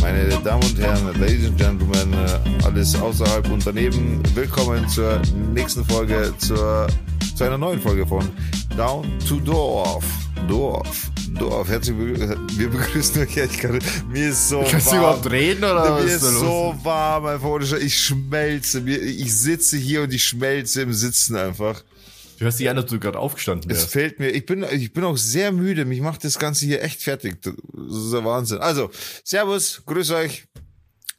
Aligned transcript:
Meine 0.00 0.28
Damen 0.44 0.62
und 0.62 0.78
Herren, 0.78 1.20
Ladies 1.20 1.46
and 1.46 1.58
Gentlemen, 1.58 2.12
äh, 2.14 2.64
alles 2.64 2.94
außerhalb 2.94 3.50
und 3.50 3.66
daneben, 3.66 4.22
willkommen 4.34 4.88
zur 4.88 5.20
nächsten 5.52 5.84
Folge, 5.84 6.32
zur, 6.38 6.86
zu 7.36 7.44
einer 7.44 7.58
neuen 7.58 7.80
Folge 7.80 8.06
von 8.06 8.28
Down 8.76 9.06
to 9.28 9.40
Dorf. 9.40 10.04
Dorf. 10.48 11.10
Dorf. 11.38 11.68
Herzlich 11.68 11.96
willkommen. 11.98 12.46
Wir 12.56 12.68
begrüßen 12.70 13.22
euch 13.22 13.36
echt 13.36 13.60
gerade. 13.60 13.78
Mir 14.08 14.30
ist 14.30 14.48
so 14.48 14.64
Kannst 14.70 14.86
warm. 14.86 14.96
du 14.96 15.00
überhaupt 15.02 15.30
reden 15.30 15.64
oder 15.64 15.94
was 15.94 16.04
Mir 16.04 16.10
ist 16.14 16.22
ist 16.22 16.40
so 16.40 16.74
warm 16.82 17.26
einfach. 17.26 17.78
Ich 17.78 17.98
schmelze. 17.98 18.80
Ich 18.88 19.34
sitze 19.36 19.76
hier 19.76 20.02
und 20.02 20.12
ich 20.14 20.24
schmelze 20.24 20.82
im 20.82 20.92
Sitzen 20.92 21.36
einfach. 21.36 21.82
Du 22.38 22.44
hörst 22.44 22.60
dich 22.60 22.68
an, 22.68 22.76
dass 22.76 22.86
du 22.86 22.98
gerade 23.00 23.18
aufgestanden 23.18 23.70
Es 23.70 23.78
wärst. 23.78 23.92
fällt 23.92 24.18
mir, 24.18 24.28
ich 24.30 24.44
bin, 24.46 24.64
ich 24.70 24.92
bin 24.92 25.04
auch 25.04 25.16
sehr 25.16 25.52
müde. 25.52 25.84
Mich 25.84 26.00
macht 26.00 26.22
das 26.24 26.38
Ganze 26.38 26.66
hier 26.66 26.82
echt 26.82 27.02
fertig. 27.02 27.40
Das 27.42 27.54
ist 27.54 28.12
der 28.12 28.24
Wahnsinn. 28.24 28.58
Also, 28.58 28.90
Servus, 29.24 29.82
grüß 29.86 30.10
euch. 30.12 30.44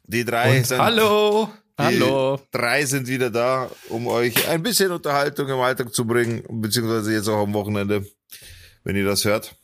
Die 0.04 0.24
drei 0.24 0.58
Und 0.58 0.70
hallo! 0.78 1.50
Die 1.80 1.84
Hallo. 1.84 2.40
drei 2.50 2.84
sind 2.86 3.06
wieder 3.06 3.30
da, 3.30 3.70
um 3.88 4.08
euch 4.08 4.48
ein 4.48 4.64
bisschen 4.64 4.90
Unterhaltung 4.90 5.48
im 5.48 5.58
Alltag 5.60 5.94
zu 5.94 6.04
bringen, 6.04 6.42
beziehungsweise 6.60 7.12
jetzt 7.12 7.28
auch 7.28 7.40
am 7.42 7.52
Wochenende, 7.54 8.04
wenn 8.82 8.96
ihr 8.96 9.04
das 9.04 9.24
hört. 9.24 9.54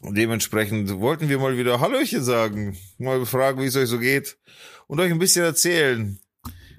Und 0.00 0.16
dementsprechend 0.16 0.90
wollten 1.00 1.28
wir 1.28 1.38
mal 1.40 1.56
wieder 1.58 1.80
Hallöchen 1.80 2.22
sagen, 2.22 2.76
mal 2.98 3.26
fragen, 3.26 3.60
wie 3.60 3.66
es 3.66 3.74
euch 3.74 3.88
so 3.88 3.98
geht 3.98 4.36
und 4.86 5.00
euch 5.00 5.10
ein 5.10 5.18
bisschen 5.18 5.44
erzählen, 5.44 6.20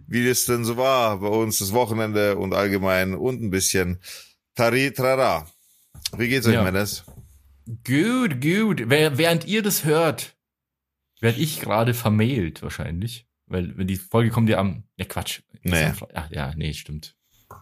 wie 0.08 0.28
das 0.28 0.46
denn 0.46 0.66
so 0.66 0.78
war 0.78 1.20
bei 1.20 1.28
uns 1.28 1.60
das 1.60 1.74
Wochenende 1.74 2.38
und 2.38 2.54
allgemein 2.54 3.14
und 3.16 3.42
ein 3.42 3.50
bisschen 3.50 4.00
Tari 4.56 4.92
Trara. 4.92 5.48
Wie 6.18 6.28
geht's 6.28 6.48
euch, 6.48 6.54
Ja. 6.54 6.64
Mendes? 6.64 7.04
Gut, 7.66 8.42
gut. 8.42 8.84
Während 8.90 9.46
ihr 9.46 9.64
das 9.64 9.86
hört, 9.86 10.36
werde 11.20 11.40
ich 11.40 11.60
gerade 11.60 11.94
vermailt 11.94 12.62
wahrscheinlich. 12.62 13.28
Weil, 13.48 13.78
wenn 13.78 13.88
die 13.88 13.96
Folge 13.98 14.30
kommt 14.30 14.50
ja 14.50 14.58
am, 14.58 14.84
ja 14.98 15.06
Quatsch. 15.06 15.42
Nee. 15.64 15.92
Ach, 16.14 16.30
ja, 16.32 16.54
nee, 16.56 16.74
stimmt. 16.74 17.16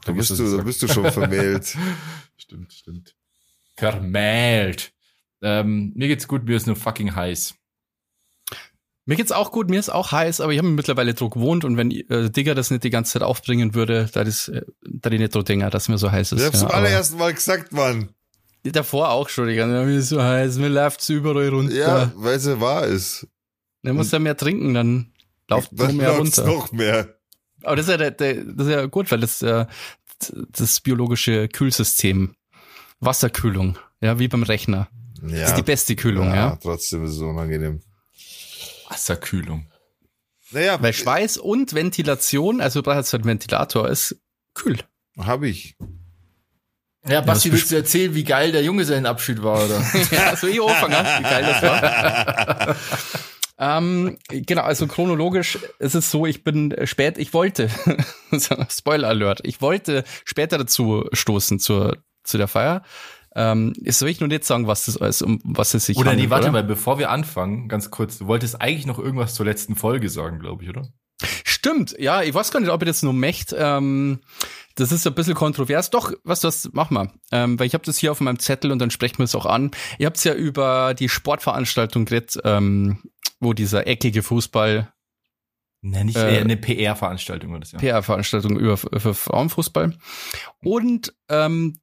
Da 0.05 0.11
bist 0.11 0.29
du, 0.31 0.57
da 0.57 0.63
bist 0.63 0.81
du 0.81 0.87
schon 0.87 1.11
vermählt. 1.11 1.77
Stimmt, 2.37 2.73
stimmt. 2.73 3.15
Vermählt. 3.77 4.93
Ähm, 5.41 5.93
mir 5.95 6.07
geht's 6.07 6.27
gut, 6.27 6.45
mir 6.45 6.55
ist 6.57 6.67
nur 6.67 6.75
fucking 6.75 7.15
heiß. 7.15 7.55
Mir 9.05 9.17
geht's 9.17 9.33
auch 9.33 9.51
gut, 9.51 9.69
mir 9.69 9.79
ist 9.79 9.89
auch 9.89 10.13
heiß, 10.13 10.39
aber 10.39 10.53
ich 10.53 10.59
habe 10.59 10.69
mittlerweile 10.69 11.13
Druck 11.13 11.33
gewohnt 11.33 11.65
und 11.65 11.75
wenn 11.75 11.91
äh, 11.91 12.29
Digger 12.29 12.55
das 12.55 12.71
nicht 12.71 12.85
die 12.85 12.89
ganze 12.89 13.13
Zeit 13.13 13.23
aufbringen 13.23 13.75
würde, 13.75 14.09
da 14.13 14.21
ist 14.21 14.47
äh, 14.47 14.61
da 14.81 15.09
die 15.09 15.19
nicht 15.19 15.35
Dinger, 15.49 15.69
dass 15.69 15.89
mir 15.89 15.97
so 15.97 16.11
heiß 16.11 16.31
ist. 16.31 16.39
Ich 16.39 16.45
hab's 16.45 16.61
ja, 16.61 16.67
zum 16.67 16.75
allerersten 16.75 17.17
Mal 17.17 17.33
gesagt, 17.33 17.73
Mann. 17.73 18.09
davor 18.63 19.09
auch 19.09 19.27
schon, 19.27 19.47
die 19.47 19.55
ganze 19.55 19.75
Zeit, 19.75 19.87
mir 19.87 19.97
ist 19.97 20.09
so 20.09 20.23
heiß, 20.23 20.57
mir 20.57 20.69
läuft's 20.69 21.09
überall 21.09 21.49
runter. 21.49 21.75
Ja, 21.75 22.11
weil 22.15 22.39
sie 22.39 22.61
wahr 22.61 22.85
ist. 22.85 23.27
Dann 23.81 23.97
muss 23.97 24.11
ja 24.11 24.19
mehr 24.19 24.37
trinken, 24.37 24.73
dann 24.73 25.11
läuft 25.49 25.73
nur 25.73 25.91
mehr 25.91 26.11
runter. 26.11 26.45
noch 26.45 26.71
mehr. 26.71 27.17
Aber 27.63 27.75
das 27.75 27.87
ist 27.87 27.91
ja, 27.91 27.97
der, 27.97 28.11
der, 28.11 28.35
das 28.45 28.67
ist 28.67 28.71
ja 28.71 28.85
gut, 28.85 29.11
weil 29.11 29.19
das 29.19 29.41
äh, 29.41 29.65
das 30.31 30.79
biologische 30.79 31.49
Kühlsystem, 31.49 32.35
Wasserkühlung, 33.01 33.77
ja, 33.99 34.19
wie 34.19 34.29
beim 34.29 34.43
Rechner. 34.43 34.87
Ja. 35.21 35.41
Das 35.41 35.49
ist 35.49 35.57
die 35.57 35.63
beste 35.63 35.95
Kühlung, 35.97 36.27
ja. 36.33 36.57
Trotzdem 36.61 37.03
ist 37.03 37.11
es 37.11 37.19
unangenehm. 37.19 37.81
Wasserkühlung. 38.93 39.65
Naja, 40.51 40.81
Weil 40.81 40.93
Schweiß 40.93 41.37
und 41.37 41.73
Ventilation, 41.73 42.61
also 42.61 42.81
du 42.81 42.91
brauchst 42.91 43.11
halt 43.11 43.23
einen 43.23 43.31
Ventilator, 43.31 43.89
ist 43.89 44.15
kühl. 44.53 44.77
habe 45.17 45.49
ich. 45.49 45.75
Ja, 47.07 47.21
Basti, 47.21 47.49
das 47.49 47.57
willst 47.57 47.71
du 47.71 47.75
erzählen, 47.75 48.15
wie 48.15 48.23
geil 48.23 48.51
der 48.51 48.63
Junge 48.63 48.85
sein 48.85 49.05
Abschied 49.05 49.41
war, 49.41 49.65
oder? 49.65 49.83
ja, 50.11 50.35
so 50.35 50.47
ich 50.47 50.61
anfangen, 50.61 50.93
wie 50.95 51.23
geil 51.23 51.43
das 51.43 51.61
war. 51.63 52.75
ähm, 53.77 54.17
genau, 54.29 54.61
also 54.61 54.87
chronologisch 54.87 55.57
ist 55.79 55.95
es 55.95 56.11
so, 56.11 56.25
ich 56.25 56.43
bin 56.43 56.73
spät, 56.85 57.17
ich 57.17 57.33
wollte, 57.33 57.69
Spoiler 58.69 59.09
Alert, 59.09 59.41
ich 59.43 59.59
wollte 59.59 60.03
später 60.23 60.57
dazu 60.59 61.09
stoßen 61.11 61.59
zur, 61.59 61.97
zu 62.23 62.37
der 62.37 62.47
Feier. 62.47 62.83
Ähm, 63.35 63.73
soll 63.87 64.09
ich 64.09 64.19
nur 64.19 64.29
nicht 64.29 64.45
sagen, 64.45 64.67
was 64.67 64.85
das 64.85 64.97
alles, 64.97 65.21
um 65.21 65.39
was 65.43 65.73
es 65.73 65.85
sich 65.85 65.97
Oder 65.97 66.11
nee, 66.11 66.11
handelt, 66.11 66.29
warte 66.29 66.43
oder? 66.45 66.51
mal, 66.51 66.63
bevor 66.63 66.99
wir 66.99 67.09
anfangen, 67.09 67.67
ganz 67.67 67.89
kurz, 67.89 68.19
du 68.19 68.27
wolltest 68.27 68.61
eigentlich 68.61 68.85
noch 68.85 68.99
irgendwas 68.99 69.33
zur 69.33 69.45
letzten 69.45 69.75
Folge 69.75 70.09
sagen, 70.09 70.39
glaube 70.39 70.63
ich, 70.63 70.69
oder? 70.69 70.87
Stimmt, 71.43 71.95
ja, 71.97 72.21
ich 72.21 72.33
weiß 72.33 72.51
gar 72.51 72.59
nicht, 72.59 72.69
ob 72.69 72.81
ich 72.81 72.87
das 72.87 73.03
nur 73.03 73.13
möchte. 73.13 73.55
Ähm, 73.57 74.19
das 74.75 74.91
ist 74.91 75.07
ein 75.07 75.13
bisschen 75.15 75.35
kontrovers. 75.35 75.89
Doch, 75.89 76.11
was 76.23 76.41
das, 76.41 76.69
mach 76.73 76.89
mal. 76.89 77.11
Ähm, 77.31 77.57
weil 77.59 77.67
ich 77.67 77.73
habe 77.73 77.85
das 77.85 77.97
hier 77.97 78.11
auf 78.11 78.19
meinem 78.19 78.39
Zettel 78.39 78.71
und 78.71 78.79
dann 78.79 78.91
sprechen 78.91 79.19
wir 79.19 79.25
es 79.25 79.35
auch 79.35 79.45
an. 79.45 79.71
Ihr 79.99 80.07
habt 80.07 80.23
ja 80.23 80.33
über 80.33 80.93
die 80.93 81.09
Sportveranstaltung 81.09 82.05
geredet, 82.05 82.39
ähm, 82.43 83.03
wo 83.39 83.53
dieser 83.53 83.87
eckige 83.87 84.23
Fußball, 84.23 84.91
Nee, 85.85 86.05
nicht 86.05 86.17
Äh, 86.17 86.35
eher 86.35 86.41
eine 86.41 86.55
PR-Veranstaltung 86.55 87.51
war 87.51 87.59
das 87.59 87.73
ja. 87.73 87.79
PR-Veranstaltung 87.79 88.57
über 88.57 88.77
für 88.77 89.13
Frauenfußball. 89.13 89.93
Und 90.63 91.13
ähm, 91.27 91.77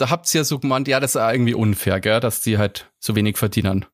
da 0.00 0.10
habt 0.10 0.32
ihr 0.34 0.40
ja 0.40 0.44
so 0.44 0.58
gemeint, 0.58 0.88
ja, 0.88 1.00
das 1.00 1.14
ist 1.14 1.20
irgendwie 1.20 1.54
unfair, 1.54 2.00
gell, 2.00 2.20
dass 2.20 2.40
die 2.40 2.58
halt 2.58 2.90
so 2.98 3.14
wenig 3.16 3.36
verdienen. 3.38 3.86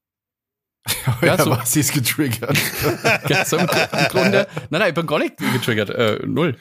ja, 1.21 1.37
Ja, 1.37 1.45
so- 1.45 1.51
was 1.51 1.75
ist 1.77 1.93
getriggert. 1.93 2.57
Gell, 3.27 3.45
so 3.45 3.57
im, 3.57 3.63
Im 3.69 4.09
Grunde, 4.09 4.47
nein, 4.71 4.81
nein, 4.81 4.89
ich 4.91 4.95
bin 4.95 5.07
gar 5.07 5.19
nicht 5.19 5.37
getriggert, 5.37 5.91
äh, 5.91 6.21
null. 6.25 6.57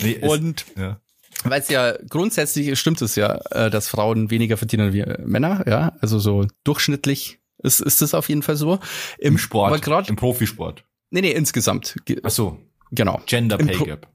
nee, 0.00 0.18
es- 0.20 0.28
Und 0.28 0.64
ja. 0.76 1.00
Weil 1.44 1.60
es 1.60 1.68
ja 1.68 1.94
grundsätzlich 2.08 2.78
stimmt 2.78 3.00
es 3.00 3.14
ja, 3.14 3.36
äh, 3.52 3.70
dass 3.70 3.88
Frauen 3.88 4.30
weniger 4.30 4.56
verdienen 4.58 4.92
wie 4.92 5.00
äh, 5.00 5.22
Männer, 5.24 5.64
ja. 5.66 5.92
Also 6.00 6.18
so 6.18 6.46
durchschnittlich 6.64 7.38
ist, 7.62 7.80
ist 7.80 8.02
das 8.02 8.12
auf 8.12 8.28
jeden 8.28 8.42
Fall 8.42 8.56
so. 8.56 8.78
Im 9.18 9.38
Sport, 9.38 9.68
Aber 9.72 9.80
grad, 9.80 10.08
im 10.10 10.16
Profisport. 10.16 10.84
nee, 11.10 11.20
nee, 11.22 11.30
insgesamt. 11.30 11.94
Ge- 12.04 12.20
Ach 12.24 12.30
so, 12.30 12.58
Genau. 12.90 13.22
Gender 13.26 13.58
Im 13.60 13.68
Pay 13.68 13.76
Pro- 13.76 13.84
Gap. 13.84 14.08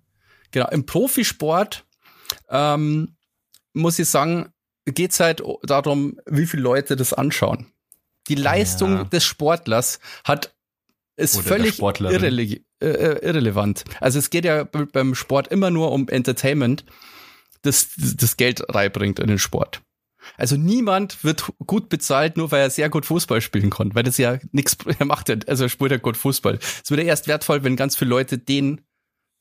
Genau. 0.51 0.67
Im 0.69 0.85
Profisport 0.85 1.85
ähm, 2.49 3.15
muss 3.73 3.97
ich 3.99 4.07
sagen, 4.09 4.49
geht's 4.85 5.19
halt 5.19 5.41
darum, 5.63 6.19
wie 6.25 6.45
viele 6.45 6.63
Leute 6.63 6.95
das 6.95 7.13
anschauen. 7.13 7.67
Die 8.27 8.35
Leistung 8.35 8.93
Ja. 8.93 9.03
des 9.05 9.23
Sportlers 9.23 9.99
hat 10.23 10.53
ist 11.17 11.35
Oder 11.37 11.43
der 11.45 11.57
völlig 11.57 11.79
irrele 11.79 12.43
äh, 12.81 12.85
äh, 12.87 13.25
irrelevant. 13.25 13.85
Also 14.01 14.19
es 14.19 14.29
geht 14.29 14.43
ja 14.45 14.63
beim 14.65 15.15
Sport 15.15 15.47
immer 15.47 15.69
nur 15.69 15.91
um 15.93 16.09
Entertainment, 16.09 16.83
das 17.61 17.89
das 17.95 18.35
Geld 18.37 18.61
reinbringt 18.67 19.19
in 19.19 19.27
den 19.27 19.39
Sport. 19.39 19.81
Also 20.37 20.57
niemand 20.57 21.23
wird 21.23 21.45
gut 21.67 21.87
bezahlt, 21.87 22.35
nur 22.35 22.51
weil 22.51 22.61
er 22.61 22.69
sehr 22.69 22.89
gut 22.89 23.05
Fußball 23.05 23.41
spielen 23.41 23.69
kann, 23.69 23.93
weil 23.95 24.03
das 24.03 24.17
ja 24.17 24.39
nichts 24.51 24.75
er 24.99 25.05
macht, 25.05 25.29
ja- 25.29 25.37
also 25.47 25.63
er 25.65 25.69
spielt 25.69 25.91
ja 25.91 25.97
gut 25.97 26.17
Fußball. 26.17 26.59
Es 26.83 26.89
wird 26.89 26.99
ja 27.01 27.05
erst 27.07 27.27
wertvoll, 27.27 27.63
wenn 27.63 27.75
ganz 27.75 27.95
viele 27.95 28.09
Leute 28.09 28.37
den 28.37 28.81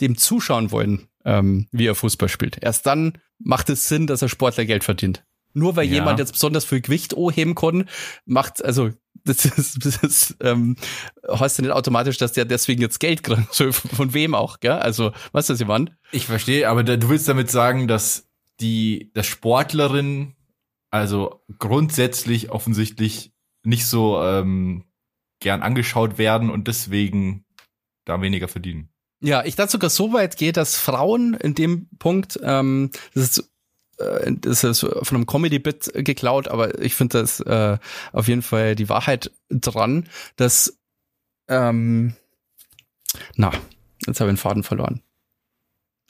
dem 0.01 0.17
zuschauen 0.19 0.71
wollen, 0.73 1.09
ähm, 1.25 1.69
wie 1.73 1.87
er 1.87 1.95
Fußball 1.95 2.29
spielt. 2.29 2.59
Erst 2.63 2.85
dann 2.87 3.19
macht 3.39 3.71
es 3.71 3.89
Sinn, 3.89 4.07
dass 4.07 4.23
er 4.23 4.29
Sportler 4.29 4.65
Geld 4.65 4.85
verdient. 4.85 5.25
Nur 5.55 5.77
weil 5.77 5.87
Ja. 5.87 5.95
jemand 5.95 6.19
jetzt 6.19 6.33
besonders 6.33 6.65
viel 6.65 6.81
Gewicht 6.81 7.15
heben 7.33 7.55
kann, 7.55 7.89
macht, 8.27 8.65
also, 8.65 8.91
das 9.25 9.45
ist, 9.47 9.87
das 9.87 9.97
ist 10.03 10.37
ähm, 10.41 10.77
heißt 11.27 11.59
ja 11.59 11.63
nicht 11.63 11.71
automatisch, 11.73 12.19
dass 12.19 12.33
der 12.33 12.45
deswegen 12.45 12.83
jetzt 12.83 13.01
Geld 13.01 13.23
kriegt. 13.23 13.55
Von 13.55 14.13
wem 14.13 14.35
auch, 14.35 14.61
gell? 14.61 14.73
Also, 14.73 15.13
weißt 15.33 15.49
du, 15.49 15.53
was 15.55 15.61
ich 15.61 15.67
meine? 15.67 15.97
Ich 16.13 16.27
verstehe, 16.27 16.69
aber 16.69 16.85
da, 16.85 16.97
du 16.97 17.09
willst 17.09 17.29
damit 17.29 17.51
sagen, 17.51 17.89
dass 17.89 18.29
die, 18.61 19.11
dass 19.15 19.27
Sportlerinnen 19.27 20.37
also 20.91 21.41
grundsätzlich 21.59 22.51
offensichtlich 22.51 23.33
nicht 23.65 23.87
so 23.87 24.23
ähm, 24.23 24.85
gern 25.41 25.63
angeschaut 25.63 26.19
werden 26.19 26.51
und 26.51 26.69
deswegen 26.69 27.45
da 28.05 28.21
weniger 28.21 28.47
verdienen. 28.49 28.91
Ja, 29.21 29.45
ich 29.45 29.57
dachte 29.57 29.73
sogar 29.73 29.91
so 29.91 30.13
weit 30.13 30.37
gehe, 30.37 30.53
dass 30.53 30.77
Frauen 30.77 31.35
in 31.35 31.55
dem 31.55 31.89
Punkt, 31.99 32.39
ähm, 32.43 32.91
das 33.15 33.39
ist, 33.39 33.51
das 33.97 34.65
ist 34.65 34.81
von 34.81 35.17
einem 35.17 35.27
Comedy-Bit 35.27 35.93
geklaut, 36.05 36.49
aber 36.49 36.81
ich 36.81 36.95
finde 36.95 37.21
das 37.21 37.41
äh, 37.41 37.79
auf 38.13 38.29
jeden 38.29 38.43
Fall 38.43 38.75
die 38.75 38.89
Wahrheit 38.89 39.31
dran, 39.51 40.09
dass, 40.37 40.79
ähm, 41.49 42.15
na, 43.37 43.53
jetzt 44.07 44.21
habe 44.21 44.31
ich 44.31 44.35
den 44.35 44.43
Faden 44.43 44.63
verloren. 44.63 45.03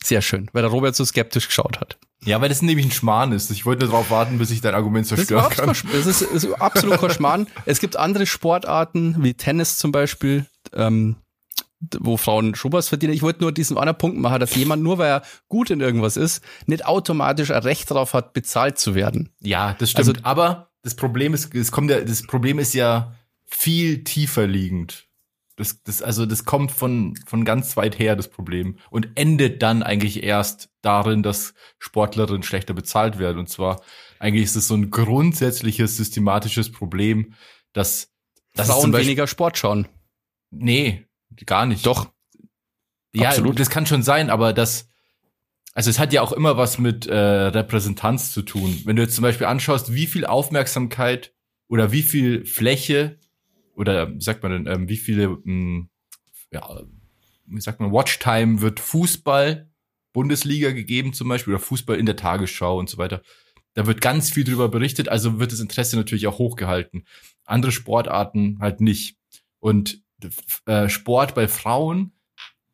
Sehr 0.03 0.23
schön, 0.23 0.51
weil 0.53 0.63
der 0.63 0.71
Robert 0.71 0.95
so 0.95 1.05
skeptisch 1.05 1.47
geschaut 1.47 1.81
hat. 1.81 1.99
Ja, 2.25 2.41
weil 2.41 2.49
das 2.49 2.63
nämlich 2.63 2.87
ein 2.87 2.93
Schmarrn 2.93 3.33
ist. 3.33 3.51
Ich 3.51 3.67
wollte 3.67 3.87
darauf 3.87 4.11
warten, 4.11 4.39
bis 4.39 4.51
ich 4.51 4.61
dein 4.61 4.75
Argument 4.75 5.05
Das 5.11 5.17
zerstören 5.17 5.53
überhaupt 5.53 5.57
kann. 5.57 5.93
das 5.93 6.07
ist, 6.07 6.23
ist 6.23 6.53
absolut 6.61 6.99
kein 6.99 7.11
Schmarrn. 7.11 7.47
Es 7.67 7.81
gibt 7.81 7.97
andere 7.97 8.27
Sportarten, 8.27 9.17
wie 9.23 9.35
Tennis 9.35 9.77
zum 9.77 9.93
Beispiel, 9.93 10.47
ähm, 10.73 11.17
wo 12.01 12.17
Frauen 12.17 12.55
schon 12.55 12.73
was 12.73 12.89
verdienen. 12.89 13.13
Ich 13.13 13.23
wollte 13.23 13.43
nur 13.43 13.53
diesen 13.53 13.77
anderen 13.79 13.99
Punkt 13.99 14.19
machen, 14.19 14.41
dass 14.41 14.55
jemand, 14.55 14.83
nur 14.83 14.99
weil 14.99 15.09
er 15.11 15.23
gut 15.49 15.71
in 15.71 15.81
irgendwas 15.81 16.17
ist, 16.17 16.43
nicht 16.67 16.87
automatisch 16.87 17.51
ein 17.51 17.63
Recht 17.63 17.91
darauf 17.91 18.15
hat, 18.15 18.33
bezahlt 18.33 18.79
zu 18.79 18.95
werden. 18.95 19.31
Ja, 19.41 19.75
das 19.79 19.91
stimmt. 19.91 20.09
Also- 20.09 20.21
aber 20.23 20.71
das 20.83 20.95
Problem 20.95 21.35
ist, 21.35 21.55
es 21.55 21.73
kommt 21.73 21.91
ja, 21.91 22.01
das 22.01 22.23
Problem 22.27 22.59
ist 22.59 22.75
ja 22.75 23.15
viel 23.47 24.05
tiefer 24.05 24.47
liegend. 24.47 25.09
Das, 25.57 25.83
das, 25.85 26.03
also 26.03 26.27
das 26.27 26.45
kommt 26.45 26.73
von, 26.73 27.17
von 27.27 27.45
ganz 27.45 27.77
weit 27.77 27.99
her, 27.99 28.17
das 28.17 28.29
Problem. 28.29 28.77
Und 28.91 29.11
endet 29.15 29.63
dann 29.63 29.85
eigentlich 29.85 30.25
erst 30.25 30.69
darin, 30.83 31.23
dass 31.23 31.55
Sportlerinnen 31.79 32.43
schlechter 32.43 32.75
bezahlt 32.75 33.19
werden. 33.19 33.39
Und 33.39 33.49
zwar, 33.49 33.81
eigentlich 34.19 34.45
ist 34.45 34.57
es 34.57 34.67
so 34.67 34.75
ein 34.75 34.91
grundsätzliches, 34.91 35.97
systematisches 35.97 36.73
Problem, 36.73 37.35
dass, 37.73 38.11
dass 38.55 38.67
Frauen 38.67 38.91
Beispiel, 38.91 39.11
weniger 39.11 39.27
Sport 39.29 39.57
schauen. 39.57 39.87
Nee, 40.51 41.07
gar 41.47 41.67
nicht. 41.67 41.87
Doch. 41.87 42.13
Ja, 43.15 43.29
absolut. 43.29 43.61
das 43.61 43.71
kann 43.71 43.87
schon 43.87 44.03
sein, 44.03 44.29
aber 44.29 44.53
das, 44.53 44.89
also 45.73 45.89
es 45.89 45.99
hat 45.99 46.13
ja 46.13 46.23
auch 46.23 46.33
immer 46.33 46.57
was 46.57 46.79
mit 46.79 47.07
äh, 47.07 47.15
Repräsentanz 47.15 48.33
zu 48.33 48.43
tun. 48.43 48.81
Wenn 48.85 48.97
du 48.97 49.03
jetzt 49.03 49.15
zum 49.15 49.23
Beispiel 49.23 49.47
anschaust, 49.47 49.95
wie 49.95 50.07
viel 50.07 50.27
Aufmerksamkeit 50.27 51.33
oder 51.69 51.93
wie 51.93 52.03
viel 52.03 52.45
Fläche 52.45 53.19
oder 53.77 54.13
wie 54.13 54.21
sagt 54.21 54.43
man 54.43 54.53
denn, 54.53 54.67
ähm, 54.67 54.89
wie 54.89 54.97
viele, 54.97 55.29
mh, 55.45 55.87
ja, 56.53 56.83
wie 57.47 57.61
sagt 57.61 57.81
man, 57.81 57.93
Watchtime 57.93 58.61
wird 58.61 58.81
Fußball 58.81 59.69
Bundesliga 60.13 60.71
gegeben 60.71 61.13
zum 61.13 61.29
Beispiel 61.29 61.55
oder 61.55 61.63
Fußball 61.63 61.99
in 61.99 62.07
der 62.07 62.17
Tagesschau 62.17 62.79
und 62.79 62.89
so 62.89 62.99
weiter. 62.99 63.21
Da 63.75 63.87
wird 63.87 64.01
ganz 64.01 64.31
viel 64.31 64.45
drüber 64.45 64.69
berichtet, 64.69 65.09
also 65.09 65.41
wird 65.41 65.53
das 65.53 65.61
Interesse 65.61 65.97
natürlich 65.97 66.27
auch 66.29 66.39
hochgehalten. 66.39 67.05
Andere 67.45 67.73
Sportarten 67.73 68.59
halt 68.61 68.81
nicht. 68.81 69.19
Und 69.59 70.04
äh, 70.67 70.89
Sport 70.89 71.35
bei 71.35 71.49
Frauen, 71.49 72.13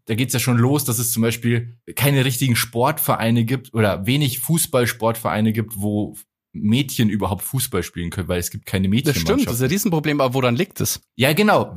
da 0.07 0.15
geht's 0.15 0.33
ja 0.33 0.41
schon 0.41 0.59
los, 0.59 0.85
dass 0.85 0.99
es 0.99 1.13
zum 1.13 1.23
Beispiel 1.23 1.79
keine 1.95 2.25
richtigen 2.25 2.57
Sportvereine 2.57 3.45
gibt 3.45 3.73
oder 3.75 4.07
wenig 4.07 4.41
Fußballsportvereine 4.41 5.53
gibt, 5.53 5.75
wo 5.77 6.17
Mädchen 6.53 7.09
überhaupt 7.09 7.43
Fußball 7.43 7.83
spielen 7.83 8.11
können, 8.11 8.27
weil 8.27 8.41
es 8.41 8.51
gibt 8.51 8.67
keine 8.67 8.89
Mädchen. 8.89 9.15
Das 9.15 9.23
stimmt, 9.23 9.47
das 9.47 9.55
ist 9.55 9.63
ein 9.63 9.69
Riesenproblem, 9.69 10.21
aber 10.21 10.35
woran 10.35 10.57
liegt 10.57 10.81
es? 10.81 11.01
Ja, 11.15 11.33
genau. 11.33 11.75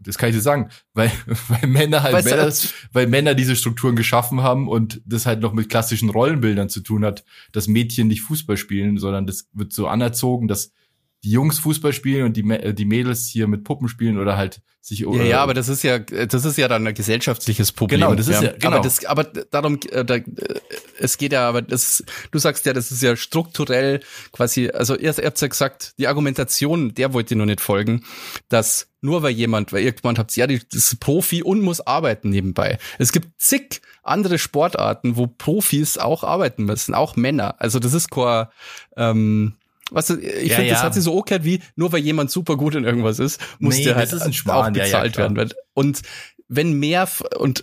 Das 0.00 0.18
kann 0.18 0.30
ich 0.30 0.34
dir 0.34 0.42
sagen. 0.42 0.68
Weil, 0.94 1.12
weil 1.48 1.68
Männer 1.68 2.02
halt 2.02 2.14
Weißt 2.14 2.26
du, 2.26 2.36
Männer, 2.36 2.52
weil 2.92 3.06
Männer 3.06 3.34
diese 3.34 3.54
Strukturen 3.54 3.94
geschaffen 3.94 4.42
haben 4.42 4.68
und 4.68 5.00
das 5.04 5.26
halt 5.26 5.40
noch 5.40 5.52
mit 5.52 5.68
klassischen 5.68 6.10
Rollenbildern 6.10 6.68
zu 6.68 6.80
tun 6.80 7.04
hat, 7.04 7.24
dass 7.52 7.68
Mädchen 7.68 8.08
nicht 8.08 8.22
Fußball 8.22 8.56
spielen, 8.56 8.98
sondern 8.98 9.26
das 9.26 9.48
wird 9.52 9.72
so 9.72 9.86
anerzogen, 9.86 10.48
dass 10.48 10.72
die 11.26 11.32
Jungs 11.32 11.58
Fußball 11.58 11.92
spielen 11.92 12.24
und 12.24 12.36
die, 12.36 12.48
äh, 12.48 12.72
die 12.72 12.84
Mädels 12.84 13.26
hier 13.26 13.48
mit 13.48 13.64
Puppen 13.64 13.88
spielen 13.88 14.16
oder 14.16 14.36
halt 14.36 14.60
sich 14.80 15.00
Ja, 15.00 15.24
ja, 15.24 15.42
aber 15.42 15.54
das 15.54 15.68
ist 15.68 15.82
ja, 15.82 15.98
das 15.98 16.44
ist 16.44 16.56
ja 16.56 16.68
dann 16.68 16.86
ein 16.86 16.94
gesellschaftliches 16.94 17.72
Problem. 17.72 17.98
Genau, 17.98 18.14
das 18.14 18.28
ist 18.28 18.40
ja- 18.40 18.52
genau. 18.52 18.76
Aber 18.76 18.80
das, 18.84 19.04
aber 19.04 19.24
darum, 19.24 19.80
äh, 19.90 20.04
da, 20.04 20.14
äh, 20.14 20.22
es 21.00 21.18
geht 21.18 21.32
ja, 21.32 21.48
aber 21.48 21.62
das, 21.62 22.04
du 22.30 22.38
sagst 22.38 22.64
ja, 22.64 22.72
das 22.72 22.92
ist 22.92 23.02
ja 23.02 23.16
strukturell 23.16 23.98
quasi, 24.30 24.68
also 24.70 24.94
ihr, 24.94 25.18
ihr 25.18 25.24
habt 25.26 25.40
ja 25.40 25.48
gesagt, 25.48 25.94
die 25.98 26.06
Argumentation, 26.06 26.94
der 26.94 27.12
wollte 27.12 27.34
noch 27.34 27.46
nicht 27.46 27.60
folgen, 27.60 28.04
dass 28.48 28.86
nur 29.00 29.24
weil 29.24 29.32
jemand, 29.32 29.72
weil 29.72 29.82
irgendwann 29.82 30.18
habt 30.18 30.36
ja, 30.36 30.46
die, 30.46 30.60
das 30.60 30.92
ist 30.92 31.00
Profi 31.00 31.42
und 31.42 31.60
muss 31.62 31.80
arbeiten 31.80 32.30
nebenbei. 32.30 32.78
Es 32.98 33.10
gibt 33.10 33.40
zig 33.42 33.80
andere 34.04 34.38
Sportarten, 34.38 35.16
wo 35.16 35.26
Profis 35.26 35.98
auch 35.98 36.22
arbeiten 36.22 36.62
müssen, 36.64 36.94
auch 36.94 37.16
Männer. 37.16 37.56
Also 37.58 37.80
das 37.80 37.92
ist 37.92 38.12
kein, 38.12 38.46
ähm, 38.96 39.54
was 39.90 40.10
ich 40.10 40.22
Ja, 40.50 40.56
finde, 40.56 40.70
das 40.70 40.80
ja. 40.80 40.82
hat 40.84 40.94
sich 40.94 41.02
so 41.04 41.18
angehört 41.18 41.44
wie, 41.44 41.60
nur 41.76 41.92
weil 41.92 42.00
jemand 42.00 42.30
super 42.30 42.56
gut 42.56 42.74
in 42.74 42.84
irgendwas 42.84 43.18
ist, 43.18 43.40
muss 43.58 43.76
Nee, 43.76 43.84
der 43.84 43.94
das 43.94 44.12
halt 44.12 44.22
auch 44.22 44.76
ja, 44.76 44.82
ja, 44.84 44.84
bezahlt 44.84 45.12
klar. 45.14 45.34
werden. 45.36 45.52
Und 45.74 46.02
wenn 46.48 46.72
mehr, 46.74 47.08
und 47.38 47.60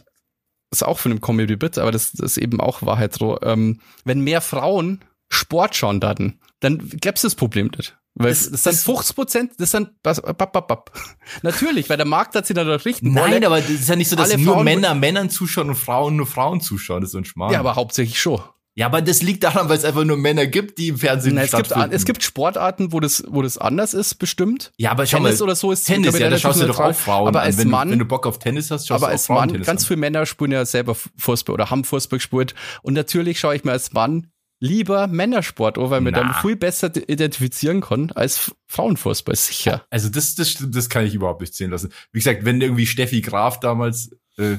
das 0.69 0.79
ist 0.81 0.83
auch 0.87 0.99
von 0.99 1.11
einem 1.11 1.21
Comedy-Bit, 1.21 1.77
aber 1.77 1.91
das, 1.91 2.11
das 2.13 2.31
ist 2.31 2.37
eben 2.37 2.59
auch 2.59 2.81
Wahrheit 2.81 3.13
so, 3.13 3.39
ähm, 3.41 3.79
wenn 4.05 4.21
mehr 4.21 4.41
Frauen 4.41 5.03
Sport 5.29 5.75
schauen 5.75 5.99
dann, 5.99 6.39
dann 6.59 6.77
gäb's 6.89 7.21
das 7.23 7.35
Problem 7.35 7.69
nicht. 7.77 7.97
Weil 8.15 8.29
Das- 8.29 8.43
das, 8.43 8.51
das 8.51 8.63
sind 8.63 8.73
das- 8.73 8.83
50 8.83 9.15
Prozent, 9.15 9.51
das 9.57 9.71
sind 9.71 9.89
bap, 10.03 10.37
bap, 10.37 10.67
bap, 10.67 10.91
natürlich, 11.41 11.89
weil 11.89 11.97
der 11.97 12.05
Markt 12.05 12.35
hat 12.35 12.45
sich 12.45 12.55
dann 12.55 12.67
richten 12.69 13.11
Nein, 13.13 13.31
wollen. 13.31 13.45
aber 13.45 13.59
das 13.59 13.69
ist 13.69 13.89
ja 13.89 13.95
nicht 13.95 14.09
so, 14.09 14.15
dass 14.15 14.29
Alle 14.31 14.41
nur 14.41 14.53
Frauen- 14.55 14.65
Männer 14.65 14.93
Männern 14.95 15.29
zuschauen 15.31 15.69
und 15.69 15.75
Frauen 15.75 16.15
nur 16.15 16.27
Frauen 16.27 16.61
zuschauen. 16.61 17.01
Das 17.01 17.07
ist 17.09 17.11
so 17.13 17.17
ein 17.17 17.25
Schmarrn. 17.25 17.51
Ja, 17.51 17.59
aber 17.59 17.75
hauptsächlich 17.75 18.19
schon. 18.21 18.41
Ja, 18.75 18.87
aber 18.87 19.01
das 19.01 19.21
liegt 19.21 19.43
daran, 19.43 19.69
weil 19.69 19.77
es 19.77 19.85
einfach 19.85 20.03
nur 20.03 20.17
Männer 20.17 20.47
gibt, 20.47 20.77
die 20.79 20.87
im 20.89 20.97
Fernsehen 20.97 21.35
Na, 21.35 21.43
es, 21.43 21.51
gibt, 21.51 21.71
es 21.71 22.05
gibt 22.05 22.23
Sportarten, 22.23 22.91
wo 22.91 22.99
das, 22.99 23.23
wo 23.27 23.41
das 23.41 23.57
anders 23.57 23.93
ist, 23.93 24.15
bestimmt. 24.15 24.71
ja, 24.77 24.91
aber 24.91 25.05
schau 25.05 25.17
Tennis 25.17 25.39
mal, 25.39 25.43
oder 25.45 25.55
so 25.55 25.71
ist 25.71 25.83
Tennis, 25.85 26.17
ja, 26.17 26.29
da 26.29 26.39
schaust 26.39 26.61
du 26.61 26.65
doch 26.65 26.79
auch 26.79 26.95
Frauen 26.95 27.27
Aber 27.27 27.41
an. 27.41 27.45
als 27.47 27.57
wenn, 27.57 27.69
Mann, 27.69 27.87
du, 27.89 27.91
wenn 27.93 27.99
du 27.99 28.05
Bock 28.05 28.25
auf 28.25 28.39
Tennis 28.39 28.71
hast, 28.71 28.87
schaust 28.87 29.03
aber 29.03 29.07
du 29.07 29.07
auch 29.07 29.11
als 29.11 29.27
Frauen 29.27 29.37
Mann, 29.39 29.49
Tennis 29.49 29.67
ganz 29.67 29.83
an. 29.83 29.87
viele 29.87 29.99
Männer 29.99 30.25
spielen 30.25 30.51
ja 30.51 30.65
selber 30.65 30.95
Fußball 31.17 31.53
oder 31.53 31.69
haben 31.69 31.83
Fußball 31.83 32.17
gespielt. 32.17 32.55
Und 32.81 32.93
natürlich 32.93 33.39
schaue 33.39 33.55
ich 33.55 33.63
mir 33.63 33.71
als 33.71 33.93
Mann 33.93 34.27
lieber 34.59 35.07
Männersport 35.07 35.77
an, 35.77 35.89
weil 35.89 36.01
Na. 36.01 36.11
dann 36.11 36.33
viel 36.41 36.55
besser 36.55 36.89
identifizieren 36.95 37.81
kann 37.81 38.11
als 38.11 38.55
Frauenfußball, 38.67 39.35
sicher. 39.35 39.85
Also 39.89 40.09
das, 40.09 40.35
das, 40.35 40.55
das 40.59 40.89
kann 40.89 41.05
ich 41.05 41.13
überhaupt 41.13 41.41
nicht 41.41 41.53
zählen 41.53 41.71
lassen. 41.71 41.91
Wie 42.11 42.19
gesagt, 42.19 42.45
wenn 42.45 42.61
irgendwie 42.61 42.85
Steffi 42.85 43.21
Graf 43.21 43.59
damals 43.59 44.15
äh, 44.37 44.55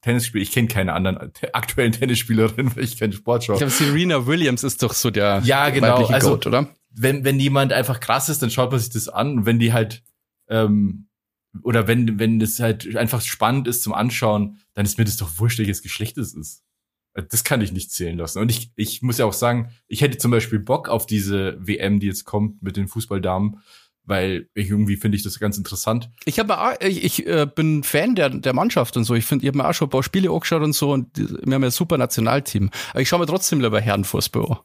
f- 0.00 0.02
Tennis 0.02 0.26
spielt, 0.26 0.42
ich 0.42 0.52
kenne 0.52 0.68
keine 0.68 0.92
anderen 0.92 1.18
aktuellen 1.52 1.92
Tennisspielerinnen, 1.92 2.74
weil 2.76 2.84
ich 2.84 2.98
keinen 2.98 3.12
Sport 3.12 3.44
schaue. 3.44 3.54
Ich 3.56 3.60
glaube, 3.60 3.72
Serena 3.72 4.26
Williams 4.26 4.64
ist 4.64 4.82
doch 4.82 4.92
so 4.94 5.10
der 5.10 5.40
Ja, 5.44 5.70
genau, 5.70 5.94
weibliche 5.94 6.14
also- 6.14 6.30
Goat, 6.30 6.46
oder? 6.46 6.68
wenn, 6.92 7.24
wenn 7.24 7.38
jemand 7.38 7.72
einfach 7.72 8.00
krass 8.00 8.28
ist, 8.28 8.42
dann 8.42 8.50
schaut 8.50 8.70
man 8.72 8.80
sich 8.80 8.90
das 8.90 9.08
an. 9.08 9.38
Und 9.38 9.46
wenn 9.46 9.58
die 9.60 9.72
halt, 9.72 10.02
ähm, 10.48 11.06
oder 11.62 11.86
wenn, 11.86 12.18
wenn 12.18 12.38
das 12.40 12.58
halt 12.60 12.96
einfach 12.96 13.20
spannend 13.20 13.68
ist 13.68 13.82
zum 13.82 13.92
Anschauen, 13.94 14.58
dann 14.74 14.84
ist 14.86 14.98
mir 14.98 15.04
das 15.04 15.16
doch 15.16 15.38
wurscht, 15.38 15.58
welches 15.58 15.82
Geschlecht 15.82 16.18
es 16.18 16.34
ist. 16.34 16.62
Das 17.28 17.42
kann 17.44 17.60
ich 17.60 17.72
nicht 17.72 17.90
zählen 17.92 18.16
lassen. 18.16 18.38
Und 18.40 18.50
ich, 18.50 18.72
ich 18.76 19.02
muss 19.02 19.18
ja 19.18 19.24
auch 19.24 19.32
sagen, 19.32 19.70
ich 19.88 20.00
hätte 20.00 20.18
zum 20.18 20.30
Beispiel 20.30 20.60
Bock 20.60 20.88
auf 20.88 21.06
diese 21.06 21.56
WM, 21.64 21.98
die 22.00 22.06
jetzt 22.06 22.24
kommt 22.24 22.62
mit 22.62 22.76
den 22.76 22.86
Fußballdamen, 22.88 23.58
weil 24.10 24.48
irgendwie 24.54 24.96
finde 24.96 25.16
ich 25.16 25.22
das 25.22 25.38
ganz 25.38 25.56
interessant. 25.56 26.10
Ich 26.26 26.38
habe 26.38 26.76
ich, 26.86 27.02
ich 27.04 27.26
äh, 27.26 27.46
bin 27.46 27.82
Fan 27.82 28.14
der, 28.14 28.28
der 28.28 28.52
Mannschaft 28.52 28.96
und 28.98 29.04
so. 29.04 29.14
Ich 29.14 29.24
finde, 29.24 29.44
ich 29.44 29.48
habe 29.48 29.56
mir 29.56 29.68
auch 29.68 29.72
schon 29.72 29.86
ein 29.86 29.90
paar 29.90 30.02
Spiele 30.02 30.30
angeschaut 30.30 30.62
und 30.62 30.74
so 30.74 30.92
und 30.92 31.16
wir 31.16 31.54
haben 31.54 31.62
ja 31.62 31.68
ein 31.68 31.70
super 31.70 31.96
Nationalteam. 31.96 32.70
Aber 32.90 33.00
ich 33.00 33.08
schaue 33.08 33.20
mir 33.20 33.26
trotzdem 33.26 33.60
lieber 33.60 33.80
Herrenfußball 33.80 34.44
an. 34.44 34.58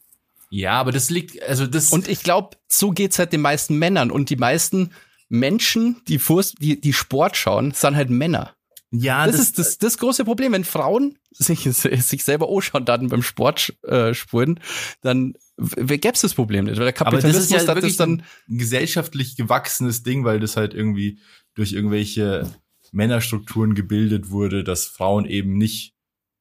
Ja, 0.50 0.74
aber 0.74 0.92
das 0.92 1.09
liegt, 1.09 1.42
also 1.44 1.68
das. 1.68 1.92
Und 1.92 2.07
ich 2.07 2.24
glaube, 2.24 2.57
so 2.68 2.92
geht's 2.92 3.19
halt 3.19 3.33
den 3.33 3.42
meisten 3.42 3.77
Männern. 3.77 4.12
Und 4.12 4.30
die 4.30 4.36
meisten 4.36 4.92
Menschen, 5.30 6.01
die, 6.07 6.19
Fuß, 6.19 6.56
die, 6.56 6.80
die 6.80 6.94
Sport 6.94 7.38
schauen, 7.38 7.71
sind 7.71 7.95
halt 7.95 8.09
Männer. 8.09 8.56
ja, 8.92 9.25
Das, 9.25 9.39
ist 9.39 9.59
das, 9.59 9.77
das 9.77 9.97
große 9.97 10.25
Problem. 10.25 10.53
Wenn 10.53 10.63
Frauen 10.63 11.18
sich, 11.31 11.62
sich 11.71 12.24
selber 12.24 12.50
anschauen 12.50 12.86
dann 12.86 13.09
beim 13.09 13.21
Sport 13.21 13.74
äh, 13.83 14.13
spuren, 14.13 14.59
dann 15.01 15.33
w- 15.57 15.98
gäb's 15.98 16.22
das 16.22 16.34
Problem 16.34 16.66
nicht. 16.66 16.78
Weil 16.78 16.92
der 16.92 17.02
Aber 17.02 17.12
das 17.18 17.24
Kapitalismus 17.24 17.44
ist 17.62 17.68
ja 17.68 17.75
das 17.75 17.98
dann. 17.98 18.24
ein 18.50 18.57
gesellschaftlich 18.57 19.36
gewachsenes 19.36 20.04
Ding, 20.04 20.24
weil 20.25 20.40
das 20.40 20.57
halt 20.57 20.74
irgendwie 20.74 21.19
durch 21.54 21.74
irgendwelche 21.74 22.50
Männerstrukturen 22.92 23.75
gebildet 23.75 24.30
wurde, 24.30 24.63
dass 24.63 24.86
Frauen 24.86 25.25
eben 25.25 25.57
nicht 25.57 25.94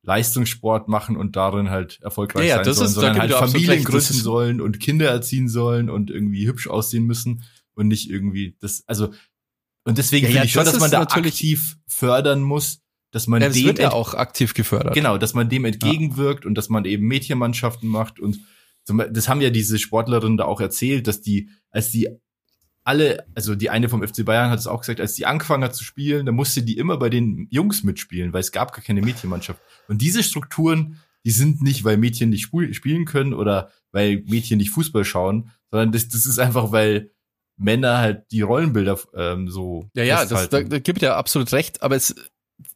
Leistungssport 0.02 0.88
machen 0.88 1.16
und 1.16 1.34
darin 1.36 1.70
halt 1.70 1.98
erfolgreich 2.02 2.48
Ja, 2.48 2.56
sein 2.62 2.74
sollen, 2.74 2.86
ist- 2.88 2.96
da 2.96 3.00
sondern 3.00 3.20
halt 3.20 3.32
Familien 3.32 3.84
gründen 3.84 3.98
ist- 3.98 4.22
sollen 4.22 4.60
und 4.60 4.78
Kinder 4.80 5.08
erziehen 5.08 5.48
sollen 5.48 5.88
und 5.88 6.10
irgendwie 6.10 6.46
hübsch 6.46 6.66
aussehen 6.68 7.04
müssen 7.04 7.42
und 7.74 7.88
nicht 7.88 8.10
irgendwie 8.10 8.56
das, 8.60 8.84
also 8.86 9.12
und 9.84 9.98
deswegen 9.98 10.24
Ja, 10.24 10.28
finde 10.28 10.38
ja, 10.38 10.44
ich 10.44 10.52
schon, 10.52 10.64
das 10.64 10.72
dass 10.74 10.80
man 10.80 10.86
ist 10.88 10.92
da 10.92 10.98
natürlich- 11.00 11.34
aktiv 11.34 11.76
fördern 11.86 12.42
muss, 12.42 12.80
dass 13.12 13.26
man 13.26 13.40
Ja, 13.42 13.48
das 13.48 13.56
dem 13.56 13.66
wird 13.66 13.78
ja 13.78 13.92
auch 13.92 14.14
aktiv 14.14 14.54
gefördert. 14.54 14.94
Genau, 14.94 15.18
dass 15.18 15.34
man 15.34 15.48
dem 15.48 15.64
entgegenwirkt 15.64 16.44
und 16.46 16.54
dass 16.54 16.68
man 16.68 16.84
eben 16.84 17.06
Mädchenmannschaften 17.06 17.88
macht 17.88 18.18
und 18.20 18.38
das 18.86 19.28
haben 19.28 19.40
ja 19.40 19.50
diese 19.50 19.78
Sportlerinnen 19.78 20.36
da 20.36 20.44
auch 20.44 20.60
erzählt, 20.60 21.06
dass 21.06 21.20
die, 21.20 21.50
als 21.70 21.90
die 21.90 22.08
alle, 22.84 23.26
also 23.34 23.54
die 23.54 23.70
eine 23.70 23.88
vom 23.88 24.06
FC 24.06 24.24
Bayern 24.24 24.50
hat 24.50 24.58
es 24.58 24.66
auch 24.66 24.80
gesagt, 24.80 25.00
als 25.00 25.14
die 25.14 25.24
angefangen 25.24 25.64
hat 25.64 25.74
zu 25.74 25.84
spielen, 25.84 26.26
da 26.26 26.32
musste 26.32 26.62
die 26.62 26.76
immer 26.76 26.98
bei 26.98 27.08
den 27.08 27.48
Jungs 27.50 27.82
mitspielen, 27.82 28.32
weil 28.32 28.40
es 28.40 28.52
gab 28.52 28.72
gar 28.72 28.84
keine 28.84 29.00
Mädchenmannschaft. 29.00 29.60
Und 29.88 30.02
diese 30.02 30.22
Strukturen, 30.22 31.00
die 31.24 31.30
sind 31.30 31.62
nicht, 31.62 31.84
weil 31.84 31.96
Mädchen 31.96 32.28
nicht 32.28 32.50
spielen 32.72 33.04
können 33.06 33.32
oder 33.32 33.70
weil 33.90 34.22
Mädchen 34.26 34.58
nicht 34.58 34.70
Fußball 34.70 35.04
schauen, 35.04 35.50
sondern 35.70 35.92
das, 35.92 36.08
das 36.08 36.26
ist 36.26 36.38
einfach, 36.38 36.72
weil 36.72 37.10
Männer 37.56 37.98
halt 37.98 38.30
die 38.32 38.42
Rollenbilder 38.42 38.98
ähm, 39.14 39.48
so 39.48 39.88
Ja, 39.94 40.04
ja, 40.04 40.26
das, 40.26 40.50
da, 40.50 40.62
da 40.62 40.78
gibt 40.78 41.00
ja 41.00 41.16
absolut 41.16 41.52
recht, 41.52 41.82
aber 41.82 41.96
es 41.96 42.14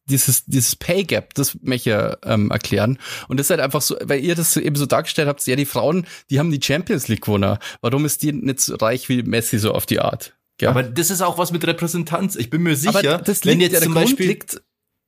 dieses 0.08 0.44
dieses 0.46 0.76
Pay 0.76 1.04
Gap, 1.04 1.34
das 1.34 1.56
möchte 1.62 1.90
ich 1.90 1.94
ja 1.94 2.16
ähm, 2.24 2.50
erklären. 2.50 2.98
Und 3.28 3.38
das 3.38 3.46
ist 3.46 3.50
halt 3.50 3.60
einfach 3.60 3.82
so, 3.82 3.96
weil 4.02 4.20
ihr 4.20 4.34
das 4.34 4.56
eben 4.56 4.76
so 4.76 4.86
dargestellt 4.86 5.28
habt, 5.28 5.46
ja, 5.46 5.56
die 5.56 5.64
Frauen, 5.66 6.06
die 6.30 6.38
haben 6.38 6.50
die 6.50 6.60
Champions 6.62 7.08
League 7.08 7.22
gewonnen. 7.22 7.58
Warum 7.80 8.04
ist 8.04 8.22
die 8.22 8.32
nicht 8.32 8.60
so 8.60 8.76
reich 8.76 9.08
wie 9.08 9.22
Messi 9.22 9.58
so 9.58 9.72
auf 9.72 9.86
die 9.86 10.00
Art? 10.00 10.34
Ja. 10.60 10.70
Aber 10.70 10.82
das 10.82 11.10
ist 11.10 11.22
auch 11.22 11.38
was 11.38 11.52
mit 11.52 11.64
Repräsentanz. 11.66 12.34
Ich 12.34 12.50
bin 12.50 12.62
mir 12.62 12.74
sicher, 12.74 12.98
aber 12.98 13.18
das 13.18 13.44
wenn 13.44 13.58
liegt, 13.60 13.72
jetzt 13.72 13.80
ja, 13.80 13.84
zum 13.86 13.92
Grund 13.94 14.06
Beispiel 14.06 14.26
liegt 14.26 14.60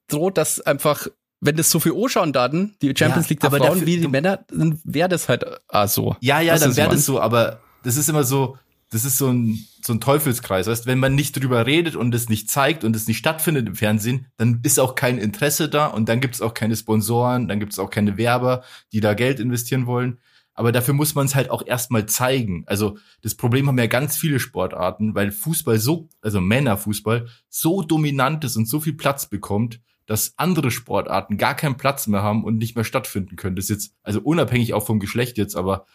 droht, 0.08 0.38
dass 0.38 0.60
einfach, 0.60 1.08
wenn 1.40 1.56
das 1.56 1.70
so 1.70 1.80
viel 1.80 1.92
anschauen 1.94 2.32
daten, 2.32 2.76
die 2.82 2.94
Champions 2.96 3.26
Ja, 3.26 3.30
League 3.30 3.40
der 3.40 3.50
Frauen 3.50 3.62
dafür- 3.62 3.86
wie 3.86 3.96
die 3.98 4.08
Männer, 4.08 4.44
dann 4.48 4.80
wäre 4.84 5.08
das 5.08 5.28
halt 5.28 5.44
auch 5.68 5.88
so. 5.88 6.16
Ja, 6.20 6.40
ja, 6.40 6.54
Was 6.54 6.60
dann 6.60 6.76
wäre 6.76 6.90
das 6.90 7.04
so, 7.04 7.20
aber 7.20 7.60
das 7.82 7.96
ist 7.96 8.08
immer 8.08 8.24
so, 8.24 8.58
das 8.90 9.04
ist 9.04 9.18
so 9.18 9.28
ein, 9.28 9.64
so 9.82 9.92
ein 9.92 10.00
Teufelskreis. 10.00 10.66
Weißt, 10.66 10.86
wenn 10.86 10.98
man 10.98 11.14
nicht 11.14 11.40
drüber 11.40 11.64
redet 11.64 11.94
und 11.94 12.14
es 12.14 12.28
nicht 12.28 12.50
zeigt 12.50 12.82
und 12.82 12.94
es 12.96 13.06
nicht 13.06 13.18
stattfindet 13.18 13.68
im 13.68 13.76
Fernsehen, 13.76 14.26
dann 14.36 14.60
ist 14.64 14.80
auch 14.80 14.96
kein 14.96 15.18
Interesse 15.18 15.68
da 15.68 15.86
und 15.86 16.08
dann 16.08 16.20
gibt's 16.20 16.40
auch 16.40 16.54
keine 16.54 16.76
Sponsoren, 16.76 17.46
dann 17.46 17.60
gibt's 17.60 17.78
auch 17.78 17.90
keine 17.90 18.16
Werber, 18.16 18.62
die 18.92 19.00
da 19.00 19.14
Geld 19.14 19.38
investieren 19.38 19.86
wollen. 19.86 20.18
Aber 20.54 20.72
dafür 20.72 20.92
muss 20.92 21.14
man 21.14 21.26
es 21.26 21.36
halt 21.36 21.50
auch 21.50 21.64
erstmal 21.64 22.06
zeigen. 22.06 22.64
Also 22.66 22.98
das 23.22 23.36
Problem 23.36 23.68
haben 23.68 23.78
ja 23.78 23.86
ganz 23.86 24.16
viele 24.16 24.40
Sportarten, 24.40 25.14
weil 25.14 25.30
Fußball 25.30 25.78
so, 25.78 26.08
also 26.20 26.40
Männerfußball, 26.40 27.28
so 27.48 27.82
dominant 27.82 28.44
ist 28.44 28.56
und 28.56 28.66
so 28.66 28.80
viel 28.80 28.94
Platz 28.94 29.26
bekommt, 29.26 29.80
dass 30.06 30.34
andere 30.36 30.72
Sportarten 30.72 31.38
gar 31.38 31.54
keinen 31.54 31.76
Platz 31.76 32.08
mehr 32.08 32.22
haben 32.22 32.42
und 32.42 32.56
nicht 32.56 32.74
mehr 32.74 32.84
stattfinden 32.84 33.36
können. 33.36 33.54
Das 33.54 33.66
ist 33.66 33.70
jetzt, 33.70 33.94
also 34.02 34.20
unabhängig 34.20 34.74
auch 34.74 34.84
vom 34.84 34.98
Geschlecht 34.98 35.38
jetzt, 35.38 35.54
aber 35.54 35.86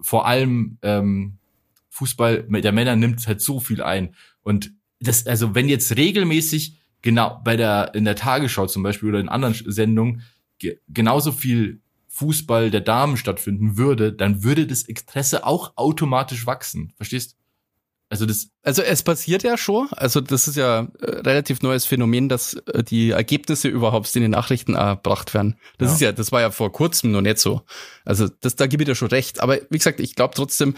vor 0.00 0.26
allem 0.26 0.78
ähm, 0.82 1.38
Fußball 1.92 2.44
der 2.44 2.72
Männer 2.72 2.96
nimmt 2.96 3.26
halt 3.26 3.42
so 3.42 3.60
viel 3.60 3.82
ein. 3.82 4.14
Und 4.40 4.72
das, 4.98 5.26
also 5.26 5.54
wenn 5.54 5.68
jetzt 5.68 5.96
regelmäßig 5.96 6.78
genau 7.02 7.40
bei 7.44 7.56
der 7.56 7.94
in 7.94 8.04
der 8.04 8.16
Tagesschau 8.16 8.66
zum 8.66 8.82
Beispiel 8.82 9.10
oder 9.10 9.20
in 9.20 9.28
anderen 9.28 9.54
Sendungen 9.54 10.22
ge 10.58 10.78
genauso 10.88 11.32
viel 11.32 11.80
Fußball 12.08 12.70
der 12.70 12.80
Damen 12.80 13.16
stattfinden 13.16 13.76
würde, 13.76 14.12
dann 14.12 14.42
würde 14.42 14.66
das 14.66 14.82
Interesse 14.82 15.46
auch 15.46 15.72
automatisch 15.76 16.46
wachsen. 16.46 16.92
Verstehst? 16.96 17.36
Also 18.08 18.26
das. 18.26 18.48
Also 18.62 18.82
es 18.82 19.02
passiert 19.02 19.42
ja 19.42 19.56
schon. 19.56 19.88
Also 19.92 20.20
das 20.20 20.48
ist 20.48 20.56
ja 20.56 20.88
äh, 21.00 21.06
relativ 21.20 21.62
neues 21.62 21.86
Phänomen, 21.86 22.28
dass 22.28 22.54
äh, 22.54 22.82
die 22.84 23.10
Ergebnisse 23.10 23.68
überhaupt 23.68 24.14
in 24.14 24.22
den 24.22 24.30
Nachrichten 24.30 24.74
erbracht 24.74 25.34
werden. 25.34 25.56
Das 25.78 25.88
ja. 25.88 25.94
ist 25.94 26.00
ja, 26.00 26.12
das 26.12 26.32
war 26.32 26.40
ja 26.42 26.50
vor 26.50 26.72
kurzem 26.72 27.10
noch 27.10 27.22
nicht 27.22 27.38
so. 27.38 27.62
Also 28.04 28.28
das, 28.28 28.56
da 28.56 28.66
gebe 28.66 28.82
ich 28.82 28.88
dir 28.88 28.94
schon 28.94 29.08
recht. 29.08 29.40
Aber 29.40 29.58
wie 29.70 29.78
gesagt, 29.78 29.98
ich 29.98 30.14
glaube 30.14 30.34
trotzdem, 30.34 30.74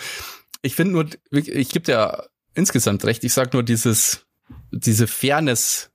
ich 0.64 0.74
finde 0.74 0.92
nur, 0.92 1.06
ich 1.30 1.68
gebe 1.68 1.84
dir 1.84 2.28
insgesamt 2.54 3.04
recht. 3.04 3.22
Ich 3.22 3.34
sag 3.34 3.52
nur 3.52 3.62
dieses, 3.62 4.26
diese 4.70 5.06
Fairness 5.06 5.90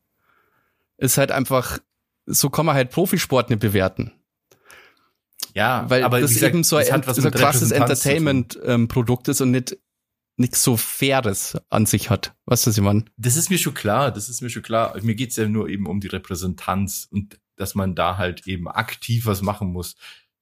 ist 0.97 1.17
halt 1.17 1.31
einfach, 1.31 1.79
so 2.25 2.49
kann 2.49 2.65
man 2.65 2.75
halt 2.75 2.91
Profisport 2.91 3.49
nicht 3.49 3.59
bewerten. 3.59 4.11
Ja, 5.55 5.89
weil 5.89 6.03
aber 6.03 6.21
das 6.21 6.33
gesagt, 6.33 6.53
eben 6.53 6.63
so 6.63 6.75
ein, 6.75 6.85
so 6.85 7.27
ein 7.27 7.31
krasses 7.31 7.71
Entertainment-Produkt 7.71 9.27
ähm, 9.27 9.31
ist 9.31 9.41
und 9.41 9.51
nicht 9.51 9.77
nichts 10.37 10.63
so 10.63 10.77
Faires 10.77 11.57
an 11.69 11.85
sich 11.85 12.09
hat. 12.09 12.33
Weißt 12.45 12.65
du, 12.65 12.69
was 12.69 12.77
ich 12.77 12.83
meine? 12.83 13.05
Das 13.17 13.35
ist 13.35 13.49
mir 13.49 13.57
schon 13.57 13.73
klar, 13.73 14.11
das 14.11 14.29
ist 14.29 14.41
mir 14.41 14.49
schon 14.49 14.61
klar. 14.61 14.95
Mir 15.01 15.15
geht's 15.15 15.35
ja 15.35 15.47
nur 15.47 15.67
eben 15.67 15.85
um 15.87 15.99
die 15.99 16.07
Repräsentanz 16.07 17.07
und 17.11 17.39
dass 17.57 17.75
man 17.75 17.95
da 17.95 18.17
halt 18.17 18.47
eben 18.47 18.69
aktiv 18.69 19.25
was 19.25 19.41
machen 19.41 19.73
muss. 19.73 19.95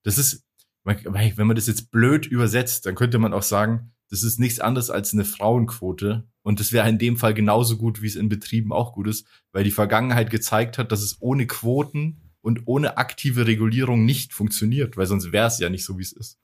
Das 0.04 0.18
ist, 0.20 0.46
wenn 0.84 1.48
man 1.48 1.56
das 1.56 1.66
jetzt 1.66 1.90
blöd 1.90 2.28
übersetzt, 2.28 2.86
dann 2.86 2.94
könnte 2.94 3.18
man 3.18 3.34
auch 3.34 3.42
sagen, 3.42 3.94
das 4.10 4.24
ist 4.24 4.40
nichts 4.40 4.60
anderes 4.60 4.90
als 4.90 5.14
eine 5.14 5.26
Frauenquote. 5.26 6.28
Und 6.44 6.60
das 6.60 6.72
wäre 6.72 6.88
in 6.88 6.98
dem 6.98 7.18
Fall 7.18 7.34
genauso 7.34 7.78
gut, 7.78 8.02
wie 8.02 8.08
es 8.08 8.16
in 8.16 8.30
Betrieben 8.30 8.72
auch 8.72 8.94
gut 8.94 9.08
ist, 9.08 9.28
weil 9.52 9.64
die 9.64 9.72
Vergangenheit 9.72 10.30
gezeigt 10.30 10.78
hat, 10.78 10.92
dass 10.92 11.02
es 11.02 11.18
ohne 11.20 11.46
Quoten 11.46 12.22
und 12.42 12.62
ohne 12.66 12.98
aktive 12.98 13.48
Regulierung 13.48 14.06
nicht 14.06 14.34
funktioniert, 14.34 14.96
weil 14.96 15.08
sonst 15.08 15.32
wäre 15.34 15.48
es 15.48 15.60
ja 15.60 15.70
nicht 15.70 15.84
so, 15.84 15.98
wie 15.98 16.04
es 16.04 16.14
ist. 16.14 16.40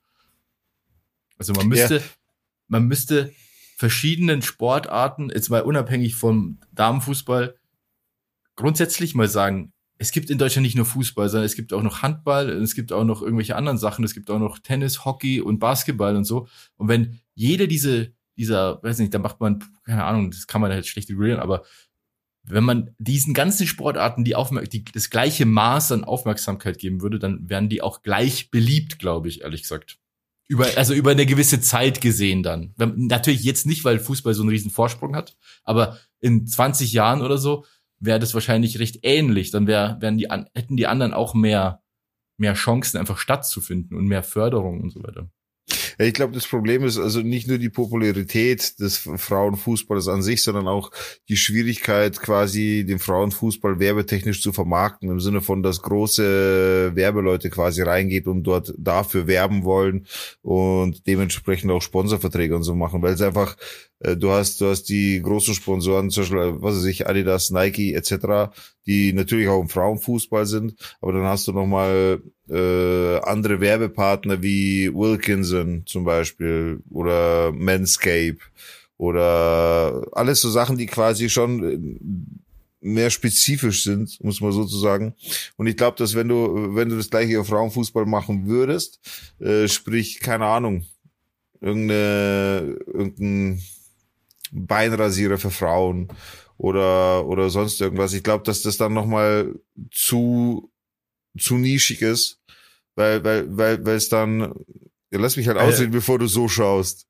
Also 1.37 1.53
man 1.53 1.67
müsste, 1.67 1.97
ja. 1.97 2.03
man 2.67 2.85
müsste 2.85 3.33
verschiedenen 3.77 4.41
Sportarten, 4.41 5.29
jetzt 5.29 5.49
mal 5.49 5.61
unabhängig 5.61 6.15
vom 6.15 6.59
Damenfußball, 6.73 7.55
grundsätzlich 8.55 9.15
mal 9.15 9.29
sagen, 9.29 9.71
es 9.97 10.11
gibt 10.11 10.29
in 10.29 10.37
Deutschland 10.37 10.63
nicht 10.63 10.75
nur 10.75 10.85
Fußball, 10.85 11.29
sondern 11.29 11.45
es 11.45 11.55
gibt 11.55 11.71
auch 11.71 11.81
noch 11.81 12.01
Handball, 12.01 12.49
es 12.49 12.75
gibt 12.75 12.91
auch 12.91 13.05
noch 13.05 13.21
irgendwelche 13.21 13.55
anderen 13.55 13.77
Sachen, 13.77 14.03
es 14.03 14.13
gibt 14.13 14.29
auch 14.29 14.39
noch 14.39 14.59
Tennis, 14.59 15.05
Hockey 15.05 15.39
und 15.39 15.59
Basketball 15.59 16.15
und 16.17 16.25
so. 16.25 16.47
Und 16.75 16.89
wenn 16.89 17.19
jede 17.35 17.67
diese, 17.67 18.13
dieser, 18.37 18.81
weiß 18.83 18.99
nicht, 18.99 19.13
da 19.13 19.19
macht 19.19 19.39
man, 19.39 19.63
keine 19.85 20.03
Ahnung, 20.03 20.31
das 20.31 20.47
kann 20.47 20.61
man 20.61 20.71
halt 20.71 20.87
schlecht 20.87 21.09
regulieren, 21.09 21.39
aber 21.39 21.63
wenn 22.45 22.63
man 22.63 22.93
diesen 22.97 23.33
ganzen 23.33 23.67
Sportarten 23.67 24.23
die, 24.23 24.35
Aufmer 24.35 24.63
die 24.63 24.83
das 24.83 25.09
gleiche 25.09 25.45
Maß 25.45 25.93
an 25.93 26.03
Aufmerksamkeit 26.03 26.77
geben 26.77 27.01
würde, 27.01 27.19
dann 27.19 27.49
wären 27.49 27.69
die 27.69 27.81
auch 27.81 28.01
gleich 28.01 28.51
beliebt, 28.51 28.99
glaube 28.99 29.29
ich, 29.29 29.41
ehrlich 29.41 29.61
gesagt. 29.61 29.97
Über, 30.49 30.67
also 30.75 30.93
über 30.93 31.11
eine 31.11 31.25
gewisse 31.25 31.61
Zeit 31.61 32.01
gesehen 32.01 32.43
dann. 32.43 32.73
Natürlich 32.77 33.43
jetzt 33.43 33.65
nicht, 33.65 33.85
weil 33.85 33.97
Fußball 33.97 34.33
so 34.33 34.41
einen 34.41 34.49
riesen 34.49 34.71
Vorsprung 34.71 35.15
hat, 35.15 35.37
aber 35.63 35.97
in 36.19 36.45
20 36.45 36.91
Jahren 36.91 37.21
oder 37.21 37.37
so 37.37 37.65
wäre 37.99 38.19
das 38.19 38.33
wahrscheinlich 38.33 38.77
recht 38.77 38.99
ähnlich. 39.03 39.51
Dann 39.51 39.65
wär, 39.65 39.97
wären 40.01 40.17
die, 40.17 40.27
hätten 40.53 40.75
die 40.75 40.87
anderen 40.87 41.13
auch 41.13 41.33
mehr, 41.33 41.81
mehr 42.37 42.55
Chancen, 42.55 42.97
einfach 42.97 43.17
stattzufinden 43.17 43.97
und 43.97 44.05
mehr 44.05 44.21
Förderung 44.21 44.81
und 44.81 44.91
so 44.91 45.01
weiter. 45.01 45.29
Ja, 45.99 46.05
ich 46.05 46.13
glaube, 46.13 46.33
das 46.33 46.47
Problem 46.47 46.83
ist 46.83 46.97
also 46.97 47.21
nicht 47.21 47.47
nur 47.47 47.57
die 47.57 47.69
Popularität 47.69 48.79
des 48.79 48.97
Frauenfußballs 48.97 50.07
an 50.07 50.21
sich, 50.21 50.43
sondern 50.43 50.67
auch 50.67 50.91
die 51.29 51.37
Schwierigkeit, 51.37 52.19
quasi 52.19 52.85
den 52.87 52.99
Frauenfußball 52.99 53.79
werbetechnisch 53.79 54.41
zu 54.41 54.53
vermarkten, 54.53 55.09
im 55.09 55.19
Sinne 55.19 55.41
von, 55.41 55.63
dass 55.63 55.81
große 55.81 56.91
Werbeleute 56.95 57.49
quasi 57.49 57.81
reingeht 57.81 58.27
und 58.27 58.43
dort 58.43 58.73
dafür 58.77 59.27
werben 59.27 59.63
wollen 59.63 60.07
und 60.41 61.05
dementsprechend 61.07 61.71
auch 61.71 61.81
Sponsorverträge 61.81 62.55
und 62.55 62.63
so 62.63 62.75
machen, 62.75 63.01
weil 63.01 63.13
es 63.13 63.21
einfach 63.21 63.55
äh, 64.03 64.17
du 64.17 64.31
hast, 64.31 64.61
du 64.61 64.67
hast 64.67 64.83
die 64.89 65.21
großen 65.21 65.53
Sponsoren, 65.53 66.09
zum 66.09 66.23
Beispiel, 66.23 66.61
was 66.61 66.77
weiß 66.77 66.85
ich, 66.85 67.07
Adidas, 67.07 67.49
Nike 67.49 67.93
etc., 67.93 68.53
die 68.85 69.13
natürlich 69.13 69.47
auch 69.47 69.61
im 69.61 69.69
Frauenfußball 69.69 70.45
sind, 70.45 70.75
aber 71.01 71.13
dann 71.13 71.23
hast 71.23 71.47
du 71.47 71.53
nochmal 71.53 72.21
äh, 72.49 73.17
andere 73.19 73.61
Werbepartner 73.61 74.41
wie 74.43 74.93
Wilkinson 74.93 75.83
zum 75.85 76.03
Beispiel 76.03 76.81
oder 76.89 77.51
Manscape 77.51 78.37
oder 78.97 80.05
alles 80.11 80.41
so 80.41 80.49
Sachen, 80.49 80.77
die 80.77 80.85
quasi 80.85 81.29
schon 81.29 81.63
äh, 81.63 81.79
mehr 82.83 83.09
spezifisch 83.09 83.83
sind, 83.83 84.21
muss 84.23 84.41
man 84.41 84.51
sozusagen. 84.51 85.15
Und 85.55 85.67
ich 85.67 85.77
glaube, 85.77 85.97
dass 85.97 86.15
wenn 86.15 86.27
du, 86.27 86.75
wenn 86.75 86.89
du 86.89 86.97
das 86.97 87.09
gleiche 87.09 87.39
auf 87.39 87.47
Frauenfußball 87.47 88.05
machen 88.05 88.47
würdest, 88.47 88.99
äh, 89.39 89.67
sprich, 89.67 90.19
keine 90.19 90.45
Ahnung, 90.45 90.85
irgendeine, 91.61 92.77
irgendein 92.85 93.61
Beinrasierer 94.51 95.37
für 95.37 95.49
Frauen 95.49 96.09
oder 96.63 97.25
oder 97.27 97.49
sonst 97.49 97.81
irgendwas. 97.81 98.13
Ich 98.13 98.23
glaube, 98.23 98.45
dass 98.45 98.61
das 98.61 98.77
dann 98.77 98.93
noch 98.93 99.05
mal 99.05 99.53
zu 99.91 100.71
zu 101.37 101.57
nischig 101.57 102.01
ist, 102.01 102.39
weil 102.95 103.23
weil 103.23 103.45
weil 103.57 103.85
weil 103.85 103.95
es 103.97 104.07
dann 104.07 104.53
ja, 105.11 105.19
lass 105.19 105.35
mich 105.35 105.47
halt 105.47 105.57
aussehen, 105.57 105.89
äh, 105.89 105.91
bevor 105.91 106.19
du 106.19 106.27
so 106.27 106.47
schaust. 106.47 107.05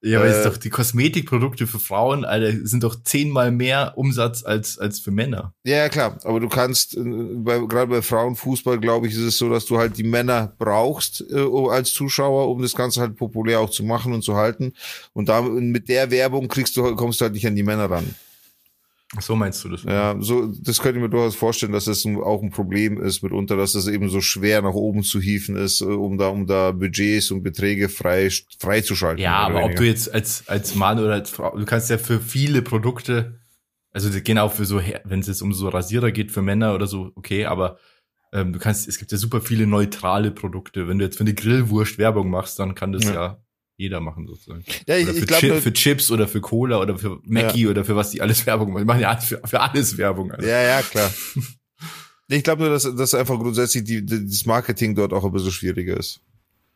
Ja, 0.00 0.20
weil 0.20 0.32
äh, 0.32 0.36
es 0.36 0.44
doch 0.44 0.56
die 0.56 0.70
Kosmetikprodukte 0.70 1.66
für 1.66 1.78
Frauen, 1.78 2.24
Alter, 2.24 2.66
sind 2.66 2.82
doch 2.82 2.96
zehnmal 3.04 3.50
mehr 3.50 3.92
Umsatz 3.96 4.42
als, 4.42 4.78
als 4.78 5.00
für 5.00 5.10
Männer. 5.10 5.54
Ja, 5.64 5.76
ja 5.76 5.88
klar. 5.90 6.18
Aber 6.24 6.40
du 6.40 6.48
kannst, 6.48 6.96
äh, 6.96 7.00
bei, 7.00 7.58
gerade 7.58 7.88
bei 7.88 8.02
Frauenfußball, 8.02 8.80
glaube 8.80 9.06
ich, 9.06 9.12
ist 9.12 9.20
es 9.20 9.38
so, 9.38 9.50
dass 9.50 9.66
du 9.66 9.78
halt 9.78 9.98
die 9.98 10.02
Männer 10.02 10.54
brauchst 10.58 11.24
äh, 11.30 11.46
als 11.70 11.92
Zuschauer, 11.92 12.48
um 12.48 12.62
das 12.62 12.74
Ganze 12.74 13.00
halt 13.00 13.16
populär 13.16 13.60
auch 13.60 13.70
zu 13.70 13.84
machen 13.84 14.14
und 14.14 14.22
zu 14.22 14.34
halten. 14.34 14.72
Und 15.12 15.28
da 15.28 15.42
mit 15.42 15.90
der 15.90 16.10
Werbung 16.10 16.48
kriegst 16.48 16.76
du, 16.76 16.96
kommst 16.96 17.20
du 17.20 17.24
halt 17.24 17.34
nicht 17.34 17.46
an 17.46 17.56
die 17.56 17.62
Männer 17.62 17.90
ran. 17.90 18.14
So 19.20 19.36
meinst 19.36 19.62
du 19.64 19.68
das? 19.68 19.84
Ja, 19.84 20.16
so, 20.18 20.46
das 20.46 20.80
könnte 20.80 20.98
ich 20.98 21.02
mir 21.02 21.10
durchaus 21.10 21.36
vorstellen, 21.36 21.72
dass 21.72 21.84
das 21.84 22.04
auch 22.06 22.42
ein 22.42 22.50
Problem 22.50 23.00
ist 23.00 23.22
mitunter, 23.22 23.56
dass 23.56 23.74
es 23.74 23.86
eben 23.86 24.08
so 24.08 24.20
schwer 24.20 24.62
nach 24.62 24.74
oben 24.74 25.02
zu 25.02 25.20
hieven 25.20 25.56
ist, 25.56 25.82
äh, 25.82 25.84
um 25.84 26.18
da, 26.18 26.28
um 26.28 26.46
da 26.46 26.72
Budgets 26.72 27.30
und 27.30 27.42
Beträge 27.42 27.88
frei, 27.88 28.28
freizuschalten. 28.58 29.22
Ja, 29.22 29.36
aber 29.36 29.56
weniger. 29.56 29.70
ob 29.70 29.76
du 29.76 29.84
jetzt 29.84 30.12
als, 30.12 30.48
als 30.48 30.74
Mann 30.74 30.98
oder 30.98 31.12
als 31.12 31.30
Frau, 31.30 31.56
du 31.56 31.64
kannst 31.64 31.90
ja 31.90 31.98
für 31.98 32.20
viele 32.20 32.62
Produkte, 32.62 33.38
also 33.92 34.10
genau 34.22 34.48
für 34.48 34.64
so, 34.64 34.80
wenn 35.04 35.20
es 35.20 35.28
jetzt 35.28 35.42
um 35.42 35.52
so 35.52 35.68
Rasierer 35.68 36.10
geht 36.10 36.32
für 36.32 36.42
Männer 36.42 36.74
oder 36.74 36.86
so, 36.86 37.12
okay, 37.14 37.44
aber 37.44 37.78
ähm, 38.32 38.52
du 38.52 38.58
kannst, 38.58 38.88
es 38.88 38.98
gibt 38.98 39.12
ja 39.12 39.18
super 39.18 39.40
viele 39.40 39.66
neutrale 39.66 40.32
Produkte. 40.32 40.88
Wenn 40.88 40.98
du 40.98 41.04
jetzt 41.04 41.18
für 41.18 41.24
eine 41.24 41.34
Grillwurst 41.34 41.98
Werbung 41.98 42.30
machst, 42.30 42.58
dann 42.58 42.74
kann 42.74 42.90
das 42.90 43.04
ja, 43.04 43.12
ja 43.12 43.44
jeder 43.76 44.00
machen 44.00 44.26
sozusagen. 44.26 44.64
Ja, 44.86 44.96
ich, 44.96 45.04
oder 45.04 45.14
für, 45.14 45.18
ich 45.20 45.26
glaub, 45.26 45.40
Chip, 45.40 45.54
für 45.56 45.72
Chips 45.72 46.10
oder 46.10 46.28
für 46.28 46.40
Cola 46.40 46.80
oder 46.80 46.96
für 46.96 47.20
Mackie 47.24 47.64
ja. 47.64 47.70
oder 47.70 47.84
für 47.84 47.96
was 47.96 48.10
die 48.10 48.20
alles 48.20 48.46
Werbung 48.46 48.72
machen. 48.72 48.82
Die 48.82 48.86
machen 48.86 49.00
ja 49.00 49.16
für, 49.16 49.40
für 49.44 49.60
alles 49.60 49.98
Werbung. 49.98 50.32
Also. 50.32 50.46
Ja, 50.46 50.62
ja, 50.62 50.82
klar. 50.82 51.12
ich 52.28 52.44
glaube 52.44 52.62
nur, 52.62 52.70
dass, 52.70 52.82
dass 52.82 53.14
einfach 53.14 53.38
grundsätzlich 53.38 53.84
die, 53.84 54.04
das 54.04 54.46
Marketing 54.46 54.94
dort 54.94 55.12
auch 55.12 55.24
ein 55.24 55.32
bisschen 55.32 55.50
schwieriger 55.50 55.96
ist. 55.96 56.20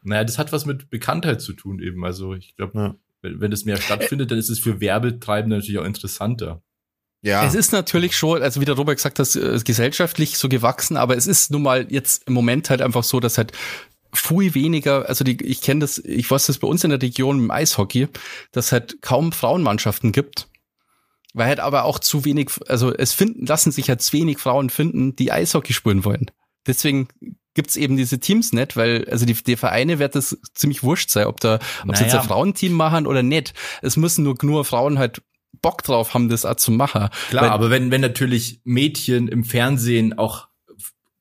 Naja, 0.03 0.25
das 0.25 0.39
hat 0.39 0.53
was 0.53 0.67
mit 0.67 0.91
Bekanntheit 0.91 1.41
zu 1.41 1.53
tun 1.53 1.81
eben. 1.81 2.05
Also 2.05 2.35
ich 2.35 2.57
glaube, 2.57 2.79
ja. 2.79 2.95
wenn, 3.23 3.41
wenn 3.41 3.51
das 3.51 3.65
mehr 3.65 3.77
stattfindet, 3.77 4.31
dann 4.31 4.39
ist 4.39 4.49
es 4.49 4.59
für 4.59 4.81
Werbetreibende 4.81 5.57
natürlich 5.57 5.79
auch 5.79 5.85
interessanter. 5.85 6.63
Ja. 7.23 7.45
Es 7.45 7.55
ist 7.55 7.73
natürlich 7.73 8.17
schon, 8.17 8.43
also 8.43 8.61
wie 8.61 8.65
der 8.65 8.77
Robert 8.77 8.97
gesagt 8.97 9.19
hat, 9.19 9.65
gesellschaftlich 9.65 10.39
so 10.39 10.49
gewachsen, 10.49 10.97
aber 10.97 11.17
es 11.17 11.27
ist 11.27 11.51
nun 11.51 11.63
mal 11.63 11.87
jetzt 11.91 12.29
im 12.29 12.33
Moment 12.33 12.71
halt 12.71 12.81
einfach 12.81 13.03
so, 13.03 13.19
dass 13.19 13.39
halt 13.39 13.53
viel 14.13 14.55
weniger, 14.55 15.09
also 15.09 15.25
die, 15.25 15.43
ich 15.45 15.61
kenne 15.61 15.81
das, 15.81 15.99
ich 15.99 16.31
weiß 16.31 16.47
das 16.47 16.59
bei 16.59 16.69
uns 16.69 16.85
in 16.85 16.91
der 16.91 17.03
Region 17.03 17.39
im 17.39 17.51
Eishockey, 17.51 18.09
dass 18.53 18.73
halt 18.73 19.03
kaum 19.03 19.33
Frauenmannschaften 19.33 20.13
gibt. 20.13 20.49
Weil 21.35 21.49
halt 21.49 21.61
aber 21.61 21.85
auch 21.85 21.99
zu 21.99 22.25
wenig, 22.25 22.51
also 22.69 22.93
es 22.93 23.13
finden, 23.13 23.47
lassen 23.47 23.71
sich 23.71 23.89
halt 23.89 24.01
zu 24.01 24.15
wenig 24.15 24.39
Frauen 24.39 24.71
finden, 24.71 25.15
die 25.15 25.31
Eishockey 25.31 25.73
spielen 25.75 26.05
wollen. 26.05 26.31
Deswegen 26.67 27.09
gibt's 27.55 27.77
eben 27.77 27.97
diese 27.97 28.19
Teams 28.19 28.53
nicht, 28.53 28.77
weil, 28.77 29.07
also 29.11 29.27
die, 29.27 29.35
die 29.35 29.57
Vereine 29.57 29.99
wird 29.99 30.15
das 30.15 30.39
ziemlich 30.55 30.83
wurscht 30.83 31.11
sein, 31.11 31.27
ob 31.27 31.41
da, 31.41 31.57
ob 31.81 31.87
naja. 31.87 31.99
sie 31.99 32.05
jetzt 32.05 32.15
ein 32.15 32.23
Frauenteam 32.23 32.73
machen 32.73 33.07
oder 33.07 33.23
nicht. 33.23 33.53
Es 33.83 33.97
müssen 33.97 34.25
nur, 34.25 34.37
nur 34.43 34.65
Frauen 34.65 34.99
halt 34.99 35.23
Bock 35.61 35.83
drauf 35.83 36.15
haben, 36.15 36.29
das 36.29 36.45
auch 36.45 36.57
zu 36.57 36.71
machen. 36.71 37.09
Klar, 37.31 37.43
weil, 37.43 37.51
aber 37.51 37.71
wenn, 37.71 37.91
wenn 37.91 38.01
natürlich 38.01 38.61
Mädchen 38.65 39.29
im 39.29 39.45
Fernsehen 39.45 40.19
auch 40.19 40.48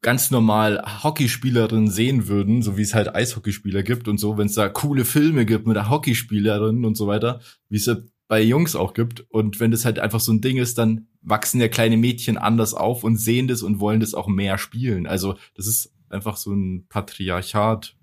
ganz 0.07 0.31
normal 0.31 0.81
Hockeyspielerinnen 1.03 1.89
sehen 1.89 2.29
würden, 2.29 2.61
so 2.61 2.77
wie 2.77 2.81
es 2.81 2.93
halt 2.93 3.13
Eishockeyspieler 3.13 3.83
gibt 3.83 4.07
und 4.07 4.17
so, 4.17 4.37
wenn 4.37 4.47
es 4.47 4.53
da 4.53 4.69
coole 4.69 5.03
Filme 5.03 5.45
gibt 5.45 5.67
mit 5.67 5.75
der 5.75 5.89
Hockeyspielerin 5.89 6.85
und 6.85 6.95
so 6.95 7.07
weiter, 7.07 7.41
wie 7.67 7.75
es 7.75 7.87
ja 7.87 7.97
bei 8.29 8.41
Jungs 8.41 8.77
auch 8.77 8.93
gibt. 8.93 9.25
Und 9.29 9.59
wenn 9.59 9.69
das 9.69 9.83
halt 9.83 9.99
einfach 9.99 10.21
so 10.21 10.31
ein 10.31 10.39
Ding 10.39 10.55
ist, 10.55 10.77
dann 10.77 11.07
wachsen 11.21 11.59
ja 11.59 11.67
kleine 11.67 11.97
Mädchen 11.97 12.37
anders 12.37 12.73
auf 12.73 13.03
und 13.03 13.17
sehen 13.17 13.49
das 13.49 13.61
und 13.63 13.81
wollen 13.81 13.99
das 13.99 14.13
auch 14.13 14.29
mehr 14.29 14.57
spielen. 14.57 15.07
Also 15.07 15.35
das 15.55 15.67
ist 15.67 15.93
einfach 16.07 16.37
so 16.37 16.53
ein 16.53 16.85
Patriarchat 16.87 17.96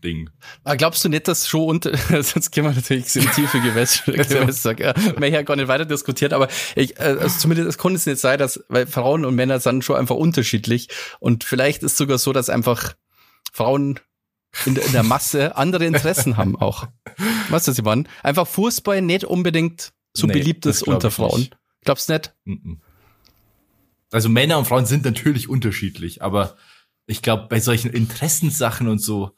Ding. 0.00 0.30
Aber 0.64 0.76
glaubst 0.76 1.04
du 1.04 1.08
nicht, 1.08 1.28
dass 1.28 1.48
schon 1.48 1.62
unter, 1.62 1.96
sonst 2.22 2.50
gehen 2.50 2.64
wir 2.64 2.72
natürlich 2.72 3.14
in 3.16 3.30
tiefe 3.30 3.60
Gewässer, 3.60 4.12
Gewässer 4.12 4.78
ja, 4.78 4.94
mehr 5.18 5.28
ja 5.30 5.42
gar 5.42 5.56
nicht 5.56 5.68
weiter 5.68 5.84
diskutiert, 5.84 6.32
aber 6.32 6.48
ich, 6.74 6.98
äh, 6.98 7.16
also 7.20 7.38
zumindest, 7.38 7.68
es 7.68 7.78
konnte 7.78 7.96
es 7.96 8.06
nicht 8.06 8.18
sein, 8.18 8.38
dass, 8.38 8.64
weil 8.68 8.86
Frauen 8.86 9.24
und 9.24 9.34
Männer 9.34 9.60
sind 9.60 9.84
schon 9.84 9.96
einfach 9.96 10.16
unterschiedlich 10.16 10.88
und 11.18 11.44
vielleicht 11.44 11.82
ist 11.82 11.96
sogar 11.96 12.18
so, 12.18 12.32
dass 12.32 12.48
einfach 12.48 12.94
Frauen 13.52 14.00
in, 14.66 14.76
in 14.76 14.92
der 14.92 15.02
Masse 15.02 15.56
andere 15.56 15.84
Interessen 15.84 16.36
haben 16.36 16.56
auch. 16.56 16.88
Weißt 17.50 17.68
du, 17.68 17.72
Simon? 17.72 18.08
Einfach 18.22 18.46
Fußball 18.46 19.02
nicht 19.02 19.24
unbedingt 19.24 19.92
so 20.12 20.26
Nee, 20.26 20.32
beliebt 20.34 20.66
ist 20.66 20.82
unter 20.82 21.10
Frauen. 21.10 21.40
nicht. 21.40 21.56
Glaubst 21.84 22.08
du 22.08 22.14
nicht? 22.14 22.34
Also 24.10 24.28
Männer 24.28 24.58
und 24.58 24.66
Frauen 24.66 24.86
sind 24.86 25.04
natürlich 25.04 25.48
unterschiedlich, 25.48 26.22
aber 26.22 26.56
ich 27.06 27.22
glaube, 27.22 27.46
bei 27.48 27.60
solchen 27.60 27.90
Interessenssachen 27.90 28.88
und 28.88 28.98
so, 28.98 29.36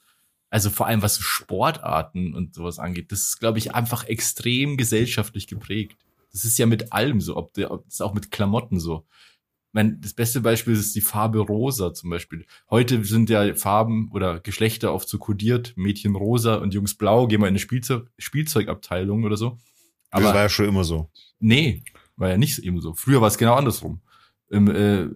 also 0.52 0.68
vor 0.68 0.87
allem 0.87 1.00
was 1.00 1.18
Sportarten 1.18 2.35
und 2.35 2.54
sowas 2.54 2.78
angeht, 2.78 3.11
das 3.11 3.23
ist, 3.23 3.40
glaube 3.40 3.56
ich, 3.56 3.75
einfach 3.75 4.04
extrem 4.04 4.76
gesellschaftlich 4.76 5.47
geprägt. 5.47 5.97
Das 6.30 6.44
ist 6.44 6.59
ja 6.59 6.66
mit 6.66 6.92
allem 6.92 7.23
so, 7.23 7.38
ob, 7.38 7.54
der, 7.54 7.71
ob 7.71 7.85
das 7.87 7.94
ist 7.94 8.00
auch 8.02 8.12
mit 8.12 8.30
Klamotten 8.30 8.78
so. 8.78 9.06
Ich 9.68 9.73
mein, 9.73 9.99
das 10.02 10.12
beste 10.12 10.42
Beispiel 10.42 10.75
ist 10.75 10.94
die 10.94 11.00
Farbe 11.00 11.38
rosa 11.38 11.94
zum 11.94 12.11
Beispiel. 12.11 12.44
Heute 12.68 13.02
sind 13.02 13.30
ja 13.30 13.54
Farben 13.54 14.11
oder 14.12 14.40
Geschlechter 14.40 14.92
oft 14.92 15.09
so 15.09 15.16
kodiert, 15.16 15.73
Mädchen 15.76 16.14
rosa 16.16 16.56
und 16.56 16.75
Jungs 16.75 16.97
blau, 16.97 17.28
gehen 17.28 17.40
wir 17.40 17.47
in 17.47 17.52
eine 17.52 17.59
Spielzeug, 17.59 18.11
Spielzeugabteilung 18.18 19.25
oder 19.25 19.38
so. 19.38 19.59
das 20.11 20.35
war 20.35 20.42
ja 20.42 20.49
schon 20.50 20.68
immer 20.68 20.85
so. 20.85 21.11
Nee, 21.38 21.82
war 22.16 22.28
ja 22.28 22.37
nicht 22.37 22.59
eben 22.59 22.78
so. 22.82 22.92
Früher 22.92 23.23
war 23.23 23.28
es 23.28 23.38
genau 23.38 23.54
andersrum. 23.54 24.02
Ähm, 24.50 24.68
äh, 24.68 25.09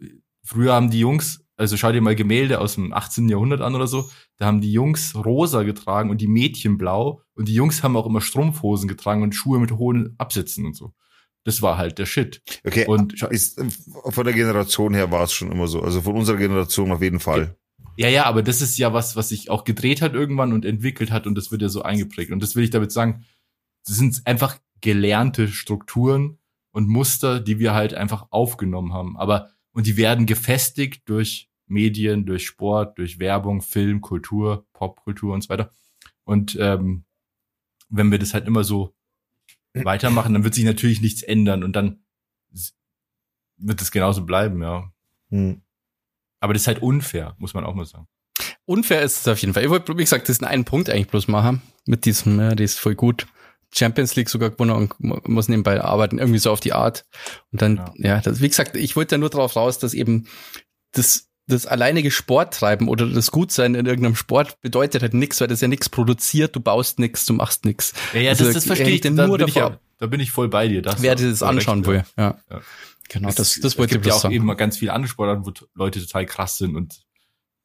früher 0.42 0.72
haben 0.72 0.90
die 0.90 1.00
Jungs, 1.00 1.45
also 1.56 1.76
schau 1.76 1.92
dir 1.92 2.00
mal 2.00 2.14
Gemälde 2.14 2.60
aus 2.60 2.74
dem 2.74 2.92
18. 2.92 3.28
Jahrhundert 3.28 3.60
an 3.60 3.74
oder 3.74 3.86
so, 3.86 4.10
da 4.36 4.46
haben 4.46 4.60
die 4.60 4.72
Jungs 4.72 5.14
rosa 5.14 5.62
getragen 5.62 6.10
und 6.10 6.20
die 6.20 6.26
Mädchen 6.26 6.78
blau 6.78 7.22
und 7.34 7.48
die 7.48 7.54
Jungs 7.54 7.82
haben 7.82 7.96
auch 7.96 8.06
immer 8.06 8.20
Strumpfhosen 8.20 8.88
getragen 8.88 9.22
und 9.22 9.34
Schuhe 9.34 9.58
mit 9.58 9.72
hohen 9.72 10.14
Absätzen 10.18 10.66
und 10.66 10.76
so. 10.76 10.92
Das 11.44 11.62
war 11.62 11.78
halt 11.78 11.98
der 11.98 12.06
Shit. 12.06 12.42
Okay, 12.66 12.86
Und 12.86 13.22
ist, 13.22 13.60
von 14.08 14.24
der 14.24 14.34
Generation 14.34 14.94
her 14.94 15.12
war 15.12 15.22
es 15.22 15.32
schon 15.32 15.52
immer 15.52 15.68
so. 15.68 15.80
Also 15.80 16.02
von 16.02 16.16
unserer 16.16 16.38
Generation 16.38 16.90
auf 16.90 17.00
jeden 17.00 17.20
Fall. 17.20 17.56
Ja, 17.96 18.08
ja, 18.08 18.24
aber 18.24 18.42
das 18.42 18.60
ist 18.60 18.76
ja 18.78 18.92
was, 18.92 19.16
was 19.16 19.30
sich 19.30 19.48
auch 19.48 19.64
gedreht 19.64 20.02
hat 20.02 20.14
irgendwann 20.14 20.52
und 20.52 20.64
entwickelt 20.64 21.10
hat 21.10 21.26
und 21.26 21.36
das 21.36 21.50
wird 21.50 21.62
ja 21.62 21.68
so 21.68 21.82
eingeprägt. 21.82 22.32
Und 22.32 22.42
das 22.42 22.56
will 22.56 22.64
ich 22.64 22.70
damit 22.70 22.92
sagen, 22.92 23.24
das 23.86 23.96
sind 23.96 24.20
einfach 24.24 24.58
gelernte 24.80 25.48
Strukturen 25.48 26.38
und 26.72 26.88
Muster, 26.88 27.40
die 27.40 27.58
wir 27.58 27.72
halt 27.72 27.94
einfach 27.94 28.26
aufgenommen 28.30 28.92
haben. 28.92 29.16
Aber, 29.16 29.50
und 29.76 29.86
die 29.86 29.98
werden 29.98 30.24
gefestigt 30.24 31.06
durch 31.06 31.50
Medien, 31.66 32.24
durch 32.24 32.46
Sport, 32.46 32.96
durch 32.96 33.18
Werbung, 33.18 33.60
Film, 33.60 34.00
Kultur, 34.00 34.66
Popkultur 34.72 35.34
und 35.34 35.42
so 35.42 35.50
weiter. 35.50 35.70
Und 36.24 36.56
ähm, 36.58 37.04
wenn 37.90 38.10
wir 38.10 38.18
das 38.18 38.32
halt 38.32 38.46
immer 38.46 38.64
so 38.64 38.94
weitermachen, 39.74 40.32
dann 40.32 40.44
wird 40.44 40.54
sich 40.54 40.64
natürlich 40.64 41.02
nichts 41.02 41.22
ändern 41.22 41.62
und 41.62 41.76
dann 41.76 42.00
wird 43.58 43.82
es 43.82 43.90
genauso 43.90 44.24
bleiben, 44.24 44.62
ja. 44.62 44.90
Hm. 45.28 45.60
Aber 46.40 46.54
das 46.54 46.62
ist 46.62 46.68
halt 46.68 46.80
unfair, 46.80 47.36
muss 47.36 47.52
man 47.52 47.64
auch 47.64 47.74
mal 47.74 47.84
sagen. 47.84 48.08
Unfair 48.64 49.02
ist 49.02 49.20
es 49.20 49.28
auf 49.28 49.38
jeden 49.40 49.52
Fall. 49.52 49.64
Ich 49.64 49.70
wollte, 49.70 49.92
wie 49.92 50.02
gesagt, 50.02 50.30
das 50.30 50.38
ist 50.38 50.42
einen 50.42 50.64
Punkt 50.64 50.88
eigentlich 50.88 51.08
bloß 51.08 51.28
machen. 51.28 51.60
Mit 51.84 52.06
diesem, 52.06 52.40
ja, 52.40 52.54
die 52.54 52.64
ist 52.64 52.78
voll 52.78 52.94
gut. 52.94 53.26
Champions 53.74 54.14
League 54.16 54.28
sogar 54.28 54.50
gewonnen 54.50 54.70
und 54.72 55.00
mu- 55.00 55.18
muss 55.24 55.48
nebenbei 55.48 55.80
arbeiten, 55.80 56.18
irgendwie 56.18 56.38
so 56.38 56.50
auf 56.50 56.60
die 56.60 56.72
Art. 56.72 57.04
Und 57.52 57.62
dann, 57.62 57.76
ja, 57.96 58.16
Ja. 58.16 58.20
das, 58.20 58.40
wie 58.40 58.48
gesagt, 58.48 58.76
ich 58.76 58.96
wollte 58.96 59.14
ja 59.16 59.18
nur 59.18 59.30
darauf 59.30 59.56
raus, 59.56 59.78
dass 59.78 59.92
eben 59.94 60.26
das, 60.92 61.28
das 61.48 61.66
alleinige 61.66 62.10
Sporttreiben 62.10 62.88
oder 62.88 63.06
das 63.06 63.30
Gutsein 63.30 63.74
in 63.74 63.86
irgendeinem 63.86 64.16
Sport 64.16 64.60
bedeutet 64.62 65.02
halt 65.02 65.14
nichts, 65.14 65.40
weil 65.40 65.48
das 65.48 65.60
ja 65.60 65.68
nichts 65.68 65.88
produziert, 65.88 66.56
du 66.56 66.60
baust 66.60 66.98
nichts, 66.98 67.24
du 67.26 67.34
machst 67.34 67.64
nichts. 67.64 67.92
Ja, 68.14 68.20
ja, 68.20 68.30
Also, 68.30 68.44
das, 68.44 68.54
das 68.54 68.64
verstehe 68.66 68.88
ich. 68.88 69.00
Da 69.02 69.10
nur 69.10 69.38
bin, 69.38 69.46
ich 69.48 69.54
davor 69.54 69.70
ja, 69.72 69.80
da 69.98 70.06
bin 70.06 70.20
ich 70.20 70.30
voll 70.30 70.48
bei 70.48 70.68
dir. 70.68 70.82
Das 70.82 71.02
Wer 71.02 71.14
das 71.14 71.42
anschauen 71.42 71.84
will, 71.86 72.04
ja. 72.16 72.36
Ja. 72.50 72.60
Genau, 73.08 73.28
Es- 73.28 73.36
das, 73.36 73.54
das 73.60 73.72
es 73.74 73.78
wollte 73.78 73.90
ich 73.92 73.94
gibt 73.96 74.06
ja 74.06 74.14
auch 74.14 74.20
sagen. 74.22 74.34
eben 74.34 74.44
mal 74.46 74.54
ganz 74.54 74.78
viele 74.78 74.92
andere 74.92 75.08
Sportarten, 75.10 75.46
wo 75.46 75.52
Leute 75.74 76.00
total 76.00 76.26
krass 76.26 76.58
sind 76.58 76.74
und 76.74 77.02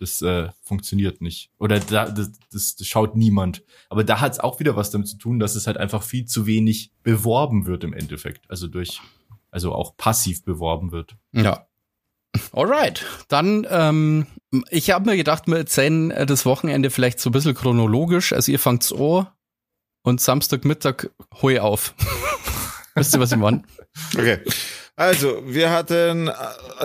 das 0.01 0.21
äh, 0.23 0.49
funktioniert 0.63 1.21
nicht. 1.21 1.51
Oder 1.59 1.79
da, 1.79 2.09
das, 2.09 2.31
das, 2.51 2.75
das 2.75 2.87
schaut 2.87 3.15
niemand. 3.15 3.63
Aber 3.87 4.03
da 4.03 4.19
hat 4.19 4.33
es 4.33 4.39
auch 4.39 4.59
wieder 4.59 4.75
was 4.75 4.89
damit 4.89 5.07
zu 5.07 5.17
tun, 5.17 5.39
dass 5.39 5.55
es 5.55 5.67
halt 5.67 5.77
einfach 5.77 6.01
viel 6.01 6.25
zu 6.25 6.47
wenig 6.47 6.91
beworben 7.03 7.67
wird 7.67 7.83
im 7.83 7.93
Endeffekt. 7.93 8.49
Also 8.49 8.67
durch, 8.67 8.99
also 9.51 9.73
auch 9.73 9.95
passiv 9.97 10.43
beworben 10.43 10.91
wird. 10.91 11.15
Ja. 11.33 11.67
Alright, 12.51 13.05
dann, 13.27 13.67
ähm, 13.69 14.25
ich 14.69 14.89
habe 14.89 15.09
mir 15.09 15.17
gedacht, 15.17 15.47
wir 15.47 15.57
erzählen 15.57 16.11
äh, 16.11 16.25
das 16.25 16.45
Wochenende 16.45 16.89
vielleicht 16.89 17.19
so 17.19 17.29
ein 17.29 17.33
bisschen 17.33 17.53
chronologisch. 17.53 18.33
Also 18.33 18.51
ihr 18.51 18.59
fangt's 18.59 18.91
an 18.91 19.27
und 20.01 20.19
Samstagmittag 20.19 21.11
hol 21.41 21.59
auf. 21.59 21.93
Wisst 22.95 23.13
ihr, 23.13 23.19
was 23.19 23.31
ich 23.31 23.37
meine? 23.37 23.63
Okay. 24.17 24.39
Also, 24.95 25.41
wir 25.45 25.71
hatten 25.71 26.27
äh, 26.27 26.33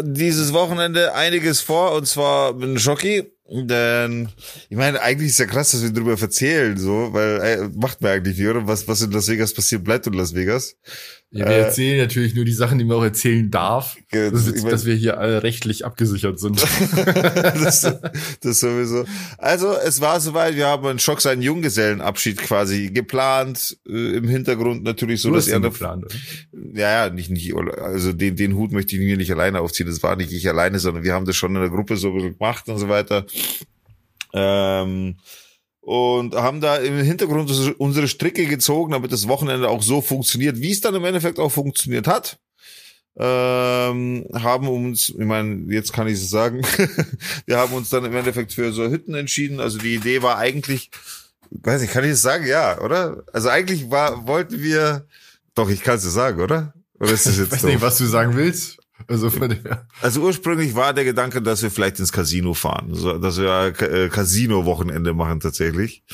dieses 0.02 0.52
Wochenende 0.52 1.14
einiges 1.14 1.60
vor, 1.60 1.92
und 1.92 2.06
zwar 2.06 2.54
mit 2.54 2.80
Schocki. 2.80 3.32
Denn, 3.48 4.28
ich 4.68 4.76
meine, 4.76 5.00
eigentlich 5.02 5.30
ist 5.30 5.38
ja 5.38 5.46
krass, 5.46 5.70
dass 5.70 5.82
wir 5.82 5.92
darüber 5.92 6.20
erzählen, 6.20 6.76
so, 6.76 7.12
weil, 7.12 7.40
äh, 7.40 7.68
macht 7.74 8.00
man 8.00 8.12
eigentlich 8.12 8.38
nicht, 8.38 8.48
oder? 8.48 8.66
Was, 8.66 8.88
was 8.88 9.02
in 9.02 9.12
Las 9.12 9.28
Vegas 9.28 9.54
passiert, 9.54 9.84
bleibt 9.84 10.06
in 10.06 10.14
Las 10.14 10.34
Vegas. 10.34 10.76
Ja, 11.36 11.46
wir 11.48 11.56
Äh, 11.56 11.60
erzählen 11.62 11.98
natürlich 11.98 12.34
nur 12.34 12.44
die 12.44 12.52
Sachen, 12.52 12.78
die 12.78 12.84
man 12.84 12.96
auch 12.96 13.04
erzählen 13.04 13.50
darf. 13.50 13.96
Das 14.10 14.46
ist, 14.46 14.64
dass 14.64 14.86
wir 14.86 14.94
hier 14.94 15.18
alle 15.18 15.42
rechtlich 15.42 15.84
abgesichert 15.84 16.40
sind. 16.40 16.62
das, 17.04 17.94
das 18.40 18.60
sowieso. 18.60 19.04
Also, 19.38 19.74
es 19.76 20.00
war 20.00 20.20
soweit, 20.20 20.56
wir 20.56 20.66
haben 20.66 20.86
einen 20.86 20.98
Schock 20.98 21.20
seinen 21.20 21.42
Junggesellenabschied 21.42 22.38
quasi 22.38 22.90
geplant, 22.90 23.76
äh, 23.88 24.16
im 24.16 24.28
Hintergrund 24.28 24.82
natürlich 24.82 25.20
so, 25.20 25.30
Du 25.30 25.36
dass 25.36 25.48
er 25.48 25.58
noch, 25.58 25.72
geplant, 25.72 26.06
ja, 26.74 27.06
ja, 27.06 27.10
nicht, 27.10 27.30
nicht, 27.30 27.54
also 27.54 28.12
den, 28.12 28.36
den 28.36 28.56
Hut 28.56 28.72
möchte 28.72 28.96
ich 28.96 29.02
mir 29.02 29.16
nicht 29.16 29.30
alleine 29.30 29.60
aufziehen, 29.60 29.86
das 29.86 30.02
war 30.02 30.16
nicht 30.16 30.32
ich 30.32 30.48
alleine, 30.48 30.78
sondern 30.78 31.04
wir 31.04 31.12
haben 31.12 31.26
das 31.26 31.36
schon 31.36 31.54
in 31.54 31.60
der 31.60 31.70
Gruppe 31.70 31.96
so 31.96 32.12
gemacht 32.12 32.68
und 32.68 32.78
so 32.78 32.88
weiter. 32.88 33.26
Ähm, 34.32 35.16
und 35.86 36.34
haben 36.34 36.60
da 36.60 36.78
im 36.78 36.98
Hintergrund 36.98 37.48
unsere 37.78 38.08
Stricke 38.08 38.46
gezogen, 38.46 38.90
damit 38.90 39.12
das 39.12 39.28
Wochenende 39.28 39.68
auch 39.68 39.82
so 39.84 40.00
funktioniert, 40.00 40.58
wie 40.60 40.72
es 40.72 40.80
dann 40.80 40.96
im 40.96 41.04
Endeffekt 41.04 41.38
auch 41.38 41.50
funktioniert 41.50 42.08
hat. 42.08 42.40
Ähm, 43.16 44.26
haben 44.34 44.66
uns, 44.66 45.10
ich 45.10 45.24
meine, 45.24 45.72
jetzt 45.72 45.92
kann 45.92 46.08
ich 46.08 46.14
es 46.14 46.28
sagen, 46.28 46.62
wir 47.46 47.58
haben 47.58 47.72
uns 47.72 47.88
dann 47.88 48.04
im 48.04 48.16
Endeffekt 48.16 48.52
für 48.52 48.72
so 48.72 48.90
Hütten 48.90 49.14
entschieden. 49.14 49.60
Also 49.60 49.78
die 49.78 49.94
Idee 49.94 50.22
war 50.22 50.38
eigentlich, 50.38 50.90
weiß 51.50 51.80
nicht, 51.80 51.92
kann 51.92 52.02
ich 52.02 52.10
es 52.10 52.22
sagen? 52.22 52.48
Ja, 52.48 52.80
oder? 52.80 53.22
Also 53.32 53.48
eigentlich 53.48 53.88
war, 53.88 54.26
wollten 54.26 54.60
wir, 54.60 55.06
doch, 55.54 55.70
ich 55.70 55.84
kann 55.84 55.98
es 55.98 56.02
dir 56.02 56.10
sagen, 56.10 56.40
oder? 56.40 56.74
Oder 56.98 57.12
ist 57.12 57.26
das 57.26 57.38
Ich 57.38 57.38
jetzt 57.38 57.52
weiß 57.52 57.60
doof? 57.60 57.70
nicht, 57.70 57.80
was 57.80 57.98
du 57.98 58.06
sagen 58.06 58.34
willst. 58.34 58.78
Also 59.08 59.30
von 59.30 59.48
der, 59.48 59.86
Also 60.00 60.20
ursprünglich 60.22 60.74
war 60.74 60.92
der 60.92 61.04
Gedanke, 61.04 61.42
dass 61.42 61.62
wir 61.62 61.70
vielleicht 61.70 61.98
ins 62.00 62.12
Casino 62.12 62.54
fahren, 62.54 62.88
so, 62.92 63.18
dass 63.18 63.38
wir 63.38 63.74
äh, 63.80 64.08
Casino-Wochenende 64.08 65.14
machen 65.14 65.40
tatsächlich. 65.40 66.04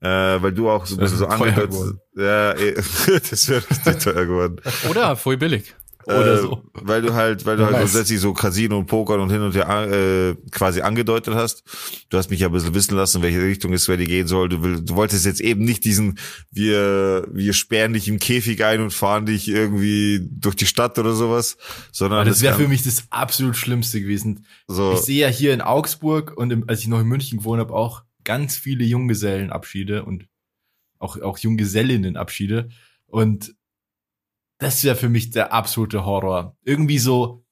Äh, 0.00 0.08
weil 0.08 0.52
du 0.52 0.68
auch 0.68 0.86
so 0.86 0.96
ein 0.96 1.00
bisschen 1.00 1.18
so 1.18 1.26
angedeutet. 1.26 1.98
Ja, 2.16 2.52
eh, 2.52 2.74
das 3.30 3.48
wäre 3.48 3.62
richtig 3.68 3.98
teuer 3.98 4.26
geworden. 4.26 4.56
Oder 4.90 5.16
voll 5.16 5.36
billig. 5.36 5.74
Oder 6.06 6.34
äh, 6.34 6.38
so. 6.38 6.62
Weil 6.72 7.02
du 7.02 7.14
halt, 7.14 7.44
weil 7.46 7.56
du 7.56 7.66
halt 7.66 7.78
grundsätzlich 7.78 8.20
so 8.20 8.32
Casino 8.32 8.78
und 8.78 8.86
Poker 8.86 9.20
und 9.20 9.30
hin 9.30 9.42
und 9.42 9.56
her 9.56 9.90
äh, 9.90 10.36
quasi 10.52 10.80
angedeutet 10.80 11.34
hast. 11.34 11.64
Du 12.10 12.16
hast 12.16 12.30
mich 12.30 12.38
ja 12.38 12.46
ein 12.46 12.52
bisschen 12.52 12.74
wissen 12.74 12.96
lassen, 12.96 13.18
in 13.18 13.22
welche 13.24 13.42
Richtung 13.42 13.72
es 13.72 13.86
die 13.86 14.04
gehen 14.04 14.28
soll. 14.28 14.48
Du, 14.48 14.62
will, 14.62 14.82
du 14.82 14.94
wolltest 14.94 15.26
jetzt 15.26 15.40
eben 15.40 15.64
nicht 15.64 15.84
diesen, 15.84 16.18
wir, 16.52 17.26
wir 17.32 17.52
sperren 17.54 17.92
dich 17.92 18.06
im 18.06 18.20
Käfig 18.20 18.64
ein 18.64 18.82
und 18.82 18.92
fahren 18.92 19.26
dich 19.26 19.48
irgendwie 19.48 20.24
durch 20.30 20.54
die 20.54 20.66
Stadt 20.66 20.96
oder 21.00 21.12
sowas, 21.12 21.56
sondern 21.90 22.20
Aber 22.20 22.30
das 22.30 22.40
wäre 22.40 22.54
für 22.54 22.68
mich 22.68 22.84
das 22.84 23.06
absolut 23.10 23.56
Schlimmste 23.56 24.00
gewesen. 24.00 24.46
so. 24.68 24.92
Ich 24.92 25.00
sehe 25.00 25.22
ja 25.22 25.28
hier 25.28 25.52
in 25.52 25.60
Augsburg 25.60 26.36
und 26.36 26.52
im, 26.52 26.68
als 26.68 26.80
ich 26.80 26.86
noch 26.86 27.00
in 27.00 27.08
München 27.08 27.38
gewohnt 27.38 27.58
habe, 27.58 27.74
auch 27.74 28.04
ganz 28.22 28.56
viele 28.56 28.84
Junggesellenabschiede 28.84 30.04
und 30.04 30.28
auch, 31.00 31.20
auch 31.20 31.38
Junggesellinnenabschiede. 31.38 32.68
Und 33.06 33.55
das 34.58 34.84
wäre 34.84 34.96
für 34.96 35.08
mich 35.08 35.30
der 35.30 35.52
absolute 35.52 36.04
Horror. 36.04 36.56
Irgendwie 36.62 36.98
so, 36.98 37.44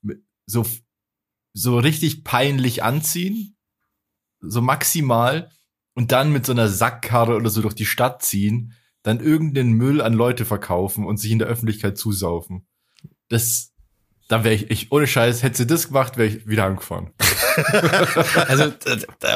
so, 0.47 0.67
so 1.53 1.79
richtig 1.79 2.25
peinlich 2.25 2.83
anziehen, 2.83 3.57
so 4.41 4.61
maximal, 4.61 5.51
und 5.95 6.13
dann 6.13 6.33
mit 6.33 6.45
so 6.45 6.53
einer 6.53 6.69
Sackkarre 6.69 7.37
oder 7.37 7.51
so 7.51 7.63
durch 7.63 7.75
die 7.75 7.87
Stadt 7.87 8.23
ziehen, 8.23 8.75
dann 9.03 9.21
irgendeinen 9.21 9.73
Müll 9.73 10.01
an 10.01 10.13
Leute 10.13 10.45
verkaufen 10.45 11.07
und 11.07 11.19
sich 11.19 11.31
in 11.31 11.39
der 11.39 11.49
Öffentlichkeit 11.49 11.97
zusaufen. 11.97 12.67
Das, 13.29 13.73
da 14.29 14.45
wäre 14.45 14.55
ich, 14.55 14.71
ich, 14.71 14.93
ohne 14.93 15.07
Scheiß, 15.07 15.43
hätte 15.43 15.59
sie 15.59 15.67
das 15.67 15.89
gemacht, 15.89 16.17
wäre 16.17 16.29
ich 16.29 16.47
wieder 16.47 16.65
angefahren. 16.65 17.11
Also 18.49 18.73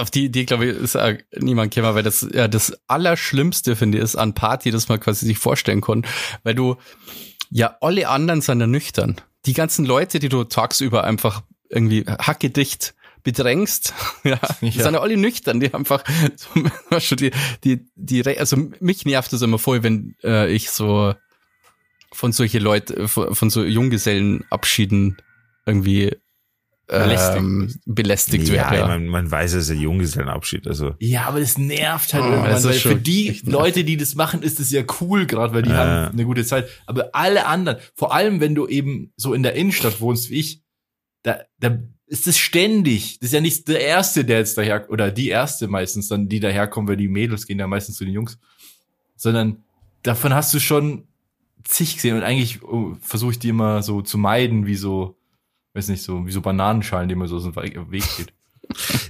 auf 0.00 0.10
die 0.10 0.24
Idee, 0.24 0.44
glaube 0.44 0.66
ich, 0.66 0.76
ist 0.76 0.98
niemand 1.38 1.72
gekommen, 1.72 1.94
weil 1.94 2.02
das 2.02 2.26
ja 2.32 2.48
das 2.48 2.76
Allerschlimmste, 2.88 3.76
finde 3.76 3.98
ich, 3.98 4.04
ist 4.04 4.16
an 4.16 4.34
Party, 4.34 4.72
das 4.72 4.88
man 4.88 4.98
quasi 4.98 5.24
sich 5.24 5.38
vorstellen 5.38 5.80
kann. 5.80 6.04
Weil 6.42 6.56
du, 6.56 6.74
ja, 7.50 7.76
alle 7.80 8.08
anderen 8.08 8.40
sind 8.40 8.60
ja 8.60 8.66
nüchtern. 8.66 9.16
Die 9.46 9.52
ganzen 9.54 9.84
Leute, 9.84 10.18
die 10.18 10.28
du 10.28 10.44
tagsüber 10.44 11.04
einfach 11.04 11.42
irgendwie 11.68 12.04
hackedicht 12.06 12.94
bedrängst, 13.22 13.94
ja, 14.24 14.38
Ja. 14.60 14.70
sind 14.84 14.94
ja 14.94 15.00
alle 15.00 15.16
nüchtern, 15.16 15.60
die 15.60 15.72
einfach 15.72 16.04
so, 17.00 17.16
die, 17.16 17.30
die, 17.64 17.86
die, 17.94 18.38
also 18.38 18.56
mich 18.80 19.04
nervt 19.04 19.32
das 19.32 19.42
immer 19.42 19.58
voll, 19.58 19.82
wenn 19.82 20.14
äh, 20.22 20.50
ich 20.52 20.70
so 20.70 21.14
von 22.12 22.32
solche 22.32 22.58
Leute, 22.58 23.06
von, 23.08 23.34
von 23.34 23.50
so 23.50 23.64
Junggesellenabschieden 23.64 25.18
irgendwie 25.66 26.16
ähm, 26.90 27.74
belästigt 27.84 28.48
ja, 28.48 28.54
werde. 28.54 28.76
Ja. 28.76 28.86
Man, 28.88 29.06
man 29.06 29.30
weiß, 29.30 29.52
es 29.54 29.64
ist 29.64 29.70
ein 29.70 29.80
Junggesellenabschied. 29.80 30.66
Also 30.66 30.94
Ja, 30.98 31.26
aber 31.26 31.40
das 31.40 31.58
nervt 31.58 32.14
halt 32.14 32.24
Oh, 32.24 32.44
das 32.44 32.64
ist 32.64 32.84
weil 32.84 32.94
für 32.94 32.96
die 32.96 33.40
Leute, 33.44 33.84
die 33.84 33.96
das 33.96 34.14
machen, 34.14 34.42
ist 34.42 34.58
es 34.58 34.70
ja 34.70 34.82
cool, 35.00 35.26
gerade 35.26 35.54
weil 35.54 35.62
die 35.62 35.70
Ja. 35.70 35.76
haben 35.76 36.12
eine 36.12 36.24
gute 36.24 36.44
Zeit. 36.44 36.68
Aber 36.86 37.10
alle 37.12 37.46
anderen, 37.46 37.78
vor 37.94 38.14
allem 38.14 38.40
wenn 38.40 38.54
du 38.54 38.66
eben 38.66 39.12
so 39.16 39.34
in 39.34 39.42
der 39.42 39.54
Innenstadt 39.54 40.00
wohnst 40.00 40.30
wie 40.30 40.40
ich, 40.40 40.62
da, 41.22 41.40
da 41.58 41.78
ist 42.06 42.26
es 42.26 42.38
ständig. 42.38 43.18
Das 43.20 43.28
ist 43.28 43.34
ja 43.34 43.40
nicht 43.40 43.68
der 43.68 43.80
Erste, 43.80 44.24
der 44.24 44.38
jetzt 44.38 44.56
daher, 44.56 44.90
oder 44.90 45.10
die 45.10 45.28
Erste 45.28 45.68
meistens 45.68 46.08
dann, 46.08 46.28
die 46.28 46.40
daherkommen, 46.40 46.88
weil 46.88 46.96
die 46.96 47.08
Mädels 47.08 47.46
gehen 47.46 47.58
ja 47.58 47.66
meistens 47.66 47.96
zu 47.96 48.04
den 48.04 48.14
Jungs. 48.14 48.38
Sondern 49.14 49.62
davon 50.02 50.32
hast 50.32 50.54
du 50.54 50.58
schon 50.58 51.06
zig 51.64 51.96
gesehen 51.96 52.16
und 52.16 52.22
eigentlich 52.22 52.62
oh, 52.62 52.96
versuche 53.02 53.32
ich 53.32 53.38
die 53.38 53.50
immer 53.50 53.82
so 53.82 54.00
zu 54.00 54.16
meiden, 54.16 54.66
wie 54.66 54.76
so, 54.76 55.17
weiß 55.74 55.88
nicht, 55.88 56.02
so, 56.02 56.26
wie 56.26 56.32
so 56.32 56.40
Bananenschalen, 56.40 57.08
die 57.08 57.14
man 57.14 57.28
so 57.28 57.36
aus 57.36 57.44
dem 57.44 57.56
We- 57.56 57.90
Weg 57.90 58.04
geht. 58.16 58.32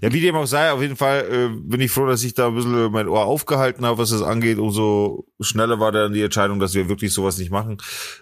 Ja, 0.01 0.13
wie 0.13 0.21
dem 0.21 0.37
auch 0.37 0.47
sei, 0.47 0.71
auf 0.71 0.81
jeden 0.81 0.95
Fall 0.95 1.27
äh, 1.33 1.49
bin 1.61 1.81
ich 1.81 1.91
froh, 1.91 2.07
dass 2.07 2.23
ich 2.23 2.33
da 2.33 2.47
ein 2.47 2.55
bisschen 2.55 2.93
mein 2.93 3.09
Ohr 3.09 3.25
aufgehalten 3.27 3.85
habe, 3.85 3.99
was 3.99 4.11
das 4.11 4.23
angeht. 4.23 4.57
Umso 4.59 5.27
schneller 5.41 5.81
war 5.81 5.91
dann 5.91 6.13
die 6.13 6.23
Entscheidung, 6.23 6.61
dass 6.61 6.75
wir 6.75 6.89
wirklich 6.89 7.13
sowas 7.13 7.39
nicht 7.39 7.51
machen. 7.51 7.77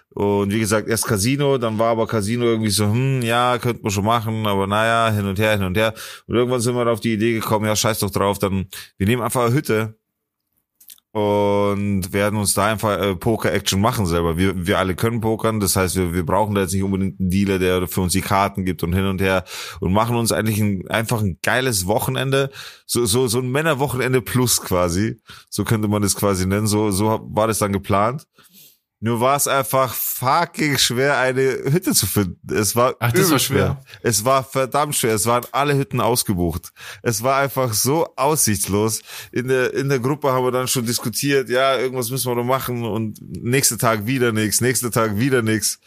Und 0.09 0.51
wie 0.51 0.59
gesagt, 0.59 0.87
erst 0.87 1.05
Casino, 1.05 1.59
dann 1.59 1.77
war 1.77 1.91
aber 1.91 2.07
Casino 2.07 2.45
irgendwie 2.45 2.71
so, 2.71 2.85
hm, 2.85 3.21
ja, 3.21 3.59
könnte 3.59 3.83
man 3.83 3.91
schon 3.91 4.05
machen, 4.05 4.47
aber 4.47 4.65
naja, 4.65 5.13
hin 5.15 5.27
und 5.27 5.37
her, 5.37 5.51
hin 5.51 5.63
und 5.63 5.77
her. 5.77 5.93
Und 6.25 6.33
irgendwann 6.35 6.59
sind 6.59 6.73
wir 6.75 6.87
auf 6.87 7.01
die 7.01 7.13
Idee 7.13 7.33
gekommen, 7.33 7.67
ja, 7.67 7.75
scheiß 7.75 7.99
doch 7.99 8.09
drauf, 8.09 8.39
dann, 8.39 8.65
wir 8.97 9.05
nehmen 9.05 9.21
einfach 9.21 9.45
eine 9.45 9.53
Hütte 9.53 9.95
und 11.17 12.13
werden 12.13 12.37
uns 12.37 12.53
da 12.53 12.67
einfach 12.67 13.01
äh, 13.01 13.15
Poker-Action 13.15 13.81
machen 13.81 14.05
selber. 14.05 14.37
Wir, 14.37 14.67
wir 14.67 14.77
alle 14.77 14.93
können 14.93 15.19
pokern, 15.19 15.59
das 15.59 15.75
heißt, 15.75 15.95
wir, 15.95 16.13
wir 16.13 16.23
brauchen 16.23 16.53
da 16.53 16.61
jetzt 16.61 16.73
nicht 16.73 16.83
unbedingt 16.83 17.19
einen 17.19 17.31
Dealer, 17.31 17.57
der 17.57 17.87
für 17.87 18.01
uns 18.01 18.13
die 18.13 18.21
Karten 18.21 18.65
gibt 18.65 18.83
und 18.83 18.93
hin 18.93 19.07
und 19.07 19.19
her 19.19 19.43
und 19.79 19.93
machen 19.93 20.15
uns 20.15 20.31
eigentlich 20.31 20.59
ein, 20.59 20.87
einfach 20.89 21.21
ein 21.21 21.39
geiles 21.41 21.87
Wochenende, 21.87 22.51
so, 22.85 23.07
so, 23.07 23.27
so 23.27 23.39
ein 23.39 23.49
Männerwochenende 23.49 24.21
plus 24.21 24.61
quasi, 24.61 25.17
so 25.49 25.63
könnte 25.63 25.87
man 25.87 26.03
das 26.03 26.13
quasi 26.13 26.45
nennen, 26.45 26.67
so, 26.67 26.91
so 26.91 27.27
war 27.31 27.47
das 27.47 27.57
dann 27.57 27.73
geplant. 27.73 28.27
Nur 28.99 29.19
war 29.19 29.35
es 29.35 29.47
einfach 29.47 29.93
fucking 29.93 30.79
schwer, 30.79 31.19
eine 31.19 31.41
Hütte 31.41 31.93
zu 31.93 32.07
finden. 32.07 32.39
Es 32.51 32.75
war, 32.75 32.95
Ach, 32.99 33.11
das 33.11 33.29
war 33.29 33.37
schwer. 33.37 33.79
Es 34.01 34.25
war 34.25 34.43
verdammt 34.43 34.95
schwer. 34.95 35.13
Es 35.13 35.27
waren 35.27 35.45
alle 35.51 35.77
Hütten 35.77 36.01
ausgebucht. 36.01 36.71
Es 37.03 37.21
war 37.21 37.37
einfach 37.37 37.73
so 37.73 38.07
aussichtslos. 38.15 39.01
In 39.31 39.49
der, 39.49 39.71
in 39.75 39.89
der 39.89 39.99
Gruppe 39.99 40.31
haben 40.31 40.43
wir 40.45 40.51
dann 40.51 40.67
schon 40.67 40.87
diskutiert, 40.87 41.47
ja, 41.49 41.77
irgendwas 41.77 42.09
müssen 42.09 42.31
wir 42.31 42.35
noch 42.35 42.43
machen 42.43 42.85
und 42.85 43.19
nächster 43.21 43.77
Tag 43.77 44.07
wieder 44.07 44.31
nichts, 44.31 44.61
nächster 44.61 44.89
Tag 44.89 45.19
wieder 45.19 45.43
nichts. 45.43 45.79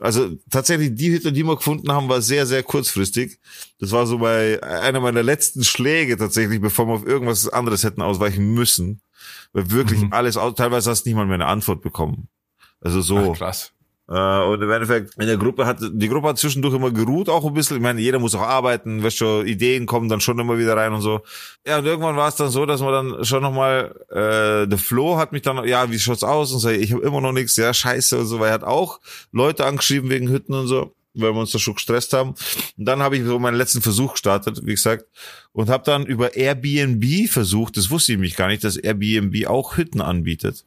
Also 0.00 0.30
tatsächlich 0.50 0.90
die 0.94 1.12
Hütte, 1.12 1.32
die 1.32 1.44
wir 1.44 1.54
gefunden 1.56 1.90
haben, 1.92 2.08
war 2.08 2.20
sehr, 2.20 2.46
sehr 2.46 2.64
kurzfristig. 2.64 3.38
Das 3.78 3.92
war 3.92 4.08
so 4.08 4.18
bei 4.18 4.60
einer 4.62 4.98
meiner 4.98 5.22
letzten 5.22 5.62
Schläge 5.62 6.16
tatsächlich, 6.16 6.60
bevor 6.60 6.88
wir 6.88 6.94
auf 6.94 7.06
irgendwas 7.06 7.48
anderes 7.48 7.84
hätten 7.84 8.02
ausweichen 8.02 8.54
müssen. 8.54 9.02
Weil 9.52 9.70
wirklich 9.70 10.00
Mhm. 10.02 10.12
alles, 10.12 10.34
teilweise 10.56 10.90
hast 10.90 11.04
du 11.04 11.10
nicht 11.10 11.16
mal 11.16 11.26
mehr 11.26 11.34
eine 11.36 11.46
Antwort 11.46 11.80
bekommen. 11.80 12.28
Also 12.80 13.00
so. 13.00 13.32
Ach, 13.32 13.38
krass. 13.38 13.72
Äh, 14.08 14.44
und 14.44 14.62
im 14.62 14.70
Endeffekt, 14.70 15.14
in 15.18 15.26
der 15.26 15.36
Gruppe 15.36 15.66
hat, 15.66 15.78
die 15.80 16.08
Gruppe 16.08 16.28
hat 16.28 16.38
zwischendurch 16.38 16.74
immer 16.74 16.92
geruht 16.92 17.28
auch 17.28 17.44
ein 17.44 17.54
bisschen. 17.54 17.76
Ich 17.76 17.82
meine, 17.82 18.00
jeder 18.00 18.20
muss 18.20 18.34
auch 18.36 18.42
arbeiten, 18.42 19.02
weißt 19.02 19.16
schon, 19.16 19.46
Ideen 19.46 19.86
kommen 19.86 20.08
dann 20.08 20.20
schon 20.20 20.38
immer 20.38 20.58
wieder 20.58 20.76
rein 20.76 20.92
und 20.92 21.00
so. 21.00 21.22
Ja, 21.66 21.78
und 21.78 21.86
irgendwann 21.86 22.16
war 22.16 22.28
es 22.28 22.36
dann 22.36 22.50
so, 22.50 22.66
dass 22.66 22.80
man 22.80 22.92
dann 22.92 23.24
schon 23.24 23.42
nochmal, 23.42 23.96
äh, 24.10 24.68
der 24.68 24.78
Flo 24.78 25.16
hat 25.16 25.32
mich 25.32 25.42
dann, 25.42 25.66
ja, 25.66 25.90
wie 25.90 25.98
schaut's 25.98 26.22
aus? 26.22 26.52
Und 26.52 26.60
so, 26.60 26.68
ich 26.68 26.92
habe 26.92 27.02
immer 27.02 27.20
noch 27.20 27.32
nichts, 27.32 27.56
ja, 27.56 27.74
scheiße 27.74 28.18
und 28.18 28.26
so, 28.26 28.38
weil 28.38 28.48
er 28.48 28.54
hat 28.54 28.64
auch 28.64 29.00
Leute 29.32 29.66
angeschrieben 29.66 30.08
wegen 30.08 30.28
Hütten 30.28 30.54
und 30.54 30.68
so, 30.68 30.94
weil 31.14 31.32
wir 31.32 31.40
uns 31.40 31.50
da 31.50 31.58
schon 31.58 31.74
gestresst 31.74 32.12
haben. 32.12 32.34
Und 32.78 32.84
dann 32.84 33.02
habe 33.02 33.16
ich 33.16 33.24
so 33.24 33.40
meinen 33.40 33.56
letzten 33.56 33.82
Versuch 33.82 34.12
gestartet, 34.12 34.60
wie 34.62 34.74
gesagt, 34.74 35.06
und 35.50 35.68
habe 35.68 35.82
dann 35.82 36.06
über 36.06 36.36
Airbnb 36.36 37.28
versucht, 37.28 37.76
das 37.76 37.90
wusste 37.90 38.12
ich 38.12 38.18
mich 38.18 38.36
gar 38.36 38.46
nicht, 38.46 38.62
dass 38.62 38.76
Airbnb 38.76 39.48
auch 39.48 39.76
Hütten 39.76 40.00
anbietet. 40.00 40.64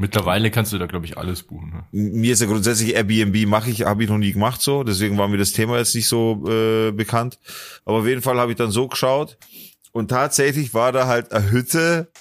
Mittlerweile 0.00 0.52
kannst 0.52 0.72
du 0.72 0.78
da, 0.78 0.86
glaube 0.86 1.06
ich, 1.06 1.18
alles 1.18 1.42
buchen. 1.42 1.70
Ne? 1.70 1.84
mir 1.90 2.32
ist 2.32 2.40
ja 2.40 2.46
grundsätzlich 2.46 2.94
Airbnb 2.94 3.48
mache 3.48 3.68
ich, 3.68 3.82
habe 3.82 4.04
ich 4.04 4.08
noch 4.08 4.16
nie 4.16 4.32
gemacht 4.32 4.62
so, 4.62 4.84
deswegen 4.84 5.18
war 5.18 5.26
mir 5.26 5.38
das 5.38 5.50
Thema 5.50 5.76
jetzt 5.76 5.92
nicht 5.96 6.06
so 6.06 6.44
äh, 6.48 6.92
bekannt. 6.92 7.40
Aber 7.84 7.98
auf 7.98 8.06
jeden 8.06 8.22
Fall 8.22 8.38
habe 8.38 8.52
ich 8.52 8.56
dann 8.56 8.70
so 8.70 8.86
geschaut 8.86 9.36
und 9.90 10.08
tatsächlich 10.08 10.72
war 10.72 10.92
da 10.92 11.08
halt 11.08 11.32
eine 11.32 11.50
Hütte, 11.50 12.12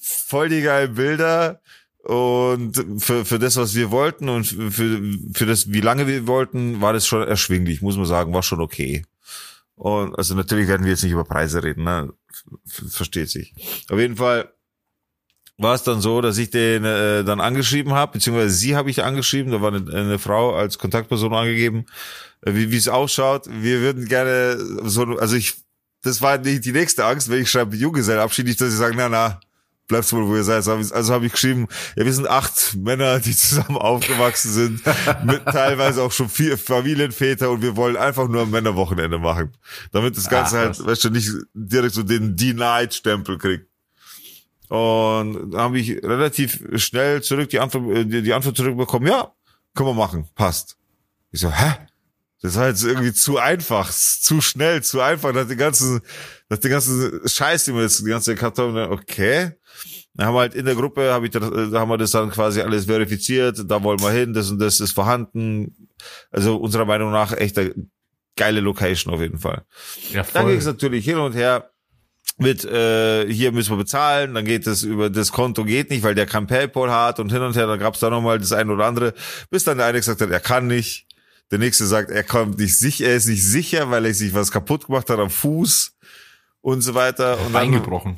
voll 0.00 0.48
die 0.48 0.62
geilen 0.62 0.94
Bilder 0.94 1.60
und 2.02 2.74
für, 2.98 3.24
für 3.24 3.38
das, 3.38 3.56
was 3.56 3.76
wir 3.76 3.92
wollten 3.92 4.28
und 4.28 4.44
für, 4.44 5.00
für 5.32 5.46
das, 5.46 5.72
wie 5.72 5.80
lange 5.80 6.08
wir 6.08 6.26
wollten, 6.26 6.80
war 6.80 6.92
das 6.92 7.06
schon 7.06 7.22
erschwinglich, 7.22 7.82
muss 7.82 7.96
man 7.96 8.06
sagen, 8.06 8.34
war 8.34 8.42
schon 8.42 8.60
okay. 8.60 9.04
Und 9.76 10.18
also 10.18 10.34
natürlich 10.34 10.66
werden 10.66 10.82
wir 10.82 10.90
jetzt 10.90 11.04
nicht 11.04 11.12
über 11.12 11.24
Preise 11.24 11.62
reden, 11.62 11.84
ne? 11.84 12.12
Versteht 12.66 13.30
sich. 13.30 13.54
Auf 13.88 14.00
jeden 14.00 14.16
Fall 14.16 14.52
war 15.62 15.74
es 15.74 15.82
dann 15.82 16.00
so, 16.00 16.20
dass 16.20 16.38
ich 16.38 16.50
den 16.50 16.84
äh, 16.84 17.24
dann 17.24 17.40
angeschrieben 17.40 17.92
habe, 17.92 18.12
beziehungsweise 18.12 18.54
sie 18.54 18.76
habe 18.76 18.90
ich 18.90 19.02
angeschrieben, 19.02 19.52
da 19.52 19.60
war 19.60 19.72
eine, 19.72 19.92
eine 19.92 20.18
Frau 20.18 20.54
als 20.54 20.78
Kontaktperson 20.78 21.34
angegeben, 21.34 21.86
äh, 22.42 22.52
wie 22.54 22.76
es 22.76 22.88
ausschaut. 22.88 23.46
Wir 23.48 23.80
würden 23.80 24.06
gerne 24.06 24.56
so, 24.82 25.04
also 25.18 25.36
ich, 25.36 25.54
das 26.02 26.22
war 26.22 26.38
nicht 26.38 26.64
die 26.64 26.72
nächste 26.72 27.04
Angst, 27.04 27.30
wenn 27.30 27.42
ich 27.42 27.50
schreibe 27.50 27.76
Junggesellenabschied, 27.76 28.46
nicht, 28.46 28.60
dass 28.60 28.70
sie 28.70 28.76
sagen, 28.76 28.96
na 28.96 29.08
na, 29.08 29.40
bleibst 29.92 30.12
wohl, 30.12 30.26
wo 30.26 30.36
ihr 30.36 30.44
seid. 30.44 30.66
Also, 30.66 31.14
habe 31.14 31.26
ich 31.26 31.32
geschrieben, 31.32 31.68
ja, 31.96 32.04
wir 32.04 32.12
sind 32.12 32.28
acht 32.28 32.74
Männer, 32.76 33.20
die 33.20 33.36
zusammen 33.36 33.76
aufgewachsen 33.76 34.50
sind, 34.50 34.82
mit 35.24 35.44
teilweise 35.44 36.02
auch 36.02 36.12
schon 36.12 36.28
vier 36.28 36.56
Familienväter 36.56 37.50
und 37.50 37.62
wir 37.62 37.76
wollen 37.76 37.96
einfach 37.96 38.28
nur 38.28 38.42
ein 38.42 38.50
Männerwochenende 38.50 39.18
machen. 39.18 39.52
Damit 39.92 40.16
das 40.16 40.28
Ganze 40.28 40.58
Ah, 40.58 40.60
halt, 40.64 40.84
weißt 40.84 41.04
du, 41.04 41.10
nicht 41.10 41.30
direkt 41.54 41.94
so 41.94 42.02
den 42.02 42.36
Denied-Stempel 42.36 43.38
kriegt. 43.38 43.66
Und 44.72 45.50
da 45.50 45.58
habe 45.64 45.78
ich 45.78 46.02
relativ 46.02 46.64
schnell 46.76 47.22
zurück 47.22 47.50
die 47.50 47.60
Antwort, 47.60 47.94
äh, 47.94 48.06
die, 48.06 48.22
die 48.22 48.32
Antwort 48.32 48.56
zurückbekommen, 48.56 49.06
ja, 49.06 49.30
können 49.74 49.90
wir 49.90 49.94
machen, 49.94 50.30
passt. 50.34 50.78
Ich 51.30 51.40
so, 51.40 51.52
hä? 51.52 51.74
Das 52.40 52.56
war 52.56 52.68
jetzt 52.68 52.82
irgendwie 52.82 53.12
zu 53.12 53.36
einfach, 53.36 53.90
zu 53.92 54.40
schnell, 54.40 54.82
zu 54.82 55.02
einfach, 55.02 55.34
nach 55.34 55.46
den 55.46 55.58
ganzen, 55.58 56.00
nach 56.48 56.56
den 56.56 56.70
ganzen 56.70 57.20
Scheiß, 57.28 57.66
die 57.66 57.74
wir 57.74 57.82
jetzt 57.82 58.00
die 58.00 58.08
ganze 58.08 58.34
haben, 58.34 58.90
okay. 58.90 59.52
Dann 60.14 60.28
haben 60.28 60.34
wir 60.34 60.40
halt 60.40 60.54
in 60.54 60.64
der 60.64 60.74
Gruppe, 60.74 61.12
habe 61.12 61.26
ich, 61.26 61.34
äh, 61.34 61.40
da 61.70 61.80
haben 61.80 61.90
wir 61.90 61.98
das 61.98 62.12
dann 62.12 62.30
quasi 62.30 62.62
alles 62.62 62.86
verifiziert, 62.86 63.62
da 63.66 63.82
wollen 63.82 64.00
wir 64.00 64.10
hin, 64.10 64.32
das 64.32 64.50
und 64.50 64.58
das 64.58 64.80
ist 64.80 64.92
vorhanden. 64.92 65.90
Also 66.30 66.56
unserer 66.56 66.86
Meinung 66.86 67.12
nach 67.12 67.32
echt 67.32 67.58
eine 67.58 67.74
geile 68.36 68.60
Location 68.60 69.12
auf 69.12 69.20
jeden 69.20 69.38
Fall. 69.38 69.66
Ja, 70.12 70.22
Dann 70.32 70.46
ging 70.46 70.54
voll. 70.54 70.58
es 70.60 70.64
natürlich 70.64 71.04
hin 71.04 71.18
und 71.18 71.34
her 71.34 71.71
mit, 72.38 72.64
äh, 72.64 73.26
hier 73.32 73.52
müssen 73.52 73.70
wir 73.70 73.76
bezahlen, 73.76 74.34
dann 74.34 74.44
geht 74.44 74.66
es 74.66 74.82
über 74.82 75.10
das 75.10 75.32
Konto 75.32 75.64
geht 75.64 75.90
nicht, 75.90 76.02
weil 76.02 76.14
der 76.14 76.26
kein 76.26 76.46
PayPal 76.46 76.90
hat 76.90 77.20
und 77.20 77.30
hin 77.30 77.42
und 77.42 77.56
her, 77.56 77.66
dann 77.66 77.78
gab 77.78 77.94
es 77.94 78.00
da 78.00 78.10
nochmal 78.10 78.38
das 78.38 78.52
eine 78.52 78.72
oder 78.72 78.86
andere, 78.86 79.14
bis 79.50 79.64
dann 79.64 79.78
der 79.78 79.86
eine 79.86 79.98
gesagt 79.98 80.20
hat, 80.20 80.30
er 80.30 80.40
kann 80.40 80.66
nicht. 80.66 81.06
Der 81.50 81.58
nächste 81.58 81.84
sagt, 81.84 82.10
er 82.10 82.24
kommt 82.24 82.58
nicht 82.58 82.78
sicher, 82.78 83.06
er 83.06 83.16
ist 83.16 83.26
nicht 83.26 83.44
sicher, 83.44 83.90
weil 83.90 84.06
er 84.06 84.14
sich 84.14 84.32
was 84.32 84.50
kaputt 84.50 84.86
gemacht 84.86 85.10
hat 85.10 85.18
am 85.18 85.28
Fuß 85.28 85.92
und 86.62 86.80
so 86.80 86.94
weiter. 86.94 87.38
Und 87.40 87.52
dann 87.52 87.62
Eingebrochen. 87.62 88.16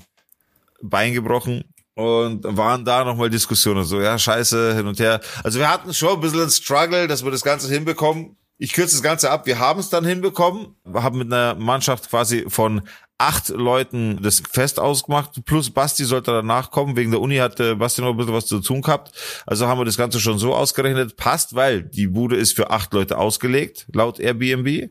Bein 0.81 1.15
gebrochen. 1.15 1.65
Und 1.95 2.45
waren 2.45 2.85
da 2.85 3.05
nochmal 3.05 3.31
Diskussionen, 3.31 3.85
so, 3.85 4.01
ja, 4.01 4.19
scheiße, 4.19 4.77
hin 4.77 4.87
und 4.87 5.01
her. 5.01 5.21
Also 5.43 5.59
wir 5.59 5.69
hatten 5.69 5.93
schon 5.95 6.15
ein 6.15 6.21
bisschen 6.21 6.43
einen 6.43 6.51
Struggle, 6.51 7.09
dass 7.09 7.25
wir 7.25 7.31
das 7.33 7.43
Ganze 7.43 7.69
hinbekommen. 7.69 8.37
Ich 8.59 8.73
kürze 8.73 8.95
das 8.95 9.03
Ganze 9.03 9.31
ab. 9.31 9.47
Wir 9.47 9.59
haben 9.59 9.81
es 9.81 9.91
dann 9.91 10.05
hinbekommen. 10.05 10.77
Wir 10.85 11.03
haben 11.03 11.19
mit 11.19 11.33
einer 11.33 11.57
Mannschaft 11.57 12.11
quasi 12.11 12.45
von 12.49 12.83
acht 13.19 13.49
Leuten 13.49 14.21
das 14.23 14.43
Fest 14.51 14.81
ausgemacht. 14.81 15.45
Plus 15.45 15.71
Basti 15.71 16.05
sollte 16.05 16.33
danach 16.33 16.71
kommen. 16.71 16.97
Wegen 16.97 17.11
der 17.11 17.21
Uni 17.21 17.37
hat 17.37 17.61
äh, 17.61 17.75
Basti 17.75 18.03
noch 18.03 18.11
ein 18.11 18.17
bisschen 18.17 18.35
was 18.35 18.47
zu 18.47 18.61
tun 18.61 18.83
gehabt. 18.83 19.13
Also 19.47 19.67
haben 19.67 19.79
wir 19.79 19.85
das 19.85 19.97
Ganze 19.97 20.21
schon 20.21 20.39
so 20.39 20.55
ausgerechnet. 20.55 21.17
Passt, 21.17 21.55
weil 21.55 21.83
die 21.83 22.09
Bude 22.09 22.37
ist 22.37 22.55
für 22.57 22.71
acht 22.71 22.93
Leute 22.93 23.19
ausgelegt, 23.19 23.87
laut 23.93 24.19
Airbnb. 24.19 24.91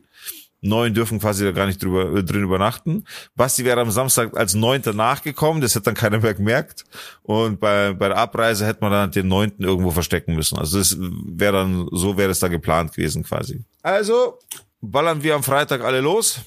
Neun 0.64 0.94
dürfen 0.94 1.20
quasi 1.20 1.44
da 1.44 1.52
gar 1.52 1.66
nicht 1.66 1.82
drüber, 1.82 2.16
äh, 2.16 2.24
drin 2.24 2.42
übernachten. 2.42 3.04
Basti 3.36 3.66
wäre 3.66 3.82
am 3.82 3.90
Samstag 3.90 4.34
als 4.34 4.54
Neunter 4.54 4.94
nachgekommen, 4.94 5.60
das 5.60 5.74
hätte 5.74 5.84
dann 5.84 5.94
keiner 5.94 6.20
mehr 6.20 6.32
gemerkt. 6.32 6.84
Und 7.22 7.60
bei, 7.60 7.92
bei 7.92 8.08
der 8.08 8.16
Abreise 8.16 8.66
hätte 8.66 8.80
man 8.80 8.90
dann 8.90 9.10
den 9.10 9.28
Neunten 9.28 9.62
irgendwo 9.62 9.90
verstecken 9.90 10.34
müssen. 10.34 10.58
Also 10.58 10.78
das 10.78 10.96
wäre 10.98 11.52
dann, 11.52 11.86
so 11.92 12.16
wäre 12.16 12.30
es 12.30 12.38
da 12.38 12.48
geplant 12.48 12.94
gewesen 12.94 13.24
quasi. 13.24 13.62
Also 13.82 14.38
ballern 14.80 15.22
wir 15.22 15.34
am 15.34 15.42
Freitag 15.42 15.82
alle 15.82 16.00
los. 16.00 16.40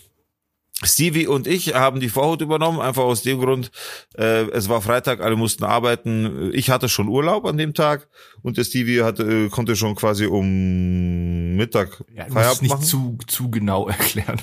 Stevie 0.84 1.26
und 1.26 1.48
ich 1.48 1.74
haben 1.74 2.00
die 2.00 2.10
Vorhut 2.10 2.42
übernommen, 2.42 2.80
einfach 2.80 3.02
aus 3.04 3.24
dem 3.24 3.40
Grund, 3.40 3.72
äh, 4.16 4.44
es 4.52 4.70
war 4.70 4.82
Freitag, 4.82 5.22
alle 5.22 5.36
mussten 5.36 5.64
arbeiten. 5.64 6.52
Ich 6.54 6.70
hatte 6.70 6.88
schon 6.88 7.08
Urlaub 7.08 7.46
an 7.46 7.58
dem 7.58 7.74
Tag 7.74 8.08
und 8.44 8.58
der 8.58 8.64
Stevie 8.64 9.02
hatte, 9.02 9.24
äh, 9.24 9.50
konnte 9.50 9.76
schon 9.76 9.96
quasi 9.96 10.28
um 10.28 11.56
Mittag 11.56 12.04
Ja, 12.14 12.26
du 12.26 12.34
Feierabend 12.34 12.62
nicht 12.62 12.72
machen. 12.72 12.84
zu, 12.84 13.18
zu 13.26 13.50
genau 13.50 13.88
erklären. 13.88 14.40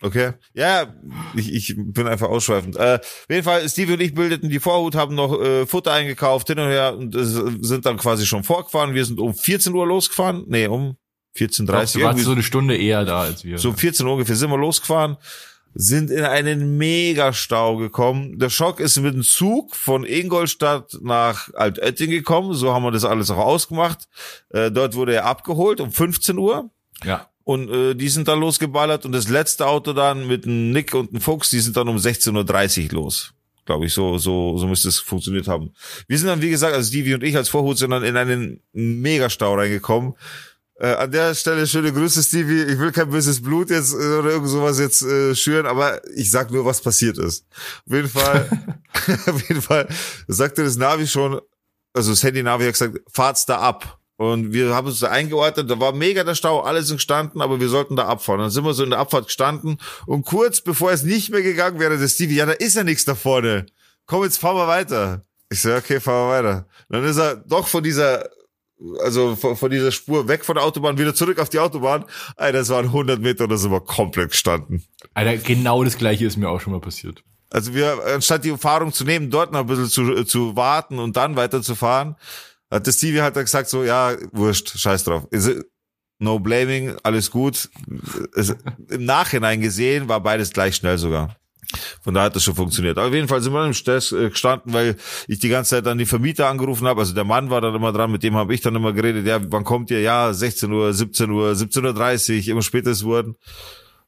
Okay. 0.00 0.32
Ja, 0.54 0.94
ich, 1.34 1.52
ich 1.52 1.74
bin 1.76 2.06
einfach 2.06 2.28
ausschweifend. 2.28 2.76
Äh, 2.76 3.00
auf 3.02 3.26
jeden 3.28 3.42
Fall, 3.42 3.68
Steve 3.68 3.94
und 3.94 4.00
ich 4.00 4.14
bildeten 4.14 4.48
die 4.48 4.60
Vorhut, 4.60 4.94
haben 4.94 5.14
noch 5.16 5.38
äh, 5.38 5.66
Futter 5.66 5.92
eingekauft, 5.92 6.46
hin 6.46 6.58
und 6.60 6.68
her 6.68 6.96
und 6.96 7.14
äh, 7.14 7.24
sind 7.24 7.84
dann 7.84 7.96
quasi 7.98 8.24
schon 8.24 8.44
vorgefahren. 8.44 8.94
Wir 8.94 9.04
sind 9.04 9.18
um 9.20 9.34
14 9.34 9.74
Uhr 9.74 9.86
losgefahren. 9.86 10.44
Nee, 10.46 10.68
um 10.68 10.96
14.30 11.36 11.98
Du 11.98 12.04
warst 12.04 12.24
so 12.24 12.32
eine 12.32 12.42
Stunde 12.42 12.76
eher 12.76 13.04
da 13.04 13.20
als 13.22 13.44
wir. 13.44 13.58
so 13.58 13.68
um 13.70 13.76
14 13.76 14.06
Uhr 14.06 14.12
ungefähr 14.14 14.34
sind 14.36 14.50
wir 14.50 14.56
losgefahren, 14.56 15.16
sind 15.74 16.10
in 16.10 16.24
einen 16.24 16.76
Megastau 16.76 17.76
gekommen. 17.76 18.38
Der 18.38 18.50
Schock 18.50 18.80
ist 18.80 18.98
mit 18.98 19.14
dem 19.14 19.22
Zug 19.22 19.76
von 19.76 20.04
Ingolstadt 20.04 20.98
nach 21.00 21.52
Altötting 21.54 22.10
gekommen. 22.10 22.54
So 22.54 22.72
haben 22.72 22.82
wir 22.82 22.90
das 22.90 23.04
alles 23.04 23.30
auch 23.30 23.38
ausgemacht. 23.38 24.08
Äh, 24.50 24.70
dort 24.70 24.94
wurde 24.94 25.14
er 25.14 25.26
abgeholt 25.26 25.80
um 25.80 25.92
15 25.92 26.38
Uhr. 26.38 26.70
ja. 27.04 27.28
Und 27.44 27.70
äh, 27.70 27.94
die 27.94 28.10
sind 28.10 28.28
dann 28.28 28.40
losgeballert 28.40 29.06
und 29.06 29.12
das 29.12 29.30
letzte 29.30 29.66
Auto 29.66 29.94
dann 29.94 30.26
mit 30.26 30.44
einem 30.44 30.70
Nick 30.70 30.92
und 30.92 31.12
einem 31.12 31.22
Fuchs, 31.22 31.48
die 31.48 31.60
sind 31.60 31.78
dann 31.78 31.88
um 31.88 31.96
16.30 31.96 32.88
Uhr 32.88 33.00
los. 33.00 33.32
Glaube 33.64 33.86
ich, 33.86 33.94
so, 33.94 34.18
so, 34.18 34.58
so 34.58 34.66
müsste 34.66 34.88
es 34.88 34.98
funktioniert 34.98 35.48
haben. 35.48 35.72
Wir 36.06 36.18
sind 36.18 36.28
dann, 36.28 36.42
wie 36.42 36.50
gesagt, 36.50 36.74
also 36.74 36.86
Stevie 36.86 37.14
und 37.14 37.22
ich 37.22 37.36
als 37.36 37.48
Vorhut 37.48 37.78
sind 37.78 37.90
dann 37.90 38.04
in 38.04 38.18
einen 38.18 38.60
Megastau 38.72 39.54
reingekommen. 39.54 40.12
Äh, 40.80 40.94
an 40.94 41.10
der 41.10 41.34
Stelle 41.34 41.66
schöne 41.66 41.92
Grüße, 41.92 42.22
Stevie. 42.22 42.62
Ich 42.62 42.78
will 42.78 42.92
kein 42.92 43.10
böses 43.10 43.42
Blut 43.42 43.70
jetzt 43.70 43.94
äh, 43.94 43.96
oder 43.96 44.30
irgend 44.30 44.48
sowas 44.48 44.78
jetzt 44.78 45.02
äh, 45.02 45.34
schüren, 45.34 45.66
aber 45.66 46.00
ich 46.14 46.30
sag 46.30 46.52
nur, 46.52 46.64
was 46.64 46.80
passiert 46.80 47.18
ist. 47.18 47.44
Auf 47.84 47.94
jeden 47.94 48.08
Fall, 48.08 48.48
auf 49.26 49.48
jeden 49.48 49.60
Fall 49.60 49.88
sagte 50.28 50.62
das 50.62 50.76
Navi 50.76 51.08
schon, 51.08 51.40
also 51.94 52.10
das 52.10 52.22
Handy-Navi 52.22 52.64
hat 52.64 52.72
gesagt, 52.74 53.00
fahrt's 53.12 53.44
da 53.44 53.58
ab. 53.58 53.98
Und 54.20 54.52
wir 54.52 54.74
haben 54.74 54.88
uns 54.88 54.98
da 54.98 55.10
eingeordnet, 55.10 55.70
da 55.70 55.78
war 55.78 55.92
mega 55.92 56.24
der 56.24 56.34
Stau, 56.34 56.60
alle 56.60 56.82
sind 56.82 56.96
gestanden, 56.96 57.40
aber 57.40 57.60
wir 57.60 57.68
sollten 57.68 57.94
da 57.94 58.06
abfahren. 58.06 58.40
Dann 58.40 58.50
sind 58.50 58.64
wir 58.64 58.74
so 58.74 58.82
in 58.82 58.90
der 58.90 58.98
Abfahrt 58.98 59.26
gestanden 59.26 59.78
und 60.06 60.24
kurz 60.24 60.60
bevor 60.60 60.90
es 60.90 61.04
nicht 61.04 61.30
mehr 61.30 61.42
gegangen 61.42 61.78
wäre, 61.78 61.98
der 61.98 62.08
Stevie, 62.08 62.34
ja, 62.34 62.46
da 62.46 62.52
ist 62.52 62.74
ja 62.74 62.82
nichts 62.82 63.04
da 63.04 63.14
vorne. 63.14 63.66
Komm, 64.06 64.24
jetzt 64.24 64.38
fahren 64.38 64.56
wir 64.56 64.66
weiter. 64.66 65.24
Ich 65.50 65.62
so, 65.62 65.72
okay, 65.72 66.00
fahren 66.00 66.28
wir 66.28 66.36
weiter. 66.36 66.66
Dann 66.88 67.04
ist 67.04 67.16
er 67.16 67.36
doch 67.36 67.68
von 67.68 67.82
dieser, 67.82 68.28
also 69.02 69.36
von, 69.36 69.56
von 69.56 69.70
dieser 69.70 69.90
Spur 69.90 70.28
weg 70.28 70.44
von 70.44 70.54
der 70.54 70.64
Autobahn 70.64 70.98
wieder 70.98 71.14
zurück 71.14 71.38
auf 71.38 71.48
die 71.48 71.58
Autobahn. 71.58 72.04
Alter, 72.36 72.58
das 72.58 72.68
waren 72.68 72.86
100 72.86 73.20
Meter 73.20 73.44
und 73.44 73.50
da 73.50 73.56
sind 73.56 73.72
wir 73.72 73.80
komplett 73.80 74.30
gestanden. 74.30 74.84
Alter, 75.14 75.36
genau 75.38 75.84
das 75.84 75.98
gleiche 75.98 76.26
ist 76.26 76.36
mir 76.36 76.48
auch 76.48 76.60
schon 76.60 76.72
mal 76.72 76.80
passiert. 76.80 77.22
Also 77.50 77.74
wir, 77.74 77.98
anstatt 78.14 78.44
die 78.44 78.50
Erfahrung 78.50 78.92
zu 78.92 79.04
nehmen, 79.04 79.30
dort 79.30 79.52
noch 79.52 79.60
ein 79.60 79.66
bisschen 79.66 79.88
zu, 79.88 80.24
zu 80.24 80.54
warten 80.54 80.98
und 80.98 81.16
dann 81.16 81.34
weiterzufahren, 81.36 82.16
hat 82.70 82.86
das 82.86 82.96
Stevie 82.96 83.22
halt 83.22 83.34
gesagt 83.34 83.68
so, 83.68 83.84
ja, 83.84 84.14
wurscht, 84.32 84.78
scheiß 84.78 85.04
drauf. 85.04 85.26
No 86.20 86.38
blaming, 86.40 86.96
alles 87.04 87.30
gut. 87.30 87.70
Im 88.90 89.04
Nachhinein 89.04 89.60
gesehen 89.60 90.08
war 90.08 90.20
beides 90.20 90.52
gleich 90.52 90.76
schnell 90.76 90.98
sogar. 90.98 91.37
Von 92.02 92.14
daher 92.14 92.26
hat 92.26 92.36
das 92.36 92.44
schon 92.44 92.54
funktioniert. 92.54 92.96
Aber 92.96 93.08
auf 93.08 93.14
jeden 93.14 93.28
Fall 93.28 93.42
sind 93.42 93.52
wir 93.52 93.66
im 93.66 93.74
Stress 93.74 94.12
äh, 94.12 94.30
gestanden, 94.30 94.72
weil 94.72 94.96
ich 95.26 95.38
die 95.38 95.48
ganze 95.48 95.70
Zeit 95.70 95.86
dann 95.86 95.98
die 95.98 96.06
Vermieter 96.06 96.48
angerufen 96.48 96.86
habe. 96.86 97.00
Also 97.00 97.14
der 97.14 97.24
Mann 97.24 97.50
war 97.50 97.60
dann 97.60 97.74
immer 97.74 97.92
dran, 97.92 98.10
mit 98.10 98.22
dem 98.22 98.36
habe 98.36 98.54
ich 98.54 98.60
dann 98.60 98.74
immer 98.74 98.92
geredet. 98.92 99.26
Ja, 99.26 99.40
wann 99.50 99.64
kommt 99.64 99.90
ihr? 99.90 100.00
Ja, 100.00 100.32
16 100.32 100.72
Uhr, 100.72 100.92
17 100.94 101.30
Uhr, 101.30 101.50
17.30 101.52 102.38
Uhr, 102.38 102.48
immer 102.52 102.62
später 102.62 102.90
ist 102.90 102.98
es 102.98 103.04
wurden. 103.04 103.36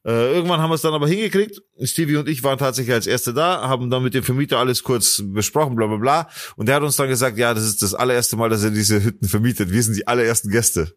Äh, 0.02 0.32
irgendwann 0.34 0.60
haben 0.60 0.70
wir 0.70 0.76
es 0.76 0.80
dann 0.80 0.94
aber 0.94 1.06
hingekriegt. 1.06 1.60
Stevie 1.82 2.16
und 2.16 2.28
ich 2.28 2.42
waren 2.42 2.56
tatsächlich 2.58 2.94
als 2.94 3.06
Erste 3.06 3.34
da, 3.34 3.68
haben 3.68 3.90
dann 3.90 4.02
mit 4.02 4.14
dem 4.14 4.24
Vermieter 4.24 4.58
alles 4.58 4.82
kurz 4.82 5.22
besprochen, 5.26 5.76
bla 5.76 5.86
bla 5.86 5.96
bla. 5.96 6.28
Und 6.56 6.66
der 6.66 6.76
hat 6.76 6.82
uns 6.82 6.96
dann 6.96 7.08
gesagt, 7.08 7.36
ja, 7.36 7.52
das 7.52 7.64
ist 7.64 7.82
das 7.82 7.94
allererste 7.94 8.36
Mal, 8.36 8.48
dass 8.48 8.64
er 8.64 8.70
diese 8.70 9.02
Hütten 9.04 9.28
vermietet. 9.28 9.70
Wir 9.70 9.82
sind 9.82 9.96
die 9.96 10.06
allerersten 10.06 10.50
Gäste. 10.50 10.94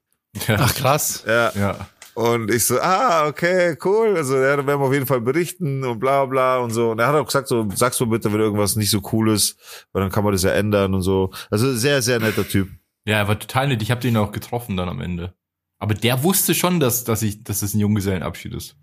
Ja. 0.47 0.57
Ach 0.59 0.73
krass. 0.73 1.23
Ja. 1.27 1.51
ja. 1.55 1.87
Und 2.15 2.51
ich 2.51 2.65
so, 2.65 2.79
ah, 2.79 3.27
okay, 3.27 3.75
cool. 3.83 4.15
Also 4.15 4.37
ja, 4.37 4.55
dann 4.55 4.67
werden 4.67 4.79
wir 4.79 4.85
auf 4.85 4.93
jeden 4.93 5.07
Fall 5.07 5.21
berichten 5.21 5.83
und 5.83 5.99
bla 5.99 6.25
bla 6.25 6.59
und 6.59 6.71
so. 6.71 6.91
Und 6.91 6.99
er 6.99 7.07
hat 7.07 7.15
auch 7.15 7.25
gesagt, 7.25 7.47
so, 7.47 7.67
sag's 7.73 7.99
mir 7.99 8.07
bitte, 8.07 8.31
wenn 8.31 8.39
irgendwas 8.39 8.75
nicht 8.75 8.91
so 8.91 9.01
cool 9.11 9.31
ist, 9.31 9.57
weil 9.91 10.01
dann 10.01 10.11
kann 10.11 10.23
man 10.23 10.33
das 10.33 10.43
ja 10.43 10.51
ändern 10.51 10.93
und 10.93 11.01
so. 11.01 11.31
Also 11.49 11.73
sehr, 11.73 12.01
sehr 12.01 12.19
netter 12.19 12.47
Typ. 12.47 12.69
Ja, 13.05 13.17
er 13.17 13.27
war 13.27 13.39
total 13.39 13.67
nett. 13.67 13.81
Ich 13.81 13.91
habe 13.91 14.01
den 14.01 14.15
auch 14.17 14.31
getroffen 14.31 14.77
dann 14.77 14.89
am 14.89 15.01
Ende. 15.01 15.33
Aber 15.79 15.95
der 15.95 16.23
wusste 16.23 16.53
schon, 16.53 16.79
dass, 16.79 17.03
dass 17.03 17.21
ich, 17.23 17.43
dass 17.43 17.59
das 17.59 17.73
ein 17.73 17.79
Junggesellenabschied 17.79 18.53
ist. 18.53 18.77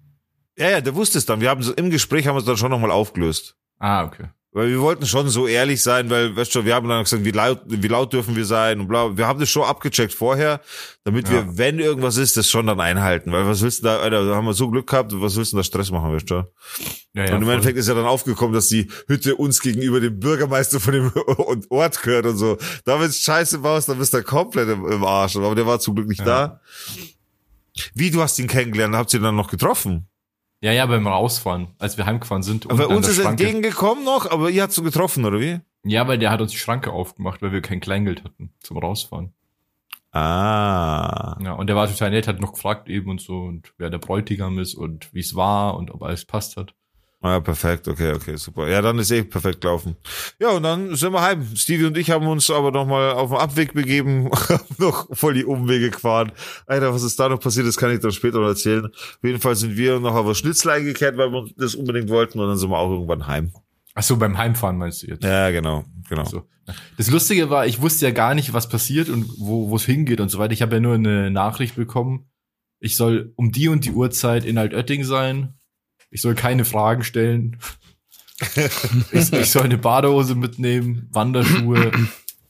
Ja, 0.58 0.68
ja, 0.68 0.80
der 0.80 0.94
wusste 0.94 1.16
es 1.16 1.24
dann. 1.24 1.40
Wir 1.40 1.48
haben 1.48 1.62
so 1.62 1.72
im 1.72 1.90
Gespräch 1.90 2.26
haben 2.26 2.34
wir 2.34 2.40
es 2.40 2.44
dann 2.44 2.56
schon 2.56 2.70
nochmal 2.70 2.90
aufgelöst. 2.90 3.56
Ah, 3.78 4.04
okay. 4.04 4.28
Weil 4.52 4.68
wir 4.68 4.80
wollten 4.80 5.06
schon 5.06 5.28
so 5.28 5.46
ehrlich 5.46 5.80
sein, 5.80 6.10
weil, 6.10 6.34
weißt 6.34 6.52
du, 6.56 6.64
wir 6.64 6.74
haben 6.74 6.88
dann 6.88 7.04
gesagt, 7.04 7.24
wie 7.24 7.30
laut, 7.30 7.60
wie 7.66 7.86
laut 7.86 8.12
dürfen 8.12 8.34
wir 8.34 8.44
sein 8.44 8.80
und 8.80 8.88
bla. 8.88 9.16
Wir 9.16 9.28
haben 9.28 9.38
das 9.38 9.48
schon 9.48 9.62
abgecheckt 9.62 10.12
vorher, 10.12 10.60
damit 11.04 11.28
Ja. 11.28 11.34
wir, 11.34 11.56
wenn 11.56 11.78
irgendwas 11.78 12.16
ist, 12.16 12.36
das 12.36 12.50
schon 12.50 12.66
dann 12.66 12.80
einhalten. 12.80 13.30
Weil 13.30 13.46
was 13.46 13.62
willst 13.62 13.78
du 13.80 13.84
da, 13.84 13.98
Alter, 14.00 14.26
da 14.26 14.34
haben 14.34 14.46
wir 14.46 14.52
so 14.54 14.68
Glück 14.68 14.88
gehabt, 14.88 15.12
was 15.14 15.36
willst 15.36 15.52
du 15.52 15.56
da 15.58 15.62
Stress 15.62 15.92
machen, 15.92 16.12
weißt 16.12 16.30
du? 16.30 16.34
Ja, 17.14 17.26
ja, 17.26 17.30
und 17.30 17.36
im 17.36 17.42
voll. 17.44 17.52
Endeffekt 17.54 17.78
ist 17.78 17.86
ja 17.88 17.94
dann 17.94 18.06
aufgekommen, 18.06 18.52
dass 18.52 18.66
die 18.66 18.90
Hütte 19.06 19.36
uns 19.36 19.60
gegenüber 19.60 20.00
dem 20.00 20.18
Bürgermeister 20.18 20.80
von 20.80 20.94
dem 20.94 21.12
Ort 21.70 22.02
gehört 22.02 22.26
und 22.26 22.36
so. 22.36 22.58
Da 22.84 23.00
wenn 23.00 23.12
Scheiße 23.12 23.58
baust, 23.60 23.88
dann 23.88 23.98
bist 23.98 24.14
du 24.14 24.22
komplett 24.24 24.68
im, 24.68 24.84
im 24.90 25.04
Arsch. 25.04 25.36
Aber 25.36 25.54
der 25.54 25.66
war 25.66 25.78
zum 25.78 25.94
Glück 25.94 26.08
nicht 26.08 26.20
Ja. 26.20 26.24
da. 26.24 26.60
Wie, 27.94 28.10
du 28.10 28.20
hast 28.20 28.36
ihn 28.40 28.48
kennengelernt, 28.48 28.96
habt 28.96 29.14
ihr 29.14 29.20
dann 29.20 29.36
noch 29.36 29.48
getroffen? 29.48 30.08
Ja, 30.60 30.72
ja, 30.72 30.86
beim 30.86 31.06
Rausfahren, 31.06 31.68
als 31.78 31.96
wir 31.96 32.06
heimgefahren 32.06 32.42
sind. 32.42 32.70
Aber 32.70 32.88
uns 32.88 33.08
ist 33.08 33.16
Schranke. 33.16 33.44
entgegengekommen 33.44 34.04
noch, 34.04 34.30
aber 34.30 34.50
ihr 34.50 34.62
habt 34.62 34.72
so 34.72 34.82
getroffen, 34.82 35.24
oder 35.24 35.40
wie? 35.40 35.60
Ja, 35.84 36.06
weil 36.06 36.18
der 36.18 36.30
hat 36.30 36.40
uns 36.40 36.50
die 36.52 36.58
Schranke 36.58 36.92
aufgemacht, 36.92 37.40
weil 37.40 37.52
wir 37.52 37.62
kein 37.62 37.80
Kleingeld 37.80 38.24
hatten 38.24 38.52
zum 38.60 38.76
Rausfahren. 38.76 39.32
Ah. 40.12 41.38
Ja, 41.42 41.52
und 41.52 41.68
der 41.68 41.76
war 41.76 41.86
total 41.88 42.10
nett, 42.10 42.26
hat 42.26 42.40
noch 42.40 42.52
gefragt 42.52 42.88
eben 42.88 43.10
und 43.10 43.20
so 43.20 43.42
und 43.42 43.72
wer 43.78 43.90
der 43.90 43.98
Bräutigam 43.98 44.58
ist 44.58 44.74
und 44.74 45.12
wie 45.14 45.20
es 45.20 45.36
war 45.36 45.76
und 45.76 45.90
ob 45.92 46.02
alles 46.02 46.24
passt 46.24 46.56
hat. 46.56 46.74
Ah, 47.22 47.38
perfekt, 47.40 47.86
okay, 47.86 48.14
okay, 48.14 48.36
super. 48.36 48.66
Ja, 48.66 48.80
dann 48.80 48.98
ist 48.98 49.10
eh 49.10 49.22
perfekt 49.22 49.60
gelaufen. 49.60 49.94
Ja, 50.40 50.50
und 50.52 50.62
dann 50.62 50.96
sind 50.96 51.12
wir 51.12 51.20
heim. 51.20 51.46
Stevie 51.54 51.84
und 51.84 51.98
ich 51.98 52.10
haben 52.10 52.26
uns 52.26 52.50
aber 52.50 52.70
nochmal 52.70 53.12
auf 53.12 53.28
den 53.28 53.38
Abweg 53.38 53.74
begeben, 53.74 54.30
noch 54.78 55.06
voll 55.14 55.34
die 55.34 55.44
Umwege 55.44 55.90
gefahren. 55.90 56.32
Alter, 56.66 56.94
was 56.94 57.02
ist 57.02 57.20
da 57.20 57.28
noch 57.28 57.38
passiert, 57.38 57.66
das 57.66 57.76
kann 57.76 57.92
ich 57.92 58.00
dann 58.00 58.12
später 58.12 58.40
noch 58.40 58.48
erzählen. 58.48 58.86
Auf 58.86 59.18
jeden 59.22 59.38
Fall 59.38 59.54
sind 59.54 59.76
wir 59.76 60.00
noch 60.00 60.14
auf 60.14 60.34
Schnitzel 60.34 60.70
eingekehrt, 60.70 61.18
weil 61.18 61.30
wir 61.30 61.46
das 61.58 61.74
unbedingt 61.74 62.08
wollten 62.08 62.38
und 62.40 62.48
dann 62.48 62.56
sind 62.56 62.70
wir 62.70 62.78
auch 62.78 62.90
irgendwann 62.90 63.26
heim. 63.26 63.52
Ach 63.94 64.02
so, 64.02 64.16
beim 64.16 64.38
Heimfahren 64.38 64.78
meinst 64.78 65.02
du 65.02 65.08
jetzt? 65.08 65.22
Ja, 65.22 65.50
genau, 65.50 65.84
genau. 66.08 66.24
So. 66.24 66.44
Das 66.96 67.10
Lustige 67.10 67.50
war, 67.50 67.66
ich 67.66 67.82
wusste 67.82 68.06
ja 68.06 68.12
gar 68.12 68.34
nicht, 68.34 68.54
was 68.54 68.70
passiert 68.70 69.10
und 69.10 69.26
wo 69.38 69.68
wo 69.68 69.76
es 69.76 69.84
hingeht 69.84 70.20
und 70.20 70.30
so 70.30 70.38
weiter. 70.38 70.54
Ich 70.54 70.62
habe 70.62 70.76
ja 70.76 70.80
nur 70.80 70.94
eine 70.94 71.30
Nachricht 71.30 71.76
bekommen. 71.76 72.30
Ich 72.78 72.96
soll 72.96 73.34
um 73.36 73.52
die 73.52 73.68
und 73.68 73.84
die 73.84 73.90
Uhrzeit 73.90 74.46
in 74.46 74.56
Altötting 74.56 75.04
sein. 75.04 75.59
Ich 76.10 76.22
soll 76.22 76.34
keine 76.34 76.64
Fragen 76.64 77.04
stellen. 77.04 77.58
ich, 79.12 79.32
ich 79.32 79.50
soll 79.50 79.64
eine 79.64 79.78
Badehose 79.78 80.34
mitnehmen, 80.34 81.08
Wanderschuhe 81.10 81.92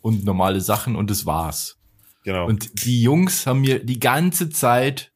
und 0.00 0.24
normale 0.24 0.60
Sachen 0.60 0.96
und 0.96 1.10
das 1.10 1.26
war's. 1.26 1.78
Genau. 2.24 2.46
Und 2.46 2.84
die 2.84 3.02
Jungs 3.02 3.46
haben 3.46 3.60
mir 3.62 3.84
die 3.84 4.00
ganze 4.00 4.50
Zeit 4.50 5.12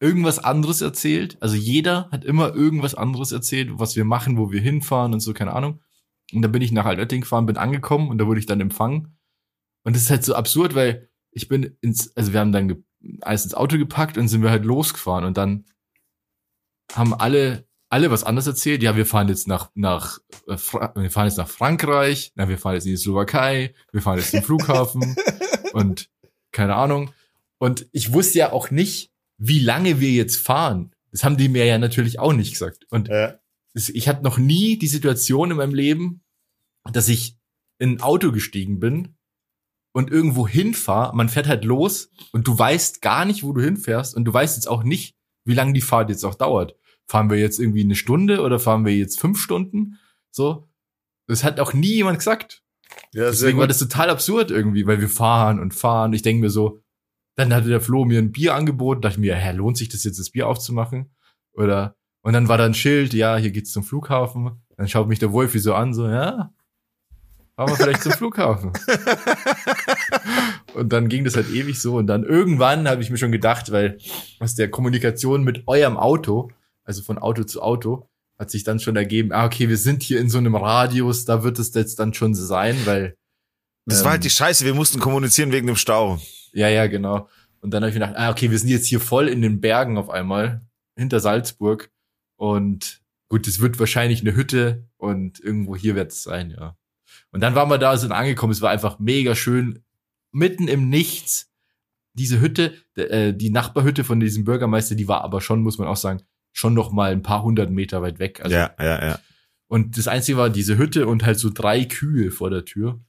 irgendwas 0.00 0.38
anderes 0.38 0.80
erzählt. 0.80 1.36
Also 1.40 1.56
jeder 1.56 2.08
hat 2.10 2.24
immer 2.24 2.54
irgendwas 2.54 2.94
anderes 2.94 3.32
erzählt, 3.32 3.70
was 3.74 3.96
wir 3.96 4.04
machen, 4.04 4.38
wo 4.38 4.50
wir 4.50 4.60
hinfahren 4.60 5.12
und 5.12 5.20
so, 5.20 5.32
keine 5.34 5.52
Ahnung. 5.52 5.80
Und 6.32 6.42
dann 6.42 6.52
bin 6.52 6.62
ich 6.62 6.72
nach 6.72 6.84
Altötting 6.84 7.22
gefahren, 7.22 7.46
bin 7.46 7.56
angekommen 7.56 8.08
und 8.08 8.18
da 8.18 8.26
wurde 8.26 8.40
ich 8.40 8.46
dann 8.46 8.60
empfangen. 8.60 9.16
Und 9.84 9.96
das 9.96 10.02
ist 10.02 10.10
halt 10.10 10.24
so 10.24 10.34
absurd, 10.34 10.74
weil 10.74 11.08
ich 11.30 11.48
bin 11.48 11.76
ins, 11.80 12.14
also 12.16 12.32
wir 12.32 12.40
haben 12.40 12.52
dann 12.52 12.84
alles 13.22 13.44
ins 13.44 13.54
Auto 13.54 13.78
gepackt 13.78 14.18
und 14.18 14.28
sind 14.28 14.42
wir 14.42 14.50
halt 14.50 14.64
losgefahren 14.64 15.24
und 15.24 15.36
dann 15.36 15.64
haben 16.92 17.14
alle 17.14 17.67
alle 17.90 18.10
was 18.10 18.24
anderes 18.24 18.46
erzählt. 18.46 18.82
Ja, 18.82 18.96
wir 18.96 19.06
fahren 19.06 19.28
jetzt 19.28 19.48
nach 19.48 19.70
nach 19.74 20.18
äh, 20.46 20.56
wir 20.56 21.10
fahren 21.10 21.26
jetzt 21.26 21.38
nach 21.38 21.48
Frankreich, 21.48 22.32
na, 22.34 22.48
wir 22.48 22.58
fahren 22.58 22.74
jetzt 22.74 22.86
in 22.86 22.92
die 22.92 22.96
Slowakei, 22.96 23.74
wir 23.92 24.02
fahren 24.02 24.18
jetzt 24.18 24.30
zum 24.30 24.42
Flughafen 24.42 25.16
und 25.72 26.10
keine 26.52 26.74
Ahnung. 26.74 27.12
Und 27.58 27.86
ich 27.92 28.12
wusste 28.12 28.38
ja 28.38 28.52
auch 28.52 28.70
nicht, 28.70 29.10
wie 29.38 29.58
lange 29.58 30.00
wir 30.00 30.10
jetzt 30.10 30.36
fahren. 30.36 30.92
Das 31.10 31.24
haben 31.24 31.36
die 31.36 31.48
mir 31.48 31.64
ja 31.64 31.78
natürlich 31.78 32.18
auch 32.18 32.32
nicht 32.32 32.52
gesagt. 32.52 32.86
Und 32.90 33.08
ja. 33.08 33.38
ich 33.74 34.08
hatte 34.08 34.22
noch 34.22 34.38
nie 34.38 34.78
die 34.78 34.86
Situation 34.86 35.50
in 35.50 35.56
meinem 35.56 35.74
Leben, 35.74 36.22
dass 36.92 37.08
ich 37.08 37.36
in 37.78 37.92
ein 37.92 38.00
Auto 38.00 38.32
gestiegen 38.32 38.80
bin 38.80 39.16
und 39.92 40.10
irgendwo 40.10 40.46
hinfahre. 40.46 41.16
Man 41.16 41.28
fährt 41.28 41.48
halt 41.48 41.64
los 41.64 42.10
und 42.32 42.46
du 42.46 42.58
weißt 42.58 43.02
gar 43.02 43.24
nicht, 43.24 43.42
wo 43.42 43.52
du 43.52 43.60
hinfährst 43.60 44.14
und 44.14 44.24
du 44.24 44.32
weißt 44.32 44.56
jetzt 44.56 44.68
auch 44.68 44.82
nicht, 44.82 45.16
wie 45.44 45.54
lange 45.54 45.72
die 45.72 45.80
Fahrt 45.80 46.10
jetzt 46.10 46.24
auch 46.24 46.34
dauert. 46.34 46.76
Fahren 47.08 47.30
wir 47.30 47.38
jetzt 47.38 47.58
irgendwie 47.58 47.80
eine 47.80 47.94
Stunde 47.94 48.42
oder 48.42 48.58
fahren 48.58 48.84
wir 48.84 48.94
jetzt 48.94 49.18
fünf 49.18 49.40
Stunden? 49.40 49.98
So. 50.30 50.68
Das 51.26 51.42
hat 51.42 51.58
auch 51.58 51.72
nie 51.72 51.94
jemand 51.94 52.18
gesagt. 52.18 52.62
ja, 53.12 53.24
Deswegen 53.24 53.58
war 53.58 53.66
das 53.66 53.78
total 53.78 54.10
absurd 54.10 54.50
irgendwie, 54.50 54.86
weil 54.86 55.00
wir 55.00 55.08
fahren 55.08 55.58
und 55.58 55.74
fahren. 55.74 56.12
Ich 56.12 56.22
denke 56.22 56.42
mir 56.42 56.50
so, 56.50 56.80
dann 57.34 57.54
hatte 57.54 57.68
der 57.68 57.80
Flo 57.80 58.04
mir 58.04 58.18
ein 58.18 58.32
Bier 58.32 58.54
angeboten, 58.54 59.00
dachte 59.00 59.20
mir, 59.20 59.36
hä, 59.36 59.52
lohnt 59.52 59.78
sich 59.78 59.88
das 59.88 60.04
jetzt, 60.04 60.18
das 60.18 60.30
Bier 60.30 60.48
aufzumachen? 60.48 61.10
Oder, 61.52 61.96
und 62.22 62.34
dann 62.34 62.48
war 62.48 62.58
da 62.58 62.66
ein 62.66 62.74
Schild, 62.74 63.14
ja, 63.14 63.36
hier 63.36 63.52
geht's 63.52 63.72
zum 63.72 63.84
Flughafen. 63.84 64.62
Dann 64.76 64.88
schaut 64.88 65.08
mich 65.08 65.18
der 65.18 65.32
Wolfi 65.32 65.58
so 65.60 65.74
an, 65.74 65.94
so, 65.94 66.08
ja, 66.08 66.52
fahren 67.56 67.70
wir 67.70 67.76
vielleicht 67.76 68.02
zum 68.02 68.12
Flughafen. 68.12 68.72
und 70.74 70.92
dann 70.92 71.08
ging 71.08 71.24
das 71.24 71.36
halt 71.36 71.50
ewig 71.50 71.80
so. 71.80 71.96
Und 71.96 72.06
dann 72.06 72.24
irgendwann 72.24 72.88
habe 72.88 73.02
ich 73.02 73.10
mir 73.10 73.18
schon 73.18 73.32
gedacht, 73.32 73.72
weil 73.72 73.98
aus 74.40 74.54
der 74.54 74.70
Kommunikation 74.70 75.42
mit 75.42 75.66
eurem 75.66 75.96
Auto, 75.96 76.50
also 76.88 77.02
von 77.02 77.18
Auto 77.18 77.44
zu 77.44 77.62
Auto, 77.62 78.08
hat 78.38 78.50
sich 78.50 78.64
dann 78.64 78.80
schon 78.80 78.96
ergeben, 78.96 79.30
ah, 79.32 79.44
okay, 79.44 79.68
wir 79.68 79.76
sind 79.76 80.02
hier 80.02 80.18
in 80.20 80.30
so 80.30 80.38
einem 80.38 80.54
Radius, 80.56 81.26
da 81.26 81.42
wird 81.42 81.58
es 81.58 81.74
jetzt 81.74 81.98
dann 81.98 82.14
schon 82.14 82.34
sein, 82.34 82.76
weil. 82.86 83.14
Das 83.84 83.98
ähm, 83.98 84.04
war 84.06 84.12
halt 84.12 84.24
die 84.24 84.30
Scheiße, 84.30 84.64
wir 84.64 84.74
mussten 84.74 84.98
kommunizieren 84.98 85.52
wegen 85.52 85.66
dem 85.66 85.76
Stau. 85.76 86.18
Ja, 86.52 86.68
ja, 86.68 86.86
genau. 86.86 87.28
Und 87.60 87.72
dann 87.72 87.82
habe 87.82 87.90
ich 87.90 87.94
mir 87.94 88.06
gedacht, 88.06 88.18
ah, 88.18 88.30
okay, 88.30 88.50
wir 88.50 88.58
sind 88.58 88.70
jetzt 88.70 88.86
hier 88.86 89.00
voll 89.00 89.28
in 89.28 89.42
den 89.42 89.60
Bergen 89.60 89.98
auf 89.98 90.08
einmal, 90.08 90.62
hinter 90.96 91.20
Salzburg. 91.20 91.90
Und 92.36 93.02
gut, 93.28 93.46
es 93.46 93.60
wird 93.60 93.78
wahrscheinlich 93.78 94.22
eine 94.22 94.34
Hütte 94.34 94.88
und 94.96 95.40
irgendwo 95.40 95.76
hier 95.76 95.94
wird 95.94 96.12
es 96.12 96.22
sein, 96.22 96.50
ja. 96.50 96.76
Und 97.32 97.42
dann 97.42 97.54
waren 97.54 97.68
wir 97.68 97.78
da, 97.78 97.98
sind 97.98 98.12
angekommen, 98.12 98.52
es 98.52 98.62
war 98.62 98.70
einfach 98.70 98.98
mega 98.98 99.34
schön, 99.34 99.84
mitten 100.32 100.68
im 100.68 100.88
Nichts. 100.88 101.50
Diese 102.14 102.40
Hütte, 102.40 102.74
äh, 102.94 103.34
die 103.34 103.50
Nachbarhütte 103.50 104.04
von 104.04 104.20
diesem 104.20 104.44
Bürgermeister, 104.44 104.94
die 104.94 105.08
war 105.08 105.22
aber 105.22 105.42
schon, 105.42 105.62
muss 105.62 105.78
man 105.78 105.88
auch 105.88 105.96
sagen, 105.96 106.22
schon 106.58 106.74
noch 106.74 106.90
mal 106.90 107.12
ein 107.12 107.22
paar 107.22 107.44
hundert 107.44 107.70
Meter 107.70 108.02
weit 108.02 108.18
weg. 108.18 108.40
Also, 108.42 108.56
ja, 108.56 108.72
ja, 108.80 109.06
ja. 109.06 109.18
Und 109.68 109.96
das 109.96 110.08
Einzige 110.08 110.38
war 110.38 110.50
diese 110.50 110.76
Hütte 110.76 111.06
und 111.06 111.24
halt 111.24 111.38
so 111.38 111.50
drei 111.54 111.84
Kühe 111.84 112.32
vor 112.32 112.50
der 112.50 112.64
Tür. 112.64 113.00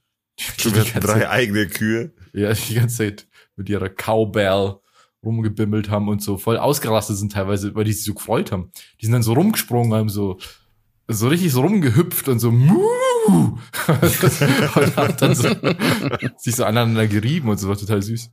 Du 0.62 0.72
wirst 0.72 0.92
drei 1.00 1.28
eigene 1.28 1.66
Kühe. 1.66 2.12
Ja, 2.32 2.52
die 2.52 2.74
ganze 2.74 2.98
Zeit 2.98 3.26
mit 3.56 3.68
ihrer 3.68 3.88
Cowbell 3.88 4.76
rumgebimmelt 5.24 5.90
haben 5.90 6.08
und 6.08 6.22
so 6.22 6.38
voll 6.38 6.58
ausgerastet 6.58 7.16
sind 7.16 7.32
teilweise, 7.32 7.74
weil 7.74 7.82
die 7.82 7.92
sich 7.92 8.04
so 8.04 8.14
gefreut 8.14 8.52
haben. 8.52 8.70
Die 9.00 9.06
sind 9.06 9.12
dann 9.12 9.24
so 9.24 9.32
rumgesprungen, 9.32 9.92
haben 9.94 10.08
so, 10.08 10.38
so 11.08 11.26
richtig 11.26 11.50
so 11.50 11.62
rumgehüpft 11.62 12.28
und 12.28 12.38
so, 12.38 12.52
Muh! 12.52 12.78
und 13.26 14.96
haben 14.96 15.16
dann 15.18 15.34
so, 15.34 15.48
sich 16.38 16.54
so 16.54 16.64
aneinander 16.64 17.08
gerieben 17.08 17.48
und 17.48 17.58
so, 17.58 17.68
war 17.68 17.76
total 17.76 18.00
süß. 18.00 18.30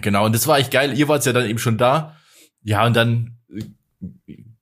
Genau, 0.00 0.24
und 0.24 0.34
das 0.34 0.46
war 0.46 0.58
echt 0.58 0.70
geil. 0.70 0.96
Ihr 0.96 1.06
wart 1.08 1.26
ja 1.26 1.34
dann 1.34 1.48
eben 1.48 1.58
schon 1.58 1.76
da. 1.76 2.16
Ja, 2.62 2.86
und 2.86 2.96
dann 2.96 3.36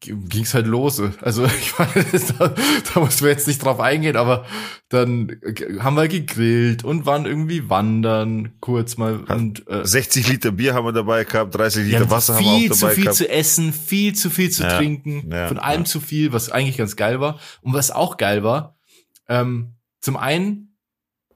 ging's 0.01 0.55
halt 0.55 0.67
los. 0.67 1.01
Also 1.21 1.45
ich 1.61 1.79
meine, 1.79 2.05
da, 2.39 2.55
da 2.95 3.01
mussten 3.01 3.25
wir 3.25 3.31
jetzt 3.31 3.47
nicht 3.47 3.65
drauf 3.65 3.81
eingehen, 3.81 4.17
aber 4.17 4.45
dann 4.89 5.41
haben 5.81 5.97
wir 5.97 6.09
gegrillt 6.09 6.85
und 6.85 7.07
waren 7.07 7.27
irgendwie 7.27 7.69
wandern 7.69 8.59
kurz 8.61 8.97
mal 8.97 9.25
und 9.25 9.69
äh, 9.69 9.85
60 9.85 10.29
Liter 10.29 10.53
Bier 10.53 10.75
haben 10.75 10.87
wir 10.87 10.93
dabei 10.93 11.25
gehabt, 11.25 11.55
30 11.55 11.87
Liter 11.87 12.01
ja, 12.01 12.11
Wasser 12.11 12.35
haben 12.35 12.45
wir 12.45 12.51
auch 12.51 12.79
dabei 12.81 12.95
gehabt. 12.95 12.95
Viel 12.95 13.05
zu 13.05 13.11
viel 13.11 13.13
zu 13.13 13.29
essen, 13.29 13.73
viel 13.73 14.15
zu 14.15 14.31
viel 14.31 14.51
zu 14.51 14.63
Ja, 14.63 14.77
trinken, 14.77 15.31
ja, 15.31 15.49
von 15.49 15.59
allem 15.59 15.85
zu 15.85 16.01
viel, 16.01 16.33
was 16.33 16.51
eigentlich 16.51 16.77
ganz 16.77 16.97
geil 16.97 17.21
war 17.21 17.39
und 17.61 17.75
was 17.75 17.91
auch 17.91 18.17
geil 18.17 18.43
war. 18.43 18.79
Ähm, 19.29 19.75
zum 20.01 20.17
einen, 20.17 20.77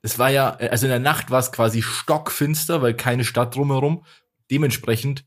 es 0.03 0.19
war 0.19 0.31
ja, 0.31 0.51
also 0.51 0.87
in 0.87 0.91
der 0.91 0.99
Nacht 0.99 1.31
war 1.31 1.39
es 1.39 1.53
quasi 1.53 1.83
stockfinster, 1.83 2.83
weil 2.83 2.95
keine 2.95 3.25
Stadt 3.25 3.55
drumherum. 3.55 4.05
Dementsprechend 4.51 5.25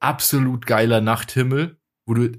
absolut 0.00 0.66
geiler 0.66 1.00
Nachthimmel, 1.00 1.78
wo 2.06 2.14
du, 2.14 2.32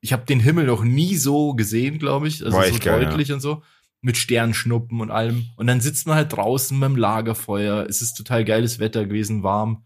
ich 0.00 0.12
habe 0.12 0.24
den 0.24 0.40
Himmel 0.40 0.66
noch 0.66 0.84
nie 0.84 1.16
so 1.16 1.54
gesehen, 1.54 1.98
glaube 1.98 2.28
ich, 2.28 2.44
also 2.44 2.56
War 2.56 2.66
so 2.66 2.78
geil, 2.78 3.04
deutlich 3.04 3.32
und 3.32 3.40
so, 3.40 3.62
mit 4.00 4.16
Sternschnuppen 4.16 5.00
und 5.00 5.10
allem. 5.10 5.46
Und 5.56 5.66
dann 5.66 5.80
sitzt 5.80 6.06
man 6.06 6.16
halt 6.16 6.32
draußen 6.32 6.78
beim 6.80 6.96
Lagerfeuer. 6.96 7.86
Es 7.88 8.00
ist 8.00 8.14
total 8.14 8.44
geiles 8.44 8.78
Wetter 8.78 9.04
gewesen, 9.04 9.42
warm 9.42 9.84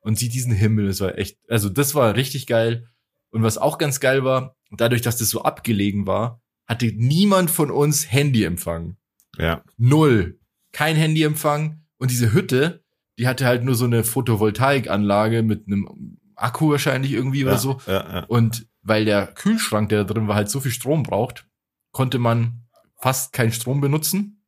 und 0.00 0.18
sieht 0.18 0.34
diesen 0.34 0.52
Himmel. 0.52 0.88
Es 0.88 1.00
war 1.00 1.18
echt, 1.18 1.38
also 1.48 1.68
das 1.68 1.94
war 1.94 2.14
richtig 2.14 2.46
geil. 2.46 2.88
Und 3.30 3.42
was 3.42 3.58
auch 3.58 3.78
ganz 3.78 4.00
geil 4.00 4.22
war, 4.22 4.56
dadurch, 4.70 5.02
dass 5.02 5.16
das 5.16 5.30
so 5.30 5.42
abgelegen 5.42 6.06
war, 6.06 6.42
hatte 6.66 6.86
niemand 6.94 7.50
von 7.50 7.70
uns 7.70 8.12
Handyempfang. 8.12 8.96
Ja. 9.38 9.64
Null. 9.76 10.38
Kein 10.72 10.96
Handyempfang. 10.96 11.82
Und 11.98 12.10
diese 12.10 12.32
Hütte, 12.32 12.84
die 13.18 13.26
hatte 13.26 13.46
halt 13.46 13.64
nur 13.64 13.74
so 13.74 13.86
eine 13.86 14.04
Photovoltaikanlage 14.04 15.42
mit 15.42 15.66
einem 15.66 16.18
Akku 16.36 16.70
wahrscheinlich 16.70 17.12
irgendwie 17.12 17.44
oder 17.44 17.54
ja, 17.54 17.58
so. 17.58 17.80
Ja, 17.86 17.92
ja. 17.92 18.24
Und 18.24 18.66
weil 18.84 19.04
der 19.04 19.26
Kühlschrank, 19.26 19.88
der 19.88 20.04
da 20.04 20.12
drin 20.12 20.28
war, 20.28 20.36
halt 20.36 20.50
so 20.50 20.60
viel 20.60 20.70
Strom 20.70 21.02
braucht, 21.02 21.46
konnte 21.90 22.18
man 22.18 22.66
fast 23.00 23.32
keinen 23.32 23.52
Strom 23.52 23.80
benutzen. 23.80 24.44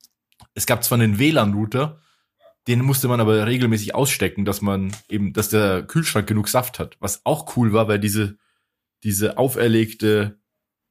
Es 0.54 0.66
gab 0.66 0.84
zwar 0.84 0.98
einen 0.98 1.18
WLAN-Router, 1.18 2.00
den 2.68 2.82
musste 2.82 3.08
man 3.08 3.20
aber 3.20 3.46
regelmäßig 3.46 3.94
ausstecken, 3.94 4.44
dass 4.44 4.60
man 4.60 4.94
eben, 5.08 5.32
dass 5.32 5.48
der 5.48 5.82
Kühlschrank 5.82 6.26
genug 6.26 6.48
Saft 6.48 6.78
hat. 6.78 6.96
Was 7.00 7.24
auch 7.24 7.56
cool 7.56 7.72
war, 7.72 7.88
weil 7.88 7.98
diese, 7.98 8.38
diese 9.04 9.38
auferlegte 9.38 10.38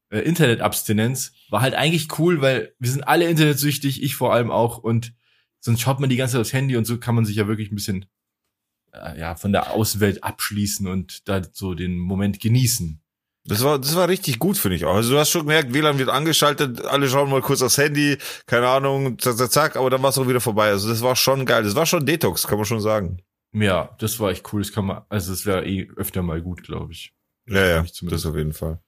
äh, 0.09 0.19
Internetabstinenz 0.19 1.33
war 1.49 1.61
halt 1.61 1.75
eigentlich 1.75 2.17
cool, 2.17 2.41
weil 2.41 2.73
wir 2.79 2.89
sind 2.89 3.03
alle 3.03 3.29
internetsüchtig, 3.29 4.01
ich 4.01 4.15
vor 4.15 4.33
allem 4.33 4.51
auch, 4.51 4.77
und 4.77 5.13
sonst 5.59 5.81
schaut 5.81 5.99
man 5.99 6.09
die 6.09 6.15
ganze 6.15 6.33
Zeit 6.33 6.41
aufs 6.41 6.53
Handy 6.53 6.77
und 6.77 6.85
so 6.85 6.97
kann 6.97 7.15
man 7.15 7.25
sich 7.25 7.35
ja 7.35 7.47
wirklich 7.47 7.71
ein 7.71 7.75
bisschen 7.75 8.05
äh, 8.93 9.19
ja, 9.19 9.35
von 9.35 9.51
der 9.51 9.71
Außenwelt 9.71 10.23
abschließen 10.23 10.87
und 10.87 11.27
da 11.27 11.41
so 11.51 11.73
den 11.73 11.97
Moment 11.97 12.39
genießen. 12.39 13.01
Das 13.47 13.63
war, 13.63 13.77
das 13.77 13.95
war 13.95 14.07
richtig 14.09 14.39
gut, 14.39 14.57
finde 14.57 14.75
ich 14.77 14.85
auch. 14.85 14.95
Also 14.95 15.13
du 15.13 15.19
hast 15.19 15.29
schon 15.29 15.41
gemerkt, 15.41 15.71
WLAN 15.73 15.99
wird 15.99 16.09
angeschaltet, 16.09 16.83
alle 16.85 17.07
schauen 17.07 17.29
mal 17.29 17.41
kurz 17.41 17.61
aufs 17.61 17.77
Handy, 17.77 18.17
keine 18.47 18.67
Ahnung, 18.67 19.19
zack, 19.19 19.37
zack, 19.37 19.51
zack, 19.51 19.75
aber 19.75 19.89
dann 19.91 20.01
war 20.01 20.09
es 20.09 20.17
auch 20.17 20.27
wieder 20.27 20.41
vorbei. 20.41 20.69
Also 20.69 20.89
das 20.89 21.01
war 21.03 21.15
schon 21.15 21.45
geil. 21.45 21.63
Das 21.63 21.75
war 21.75 21.85
schon 21.85 22.05
Detox, 22.05 22.47
kann 22.47 22.57
man 22.57 22.65
schon 22.65 22.81
sagen. 22.81 23.21
Ja, 23.53 23.95
das 23.99 24.19
war 24.19 24.31
echt 24.31 24.51
cool. 24.51 24.61
Das 24.63 24.71
kann 24.71 24.85
man, 24.85 25.03
also 25.09 25.31
es 25.31 25.45
wäre 25.45 25.65
eh 25.65 25.87
öfter 25.95 26.23
mal 26.23 26.41
gut, 26.41 26.63
glaube 26.63 26.91
ich. 26.91 27.13
Ja, 27.47 27.65
ja, 27.65 27.83
Ich 27.83 27.99
das 28.01 28.25
auf 28.25 28.35
jeden 28.35 28.53
Fall. 28.53 28.79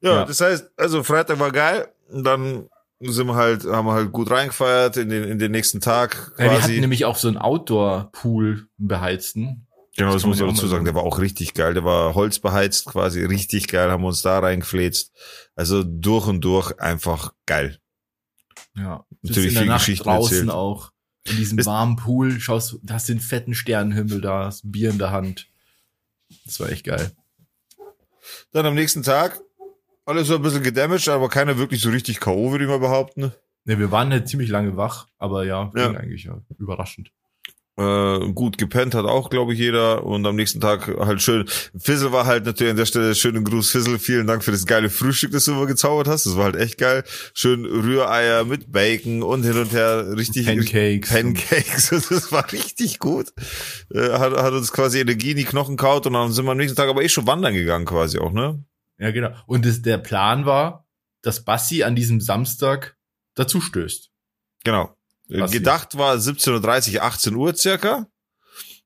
Ja, 0.00 0.14
Ja. 0.14 0.24
das 0.24 0.40
heißt, 0.40 0.70
also 0.76 1.02
Freitag 1.02 1.40
war 1.40 1.50
geil, 1.50 1.88
und 2.10 2.22
dann 2.24 2.68
sind 3.00 3.26
wir 3.26 3.34
halt, 3.34 3.64
haben 3.64 3.86
wir 3.86 3.92
halt 3.94 4.12
gut 4.12 4.30
reingefeiert 4.30 4.96
in 4.96 5.08
den, 5.08 5.24
in 5.24 5.38
den 5.38 5.50
nächsten 5.52 5.80
Tag 5.80 6.32
Ja, 6.38 6.44
wir 6.44 6.50
hatten 6.52 6.60
quasi. 6.62 6.80
nämlich 6.80 7.04
auch 7.04 7.16
so 7.16 7.28
einen 7.28 7.36
Outdoor-Pool, 7.36 8.66
beheizten. 8.78 9.66
Genau, 9.98 10.12
das 10.12 10.22
das 10.22 10.26
muss 10.26 10.26
man 10.26 10.32
ich 10.34 10.40
ja 10.40 10.46
auch 10.46 10.56
dazu 10.56 10.68
sagen. 10.68 10.84
Der 10.84 10.94
war 10.94 11.02
auch 11.02 11.18
richtig 11.18 11.54
geil. 11.54 11.74
Der 11.74 11.84
war 11.84 12.14
holzbeheizt 12.14 12.86
quasi, 12.86 13.24
richtig 13.24 13.68
geil, 13.68 13.90
haben 13.90 14.02
wir 14.02 14.08
uns 14.08 14.22
da 14.22 14.38
reingefläzt. 14.38 15.12
Also 15.54 15.82
durch 15.84 16.26
und 16.26 16.40
durch 16.40 16.78
einfach 16.80 17.34
geil. 17.46 17.78
Ja. 18.76 19.04
Natürlich 19.22 19.54
in 19.54 19.62
viel 19.62 19.72
Geschichten 19.72 20.04
draußen 20.04 20.36
erzählt. 20.36 20.50
auch. 20.50 20.92
In 21.28 21.36
diesem 21.36 21.64
warmen 21.66 21.96
Pool, 21.96 22.40
schaust, 22.40 22.78
du 22.82 22.94
hast 22.94 23.08
den 23.08 23.20
fetten 23.20 23.54
Sternenhimmel 23.54 24.20
da, 24.20 24.46
hast 24.46 24.64
ein 24.64 24.72
Bier 24.72 24.90
in 24.90 24.98
der 24.98 25.10
Hand. 25.10 25.48
Das 26.46 26.58
war 26.60 26.70
echt 26.70 26.84
geil. 26.84 27.10
Dann 28.52 28.64
am 28.66 28.74
nächsten 28.74 29.02
Tag, 29.02 29.40
alles 30.06 30.28
so 30.28 30.36
ein 30.36 30.42
bisschen 30.42 30.62
gedamaged, 30.62 31.08
aber 31.08 31.28
keiner 31.28 31.58
wirklich 31.58 31.80
so 31.82 31.90
richtig 31.90 32.20
K.O., 32.20 32.50
würde 32.50 32.64
ich 32.64 32.70
mal 32.70 32.78
behaupten. 32.78 33.32
Ne, 33.64 33.78
wir 33.78 33.90
waren 33.90 34.10
halt 34.10 34.28
ziemlich 34.28 34.48
lange 34.48 34.76
wach, 34.76 35.08
aber 35.18 35.44
ja, 35.44 35.70
Ja. 35.74 35.88
ging 35.88 35.96
eigentlich 35.98 36.24
ja 36.24 36.40
überraschend. 36.58 37.10
Äh, 37.78 38.32
gut 38.32 38.58
gepennt 38.58 38.96
hat 38.96 39.04
auch, 39.04 39.30
glaube 39.30 39.52
ich, 39.52 39.60
jeder. 39.60 40.04
Und 40.04 40.26
am 40.26 40.34
nächsten 40.34 40.60
Tag 40.60 40.88
halt 40.98 41.22
schön. 41.22 41.46
Fizzle 41.78 42.10
war 42.10 42.26
halt 42.26 42.44
natürlich 42.44 42.72
an 42.72 42.76
der 42.76 42.86
Stelle 42.86 43.14
schönen 43.14 43.44
Gruß, 43.44 43.70
Fizzle. 43.70 44.00
Vielen 44.00 44.26
Dank 44.26 44.42
für 44.42 44.50
das 44.50 44.66
geile 44.66 44.90
Frühstück, 44.90 45.30
das 45.30 45.44
du 45.44 45.52
immer 45.52 45.66
gezaubert 45.66 46.08
hast. 46.08 46.26
Das 46.26 46.36
war 46.36 46.44
halt 46.44 46.56
echt 46.56 46.78
geil. 46.78 47.04
Schön 47.34 47.64
Rühreier 47.64 48.44
mit 48.44 48.72
Bacon 48.72 49.22
und 49.22 49.44
hin 49.44 49.56
und 49.56 49.72
her 49.72 50.16
richtig. 50.16 50.46
Pancakes. 50.46 51.10
Pancakes. 51.10 51.90
Das 52.08 52.32
war 52.32 52.50
richtig 52.52 52.98
gut. 52.98 53.28
Äh, 53.94 54.10
hat, 54.10 54.32
hat 54.32 54.52
uns 54.52 54.72
quasi 54.72 54.98
Energie 54.98 55.32
in 55.32 55.36
die 55.36 55.44
Knochen 55.44 55.76
kaut 55.76 56.06
und 56.06 56.14
dann 56.14 56.32
sind 56.32 56.46
wir 56.46 56.52
am 56.52 56.56
nächsten 56.56 56.76
Tag 56.76 56.88
aber 56.88 57.02
eh 57.02 57.08
schon 57.08 57.26
wandern 57.26 57.54
gegangen 57.54 57.84
quasi 57.84 58.18
auch, 58.18 58.32
ne? 58.32 58.64
Ja, 58.98 59.12
genau. 59.12 59.30
Und 59.46 59.64
das, 59.64 59.82
der 59.82 59.98
Plan 59.98 60.46
war, 60.46 60.86
dass 61.22 61.44
Bassi 61.44 61.84
an 61.84 61.94
diesem 61.94 62.20
Samstag 62.20 62.96
dazu 63.34 63.60
stößt. 63.60 64.10
Genau. 64.64 64.97
Bassi. 65.28 65.58
Gedacht 65.58 65.98
war 65.98 66.16
17.30 66.16 66.96
Uhr, 66.96 67.02
18 67.02 67.34
Uhr 67.34 67.54
circa. 67.54 68.06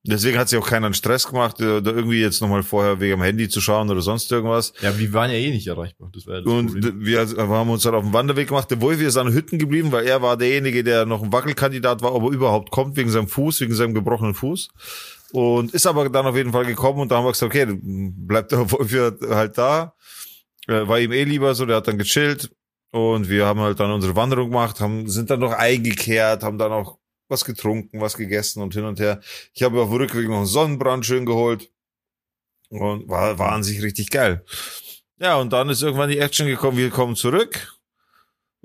Deswegen 0.04 0.36
hat 0.36 0.48
sich 0.48 0.58
auch 0.58 0.66
keiner 0.66 0.86
einen 0.86 0.94
Stress 0.94 1.28
gemacht, 1.28 1.60
äh, 1.60 1.80
da 1.80 1.92
irgendwie 1.92 2.20
jetzt 2.20 2.40
nochmal 2.40 2.64
vorher 2.64 2.98
wegen 2.98 3.14
am 3.14 3.22
Handy 3.22 3.48
zu 3.48 3.60
schauen 3.60 3.88
oder 3.88 4.00
sonst 4.02 4.32
irgendwas. 4.32 4.72
Ja, 4.80 4.98
wir 4.98 5.12
waren 5.12 5.30
ja 5.30 5.36
eh 5.36 5.50
nicht 5.50 5.68
erreichbar. 5.68 6.10
Das 6.12 6.26
war 6.26 6.34
ja 6.34 6.40
das 6.40 6.52
Und 6.52 6.72
Problem. 6.72 7.04
wir 7.06 7.20
haben 7.20 7.70
uns 7.70 7.84
dann 7.84 7.94
auf 7.94 8.02
dem 8.02 8.12
Wanderweg 8.12 8.48
gemacht. 8.48 8.68
Der 8.72 8.80
Wolfi 8.80 9.04
ist 9.04 9.16
an 9.16 9.32
Hütten 9.32 9.60
geblieben, 9.60 9.92
weil 9.92 10.04
er 10.04 10.20
war 10.20 10.36
derjenige, 10.36 10.82
der 10.82 11.06
noch 11.06 11.22
ein 11.22 11.32
Wackelkandidat 11.32 12.02
war, 12.02 12.16
aber 12.16 12.30
überhaupt 12.30 12.72
kommt 12.72 12.96
wegen 12.96 13.10
seinem 13.10 13.28
Fuß, 13.28 13.60
wegen 13.60 13.74
seinem 13.74 13.94
gebrochenen 13.94 14.34
Fuß. 14.34 14.70
Und 15.30 15.72
ist 15.72 15.86
aber 15.86 16.08
dann 16.10 16.26
auf 16.26 16.36
jeden 16.36 16.50
Fall 16.50 16.66
gekommen 16.66 16.98
und 16.98 17.12
da 17.12 17.18
haben 17.18 17.24
wir 17.24 17.32
gesagt, 17.32 17.54
okay, 17.54 17.66
bleibt 17.80 18.50
der 18.52 18.68
Wolfi 18.72 18.98
halt 19.28 19.56
da. 19.56 19.94
Äh, 20.66 20.88
War 20.88 20.98
ihm 20.98 21.12
eh 21.12 21.22
lieber 21.22 21.54
so, 21.54 21.64
der 21.64 21.76
hat 21.76 21.86
dann 21.86 21.98
gechillt. 21.98 22.50
Und 22.92 23.30
wir 23.30 23.46
haben 23.46 23.60
halt 23.60 23.80
dann 23.80 23.90
unsere 23.90 24.14
Wanderung 24.16 24.50
gemacht, 24.50 24.80
haben, 24.80 25.08
sind 25.08 25.30
dann 25.30 25.40
noch 25.40 25.52
eingekehrt, 25.52 26.42
haben 26.42 26.58
dann 26.58 26.72
auch 26.72 26.98
was 27.28 27.44
getrunken, 27.44 28.00
was 28.00 28.16
gegessen 28.16 28.62
und 28.62 28.74
hin 28.74 28.84
und 28.84 29.00
her. 29.00 29.20
Ich 29.54 29.62
habe 29.62 29.80
auf 29.80 29.88
dem 29.88 29.96
Rückweg 29.96 30.28
noch 30.28 30.36
einen 30.36 30.46
Sonnenbrand 30.46 31.04
schön 31.04 31.26
geholt. 31.26 31.70
Und 32.68 33.08
war, 33.08 33.38
war 33.38 33.52
an 33.52 33.62
sich 33.62 33.82
richtig 33.82 34.10
geil. 34.10 34.44
Ja, 35.18 35.36
und 35.36 35.52
dann 35.52 35.68
ist 35.68 35.82
irgendwann 35.82 36.10
die 36.10 36.18
Action 36.18 36.46
gekommen, 36.46 36.76
wir 36.76 36.90
kommen 36.90 37.16
zurück. 37.16 37.78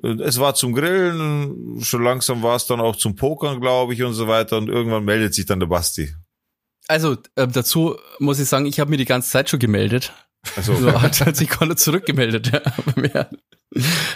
Es 0.02 0.40
war 0.40 0.56
zum 0.56 0.74
Grillen, 0.74 1.82
schon 1.82 2.04
langsam 2.04 2.44
war 2.44 2.56
es 2.56 2.68
dann 2.68 2.80
auch 2.80 2.96
zum 2.96 3.16
Pokern, 3.16 3.60
glaube 3.60 3.94
ich, 3.94 4.04
und 4.04 4.14
so 4.14 4.28
weiter. 4.28 4.58
Und 4.58 4.70
irgendwann 4.70 5.06
meldet 5.06 5.34
sich 5.34 5.46
dann 5.46 5.60
der 5.60 5.68
Basti. 5.68 6.14
Also 6.88 7.18
äh, 7.36 7.48
dazu 7.48 7.98
muss 8.20 8.40
ich 8.40 8.48
sagen, 8.48 8.66
ich 8.66 8.80
habe 8.80 8.90
mir 8.90 8.98
die 8.98 9.06
ganze 9.06 9.30
Zeit 9.30 9.50
schon 9.50 9.60
gemeldet. 9.60 10.14
Also, 10.56 10.76
So 10.76 11.02
hat, 11.02 11.20
hat 11.26 11.36
sich 11.36 11.50
keiner 11.50 11.76
zurückgemeldet. 11.76 12.52
Ja, 13.14 13.30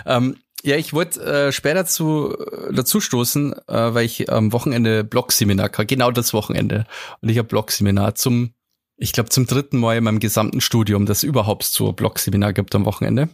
ähm, 0.05 0.38
ja, 0.63 0.76
ich 0.78 0.93
wollte 0.93 1.22
äh, 1.24 1.51
später 1.51 1.86
zu, 1.86 2.38
äh, 2.38 2.74
dazu 2.74 3.01
stoßen, 3.01 3.53
äh, 3.67 3.93
weil 3.93 4.05
ich 4.05 4.32
am 4.32 4.53
Wochenende 4.53 5.03
Blog-Seminar 5.03 5.65
hatte, 5.65 5.86
genau 5.86 6.11
das 6.11 6.34
Wochenende. 6.34 6.86
Und 7.22 7.30
ich 7.30 7.38
habe 7.38 7.47
Blog-Seminar 7.47 8.15
zum 8.15 8.53
ich 9.01 9.13
glaube, 9.13 9.30
zum 9.30 9.47
dritten 9.47 9.80
Mal 9.80 9.97
in 9.97 10.03
meinem 10.03 10.19
gesamten 10.19 10.61
Studium, 10.61 11.07
dass 11.07 11.19
es 11.19 11.24
überhaupt 11.24 11.63
so 11.63 11.91
Blog-Seminar 11.91 12.53
gibt 12.53 12.76
am 12.76 12.86
Wochenende. 12.86 13.30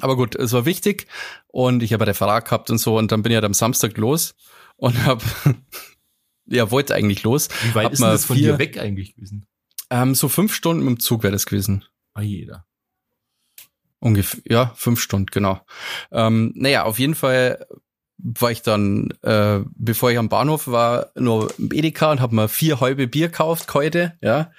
Aber 0.00 0.14
gut, 0.14 0.36
es 0.36 0.52
war 0.52 0.66
wichtig 0.66 1.08
und 1.48 1.82
ich 1.82 1.92
habe 1.92 2.04
ein 2.04 2.08
Referat 2.08 2.44
gehabt 2.44 2.70
und 2.70 2.78
so 2.78 2.96
und 2.96 3.10
dann 3.10 3.22
bin 3.22 3.32
ich 3.32 3.34
halt 3.34 3.44
am 3.44 3.54
Samstag 3.54 3.96
los 3.96 4.36
und 4.76 5.04
habe, 5.04 5.24
ja, 6.46 6.70
wollte 6.70 6.94
eigentlich 6.94 7.24
los. 7.24 7.48
Wie 7.64 7.74
weit 7.74 7.86
Hab 7.86 7.92
ist 7.94 8.02
das 8.02 8.24
von 8.26 8.36
vier- 8.36 8.52
dir 8.52 8.58
weg 8.60 8.78
eigentlich 8.78 9.16
gewesen? 9.16 9.48
Ähm, 9.90 10.14
so 10.14 10.28
fünf 10.28 10.54
Stunden 10.54 10.84
mit 10.84 10.96
dem 10.96 11.00
Zug 11.00 11.22
wäre 11.22 11.32
das 11.32 11.46
gewesen. 11.46 11.84
Ah, 12.14 12.22
jeder. 12.22 12.66
Ungefähr, 14.00 14.40
ja, 14.44 14.72
fünf 14.76 15.00
Stunden, 15.00 15.26
genau. 15.26 15.60
Ähm, 16.12 16.52
naja, 16.54 16.84
auf 16.84 16.98
jeden 16.98 17.14
Fall 17.14 17.66
war 18.18 18.50
ich 18.50 18.62
dann, 18.62 19.12
äh, 19.22 19.60
bevor 19.76 20.10
ich 20.10 20.18
am 20.18 20.28
Bahnhof 20.28 20.66
war, 20.66 21.10
nur 21.14 21.52
im 21.58 21.72
Edeka 21.72 22.10
und 22.10 22.20
habe 22.20 22.34
mir 22.34 22.48
vier 22.48 22.80
halbe 22.80 23.06
Bier 23.06 23.28
gekauft 23.28 23.72
heute, 23.74 24.16
ja. 24.20 24.52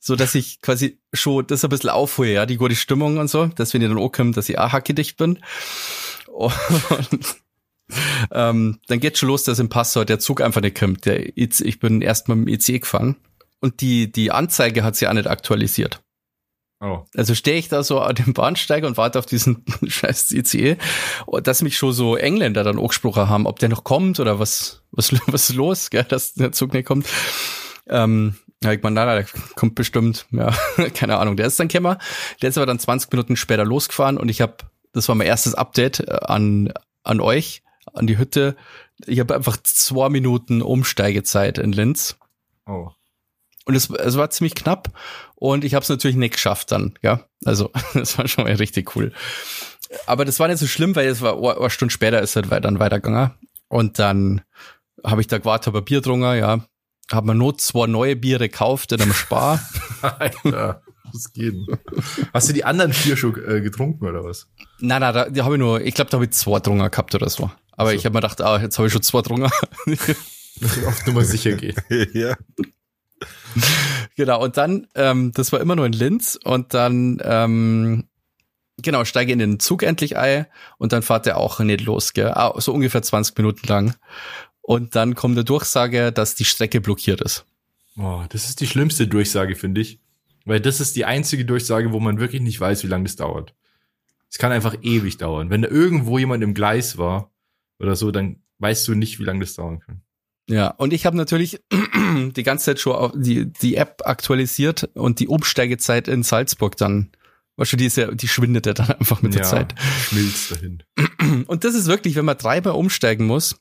So 0.00 0.14
dass 0.14 0.34
ich 0.34 0.60
quasi 0.62 1.00
schon 1.12 1.46
das 1.46 1.64
ein 1.64 1.70
bisschen 1.70 1.90
aufhole, 1.90 2.32
ja, 2.32 2.46
die 2.46 2.56
gute 2.56 2.76
Stimmung 2.76 3.18
und 3.18 3.28
so, 3.28 3.46
dass 3.46 3.74
wenn 3.74 3.82
ich 3.82 3.88
dann 3.88 3.98
auch 3.98 4.12
komme, 4.12 4.32
dass 4.32 4.48
ich 4.48 4.58
auch 4.58 4.72
hackedicht 4.72 5.16
bin. 5.16 5.40
Und 6.28 7.36
ähm, 8.30 8.78
dann 8.86 9.00
geht 9.00 9.18
schon 9.18 9.28
los, 9.28 9.42
dass 9.42 9.58
im 9.58 9.70
Passau 9.70 10.04
der 10.04 10.20
Zug 10.20 10.40
einfach 10.40 10.60
nicht 10.60 10.78
kommt. 10.78 11.04
Der, 11.04 11.36
IC 11.36 11.62
ich 11.62 11.80
bin 11.80 12.00
erst 12.00 12.28
mit 12.28 12.36
dem 12.36 12.46
IC 12.46 12.82
gefahren 12.82 13.16
und 13.60 13.80
die, 13.80 14.10
die 14.10 14.30
Anzeige 14.30 14.84
hat 14.84 14.96
sich 14.96 15.08
auch 15.08 15.12
nicht 15.12 15.28
aktualisiert. 15.28 16.00
Oh. 16.80 17.00
Also 17.16 17.34
stehe 17.34 17.58
ich 17.58 17.68
da 17.68 17.82
so 17.82 18.00
an 18.00 18.14
dem 18.14 18.34
Bahnsteig 18.34 18.84
und 18.84 18.96
warte 18.96 19.18
auf 19.18 19.26
diesen 19.26 19.64
scheiß 19.86 20.30
ICE, 20.30 20.76
dass 21.42 21.62
mich 21.62 21.76
schon 21.76 21.92
so 21.92 22.16
Engländer 22.16 22.62
dann 22.62 22.78
angesprochen 22.78 23.28
haben, 23.28 23.46
ob 23.46 23.58
der 23.58 23.68
noch 23.68 23.82
kommt 23.82 24.20
oder 24.20 24.38
was, 24.38 24.82
was, 24.92 25.12
was 25.26 25.50
ist 25.50 25.56
los, 25.56 25.90
gell, 25.90 26.04
dass 26.04 26.34
der 26.34 26.52
Zug 26.52 26.72
nicht 26.72 26.86
kommt. 26.86 27.06
Ähm, 27.88 28.36
ja, 28.62 28.72
ich 28.72 28.82
meine, 28.82 28.94
nein, 28.94 29.24
der 29.24 29.42
kommt 29.54 29.74
bestimmt, 29.74 30.26
ja, 30.30 30.52
keine 30.94 31.18
Ahnung, 31.18 31.36
der 31.36 31.46
ist 31.46 31.58
dann 31.58 31.68
Kämmer. 31.68 31.98
Der 32.42 32.50
ist 32.50 32.58
aber 32.58 32.66
dann 32.66 32.78
20 32.78 33.10
Minuten 33.10 33.36
später 33.36 33.64
losgefahren 33.64 34.16
und 34.16 34.28
ich 34.28 34.40
habe, 34.40 34.56
das 34.92 35.08
war 35.08 35.16
mein 35.16 35.26
erstes 35.26 35.54
Update 35.54 36.00
äh, 36.00 36.18
an, 36.26 36.72
an 37.02 37.20
euch, 37.20 37.62
an 37.92 38.06
die 38.06 38.18
Hütte. 38.18 38.56
Ich 39.06 39.18
habe 39.18 39.34
einfach 39.34 39.56
zwei 39.64 40.08
Minuten 40.10 40.62
Umsteigezeit 40.62 41.58
in 41.58 41.72
Linz. 41.72 42.18
Oh. 42.66 42.90
Und 43.68 43.74
es, 43.74 43.90
es 43.90 44.16
war 44.16 44.30
ziemlich 44.30 44.54
knapp 44.54 44.88
und 45.34 45.62
ich 45.62 45.74
habe 45.74 45.82
es 45.82 45.90
natürlich 45.90 46.16
nicht 46.16 46.32
geschafft 46.32 46.72
dann, 46.72 46.98
ja. 47.02 47.20
Also 47.44 47.70
das 47.94 48.16
war 48.16 48.26
schon 48.26 48.44
mal 48.44 48.54
richtig 48.54 48.96
cool. 48.96 49.12
Aber 50.06 50.24
das 50.24 50.40
war 50.40 50.48
nicht 50.48 50.58
so 50.58 50.66
schlimm, 50.66 50.96
weil 50.96 51.06
es 51.06 51.20
war 51.20 51.36
eine 51.36 51.68
Stunde 51.68 51.92
später 51.92 52.22
ist 52.22 52.34
halt 52.34 52.50
dann 52.64 52.78
weitergegangen. 52.78 53.32
Und 53.68 53.98
dann 53.98 54.40
habe 55.04 55.20
ich 55.20 55.26
da 55.26 55.36
gewartet, 55.36 55.66
habe 55.66 55.78
ein 55.78 55.84
Bier 55.84 55.98
getrunken, 55.98 56.38
ja. 56.38 56.64
Habe 57.12 57.26
mir 57.26 57.34
nur 57.34 57.58
zwei 57.58 57.86
neue 57.86 58.16
Biere 58.16 58.48
gekauft 58.48 58.92
in 58.92 59.02
einem 59.02 59.12
Spar. 59.12 59.60
Alter, 60.00 60.82
was 61.12 61.30
geht 61.34 61.52
denn? 61.52 61.78
Hast 62.32 62.48
du 62.48 62.54
die 62.54 62.64
anderen 62.64 62.94
vier 62.94 63.18
schon 63.18 63.36
äh, 63.46 63.60
getrunken 63.60 64.06
oder 64.06 64.24
was? 64.24 64.48
nein, 64.80 65.02
nein, 65.02 65.12
da, 65.12 65.28
die 65.28 65.42
habe 65.42 65.56
ich 65.56 65.60
nur, 65.60 65.82
ich 65.82 65.94
glaube, 65.94 66.10
da 66.10 66.16
habe 66.16 66.24
ich 66.24 66.30
zwei 66.30 66.56
getrunken 66.56 66.90
gehabt 66.90 67.14
oder 67.14 67.28
so. 67.28 67.50
Aber 67.72 67.90
so. 67.90 67.96
ich 67.96 68.06
habe 68.06 68.14
mir 68.14 68.22
gedacht, 68.22 68.40
ah, 68.40 68.58
jetzt 68.58 68.78
habe 68.78 68.86
ich 68.86 68.92
schon 68.94 69.02
zwei 69.02 69.20
getrunken. 69.20 69.50
Ich 70.60 70.86
auf 70.86 71.06
Nummer 71.06 71.22
sicher 71.22 71.52
gehe. 71.52 71.74
ja. 72.14 72.34
Genau, 74.16 74.42
und 74.42 74.56
dann, 74.56 74.88
ähm, 74.96 75.30
das 75.32 75.52
war 75.52 75.60
immer 75.60 75.76
nur 75.76 75.86
in 75.86 75.92
Linz 75.92 76.36
und 76.42 76.74
dann, 76.74 77.22
ähm, 77.22 78.08
genau, 78.82 79.04
steige 79.04 79.32
in 79.32 79.38
den 79.38 79.60
Zug 79.60 79.84
endlich 79.84 80.16
ein 80.16 80.46
und 80.76 80.92
dann 80.92 81.02
fahrt 81.02 81.28
er 81.28 81.36
auch 81.36 81.60
nicht 81.60 81.82
los, 81.82 82.14
gell? 82.14 82.32
Ah, 82.32 82.52
so 82.60 82.72
ungefähr 82.72 83.00
20 83.00 83.38
Minuten 83.38 83.68
lang. 83.68 83.94
Und 84.60 84.96
dann 84.96 85.14
kommt 85.14 85.36
eine 85.36 85.44
Durchsage, 85.44 86.10
dass 86.10 86.34
die 86.34 86.44
Strecke 86.44 86.80
blockiert 86.80 87.20
ist. 87.20 87.46
Oh, 87.96 88.24
das 88.28 88.48
ist 88.48 88.60
die 88.60 88.66
schlimmste 88.66 89.06
Durchsage, 89.06 89.54
finde 89.54 89.82
ich. 89.82 90.00
Weil 90.44 90.60
das 90.60 90.80
ist 90.80 90.96
die 90.96 91.04
einzige 91.04 91.44
Durchsage, 91.44 91.92
wo 91.92 92.00
man 92.00 92.18
wirklich 92.18 92.42
nicht 92.42 92.60
weiß, 92.60 92.82
wie 92.82 92.88
lange 92.88 93.04
das 93.04 93.14
dauert. 93.14 93.54
Es 94.30 94.38
kann 94.38 94.52
einfach 94.52 94.76
ewig 94.82 95.16
dauern. 95.18 95.50
Wenn 95.50 95.62
da 95.62 95.68
irgendwo 95.68 96.18
jemand 96.18 96.42
im 96.42 96.54
Gleis 96.54 96.98
war 96.98 97.30
oder 97.78 97.96
so, 97.96 98.10
dann 98.10 98.42
weißt 98.58 98.88
du 98.88 98.94
nicht, 98.94 99.18
wie 99.18 99.24
lange 99.24 99.40
das 99.40 99.54
dauern 99.54 99.78
kann. 99.78 100.02
Ja, 100.48 100.68
und 100.68 100.92
ich 100.92 101.04
habe 101.04 101.16
natürlich 101.16 101.60
die 101.72 102.42
ganze 102.42 102.66
Zeit 102.66 102.80
schon 102.80 102.94
auf 102.94 103.12
die, 103.14 103.52
die 103.52 103.76
App 103.76 104.02
aktualisiert 104.04 104.88
und 104.94 105.20
die 105.20 105.28
Umsteigezeit 105.28 106.08
in 106.08 106.22
Salzburg 106.22 106.76
dann, 106.78 107.10
weißt 107.56 107.74
du, 107.74 107.76
die 107.76 107.86
ist 107.86 107.96
ja, 107.96 108.10
die 108.10 108.28
schwindet 108.28 108.64
ja 108.66 108.72
dann 108.72 108.90
einfach 108.92 109.20
mit 109.20 109.34
der 109.34 109.42
Zeit. 109.42 109.74
schmilzt 110.08 110.52
dahin. 110.52 110.82
Und 111.46 111.64
das 111.64 111.74
ist 111.74 111.86
wirklich, 111.86 112.14
wenn 112.14 112.24
man 112.24 112.38
dreimal 112.38 112.74
umsteigen 112.74 113.26
muss 113.26 113.58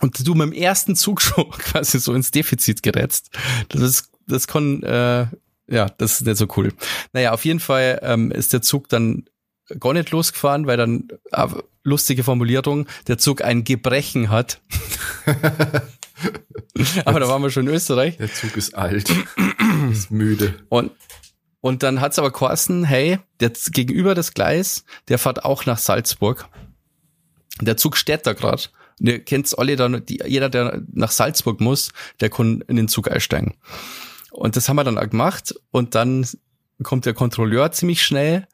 und 0.00 0.26
du 0.26 0.34
mit 0.34 0.48
dem 0.48 0.52
ersten 0.52 0.96
Zug 0.96 1.22
schon 1.22 1.50
quasi 1.50 2.00
so 2.00 2.12
ins 2.14 2.30
Defizit 2.30 2.82
gerätst, 2.82 3.30
das 3.68 3.82
ist, 3.82 4.10
das 4.26 4.46
kann, 4.48 4.82
äh, 4.82 5.26
ja, 5.68 5.88
das 5.98 6.20
ist 6.20 6.26
nicht 6.26 6.36
so 6.36 6.48
cool. 6.56 6.72
Naja, 7.12 7.32
auf 7.32 7.44
jeden 7.44 7.60
Fall 7.60 8.00
ähm, 8.02 8.32
ist 8.32 8.52
der 8.52 8.62
Zug 8.62 8.88
dann 8.88 9.24
gar 9.78 9.92
nicht 9.92 10.10
losgefahren, 10.10 10.66
weil 10.66 10.76
dann, 10.76 11.08
äh, 11.32 11.46
lustige 11.84 12.24
Formulierung, 12.24 12.86
der 13.06 13.18
Zug 13.18 13.42
ein 13.42 13.64
Gebrechen 13.64 14.30
hat. 14.30 14.60
Aber 17.04 17.20
da 17.20 17.28
waren 17.28 17.42
wir 17.42 17.50
schon 17.50 17.66
in 17.66 17.74
Österreich. 17.74 18.16
Der 18.16 18.32
Zug 18.32 18.56
ist 18.56 18.74
alt, 18.74 19.10
ist 19.90 20.10
müde. 20.10 20.54
Und, 20.68 20.92
und 21.60 21.82
dann 21.82 22.00
hat's 22.00 22.18
aber 22.18 22.30
geheißen, 22.30 22.84
hey, 22.84 23.18
der 23.40 23.52
gegenüber 23.70 24.14
das 24.14 24.34
Gleis, 24.34 24.84
der 25.08 25.18
fährt 25.18 25.44
auch 25.44 25.66
nach 25.66 25.78
Salzburg. 25.78 26.48
Der 27.60 27.76
Zug 27.76 27.96
steht 27.96 28.26
da 28.26 28.32
grad. 28.32 28.72
Und 29.00 29.08
ihr 29.08 29.24
kennt's 29.24 29.54
alle 29.54 29.76
dann, 29.76 30.04
die, 30.06 30.20
jeder, 30.26 30.48
der 30.48 30.82
nach 30.92 31.10
Salzburg 31.10 31.60
muss, 31.60 31.92
der 32.20 32.30
kann 32.30 32.62
in 32.68 32.76
den 32.76 32.88
Zug 32.88 33.10
einsteigen. 33.10 33.54
Und 34.30 34.56
das 34.56 34.68
haben 34.68 34.76
wir 34.76 34.84
dann 34.84 34.98
auch 34.98 35.08
gemacht. 35.08 35.54
Und 35.70 35.94
dann 35.94 36.26
kommt 36.82 37.06
der 37.06 37.14
Kontrolleur 37.14 37.72
ziemlich 37.72 38.02
schnell. 38.02 38.46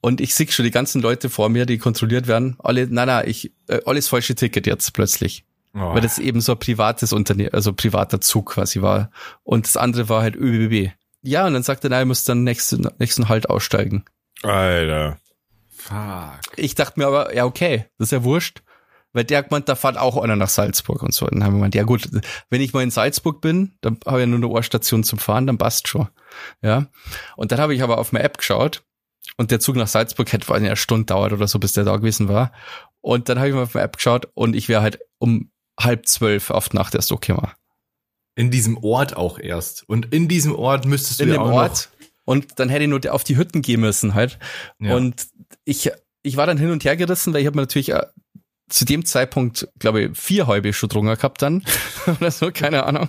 Und 0.00 0.20
ich 0.20 0.34
sehe 0.34 0.50
schon 0.50 0.64
die 0.64 0.70
ganzen 0.70 1.02
Leute 1.02 1.28
vor 1.28 1.48
mir, 1.48 1.66
die 1.66 1.78
kontrolliert 1.78 2.28
werden. 2.28 2.56
Alle, 2.60 2.86
nein, 2.86 3.08
nein, 3.08 3.28
ich, 3.28 3.52
äh, 3.66 3.80
alles 3.84 4.08
falsche 4.08 4.34
Ticket 4.34 4.66
jetzt 4.66 4.92
plötzlich. 4.92 5.44
Oh, 5.74 5.94
Weil 5.94 6.00
das 6.00 6.18
eben 6.18 6.40
so 6.40 6.52
ein 6.52 6.58
privates 6.58 7.12
Unternehmen, 7.12 7.52
also 7.52 7.72
privater 7.72 8.20
Zug 8.20 8.52
quasi 8.54 8.82
war. 8.82 9.10
Und 9.42 9.66
das 9.66 9.76
andere 9.76 10.08
war 10.08 10.22
halt 10.22 10.36
ÖBB. 10.36 10.92
Ja, 11.22 11.46
und 11.46 11.54
dann 11.54 11.62
sagt 11.62 11.84
er, 11.84 11.90
nein, 11.90 12.02
ich 12.02 12.08
muss 12.08 12.24
dann 12.24 12.44
nächsten, 12.44 12.88
nächsten 12.98 13.28
Halt 13.28 13.50
aussteigen. 13.50 14.04
Alter. 14.42 15.18
fuck. 15.68 16.40
Ich 16.56 16.74
dachte 16.74 16.98
mir 16.98 17.06
aber, 17.06 17.34
ja, 17.34 17.44
okay, 17.44 17.86
das 17.98 18.08
ist 18.08 18.12
ja 18.12 18.24
wurscht. 18.24 18.62
Weil 19.12 19.24
der 19.24 19.38
hat 19.38 19.48
gemeint, 19.48 19.68
da 19.68 19.74
fährt 19.74 19.96
auch 19.96 20.16
einer 20.18 20.36
nach 20.36 20.50
Salzburg 20.50 21.02
und 21.02 21.14
so. 21.14 21.26
Und 21.26 21.34
dann 21.34 21.44
haben 21.44 21.54
wir 21.54 21.58
gemeint, 21.58 21.74
ja 21.74 21.82
gut, 21.82 22.08
wenn 22.50 22.60
ich 22.60 22.72
mal 22.72 22.82
in 22.82 22.90
Salzburg 22.90 23.40
bin, 23.40 23.72
dann 23.80 23.98
habe 24.06 24.18
ich 24.18 24.22
ja 24.22 24.26
nur 24.26 24.38
eine 24.38 24.48
Ohrstation 24.48 25.02
zum 25.02 25.18
Fahren, 25.18 25.46
dann 25.46 25.58
passt 25.58 25.88
schon. 25.88 26.08
Ja. 26.62 26.86
Und 27.36 27.50
dann 27.50 27.58
habe 27.58 27.74
ich 27.74 27.82
aber 27.82 27.98
auf 27.98 28.12
meine 28.12 28.24
App 28.24 28.38
geschaut 28.38 28.84
und 29.36 29.50
der 29.50 29.60
Zug 29.60 29.76
nach 29.76 29.88
Salzburg 29.88 30.30
hätte 30.32 30.52
eine 30.52 30.76
Stunde 30.76 31.06
dauert 31.06 31.32
oder 31.32 31.48
so, 31.48 31.58
bis 31.58 31.72
der 31.72 31.84
da 31.84 31.96
gewesen 31.96 32.28
war. 32.28 32.52
Und 33.00 33.28
dann 33.28 33.38
habe 33.38 33.48
ich 33.48 33.54
mal 33.54 33.62
auf 33.62 33.74
meine 33.74 33.84
App 33.84 33.96
geschaut 33.96 34.28
und 34.34 34.54
ich 34.54 34.68
wäre 34.68 34.82
halt 34.82 34.98
um 35.18 35.50
halb 35.78 36.06
zwölf 36.06 36.50
auf 36.50 36.72
Nacht 36.72 36.94
erst 36.94 37.10
war. 37.10 37.54
In 38.34 38.50
diesem 38.50 38.76
Ort 38.78 39.16
auch 39.16 39.38
erst. 39.38 39.88
Und 39.88 40.12
in 40.12 40.28
diesem 40.28 40.54
Ort 40.54 40.86
müsstest 40.86 41.20
du 41.20 41.24
in 41.24 41.30
ja 41.30 41.36
dem 41.36 41.42
auch 41.42 41.52
Ort. 41.52 41.90
Und 42.24 42.58
dann 42.58 42.68
hätte 42.68 42.84
ich 42.84 42.90
nur 42.90 43.00
auf 43.12 43.24
die 43.24 43.36
Hütten 43.36 43.62
gehen 43.62 43.80
müssen 43.80 44.14
halt. 44.14 44.38
ja. 44.80 44.94
Und 44.94 45.28
ich, 45.64 45.90
ich 46.22 46.36
war 46.36 46.46
dann 46.46 46.58
hin 46.58 46.70
und 46.70 46.84
her 46.84 46.96
gerissen, 46.96 47.32
weil 47.32 47.40
ich 47.40 47.46
habe 47.46 47.56
mir 47.56 47.62
natürlich 47.62 47.90
äh, 47.90 48.02
zu 48.68 48.84
dem 48.84 49.04
Zeitpunkt, 49.04 49.68
glaube 49.78 50.02
ich, 50.02 50.18
vier 50.18 50.46
halbe 50.46 50.72
schon 50.72 50.88
drunter 50.88 51.16
gehabt 51.16 51.42
dann. 51.42 51.64
Oder 52.20 52.30
so, 52.30 52.50
keine 52.52 52.84
Ahnung. 52.84 53.08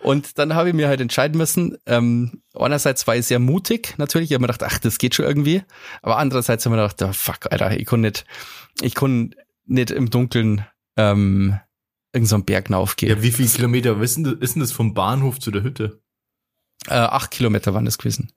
Und 0.00 0.38
dann 0.38 0.54
habe 0.54 0.68
ich 0.68 0.74
mir 0.74 0.88
halt 0.88 1.00
entscheiden 1.00 1.38
müssen, 1.38 1.78
ähm, 1.86 2.42
einerseits 2.54 3.06
war 3.06 3.16
ich 3.16 3.26
sehr 3.26 3.38
mutig, 3.38 3.94
natürlich. 3.96 4.30
Ich 4.30 4.34
habe 4.34 4.42
mir 4.42 4.48
gedacht, 4.48 4.70
ach, 4.70 4.78
das 4.78 4.98
geht 4.98 5.14
schon 5.14 5.24
irgendwie. 5.24 5.62
Aber 6.02 6.18
andererseits 6.18 6.66
habe 6.66 6.76
ich 6.76 6.80
mir 6.80 6.88
gedacht, 6.88 7.02
oh, 7.02 7.12
fuck, 7.12 7.50
Alter, 7.50 7.78
ich 7.78 7.86
kann 7.86 8.00
nicht, 8.00 8.24
ich 8.82 8.94
kann 8.94 9.34
nicht 9.64 9.90
im 9.90 10.10
Dunkeln 10.10 10.66
ähm, 10.98 11.58
so 12.20 12.34
einen 12.34 12.44
Berg 12.44 12.70
aufgehen. 12.72 13.10
ja, 13.10 13.22
wie 13.22 13.30
viel 13.32 13.48
Kilometer 13.48 13.98
ist 14.00 14.16
denn, 14.16 14.24
das- 14.24 14.34
ist 14.40 14.54
denn 14.54 14.60
das 14.60 14.72
vom 14.72 14.92
Bahnhof 14.92 15.38
zu 15.38 15.50
der 15.50 15.62
Hütte? 15.62 16.02
Äh, 16.88 16.94
acht 16.94 17.30
Kilometer 17.30 17.72
waren 17.74 17.84
das 17.84 17.98
gewesen. 17.98 18.32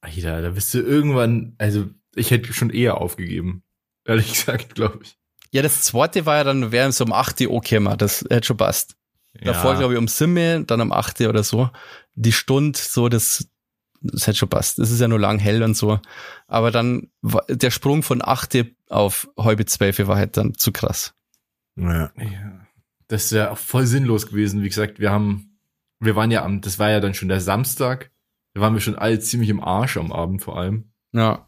Alter, 0.00 0.42
da 0.42 0.50
bist 0.50 0.72
du 0.74 0.78
irgendwann, 0.80 1.54
also 1.58 1.86
ich 2.14 2.30
hätte 2.30 2.52
schon 2.52 2.70
eher 2.70 2.98
aufgegeben. 2.98 3.62
Ehrlich 4.04 4.28
gesagt, 4.32 4.74
glaube 4.74 5.00
ich. 5.02 5.18
Ja, 5.50 5.62
das 5.62 5.82
zweite 5.82 6.26
war 6.26 6.36
ja 6.36 6.44
dann, 6.44 6.72
wäre 6.72 6.92
so 6.92 7.04
um 7.04 7.12
8 7.12 7.40
Uhr 7.42 7.60
gekommen, 7.60 7.96
das 7.98 8.24
hätte 8.28 8.46
schon 8.46 8.56
passt. 8.58 8.94
Davor, 9.40 9.76
glaube 9.76 9.94
ich, 9.94 9.98
um 9.98 10.08
Simme, 10.08 10.64
dann 10.64 10.80
um 10.80 10.92
8 10.92 11.20
Uhr 11.20 11.28
oder 11.30 11.42
so. 11.44 11.70
Die 12.14 12.32
Stunde, 12.32 12.78
so, 12.78 13.08
das, 13.08 13.48
das 14.00 14.26
hätte 14.26 14.38
schon 14.38 14.48
passt. 14.48 14.78
Das 14.78 14.90
ist 14.90 15.00
ja 15.00 15.08
nur 15.08 15.20
lang 15.20 15.38
hell 15.38 15.62
und 15.62 15.74
so. 15.76 16.00
Aber 16.48 16.70
dann, 16.70 17.10
war- 17.22 17.44
der 17.48 17.70
Sprung 17.70 18.02
von 18.02 18.20
8 18.22 18.54
Uhr 18.56 18.64
auf 18.88 19.28
halbe 19.38 19.64
12 19.64 20.00
Uhr 20.00 20.08
war 20.08 20.16
halt 20.16 20.36
dann 20.36 20.54
zu 20.54 20.72
krass. 20.72 21.14
Ja. 21.78 22.12
Ja. 22.16 22.66
Das 23.06 23.32
wäre 23.32 23.50
auch 23.50 23.58
voll 23.58 23.86
sinnlos 23.86 24.26
gewesen. 24.26 24.62
Wie 24.62 24.68
gesagt, 24.68 24.98
wir 25.00 25.10
haben, 25.10 25.58
wir 26.00 26.14
waren 26.16 26.30
ja 26.30 26.44
am, 26.44 26.60
das 26.60 26.78
war 26.78 26.90
ja 26.90 27.00
dann 27.00 27.14
schon 27.14 27.28
der 27.28 27.40
Samstag. 27.40 28.10
Da 28.54 28.60
waren 28.60 28.74
wir 28.74 28.80
schon 28.80 28.96
alle 28.96 29.18
ziemlich 29.20 29.48
im 29.50 29.62
Arsch 29.62 29.96
am 29.96 30.12
Abend 30.12 30.42
vor 30.42 30.58
allem. 30.58 30.90
Ja. 31.12 31.46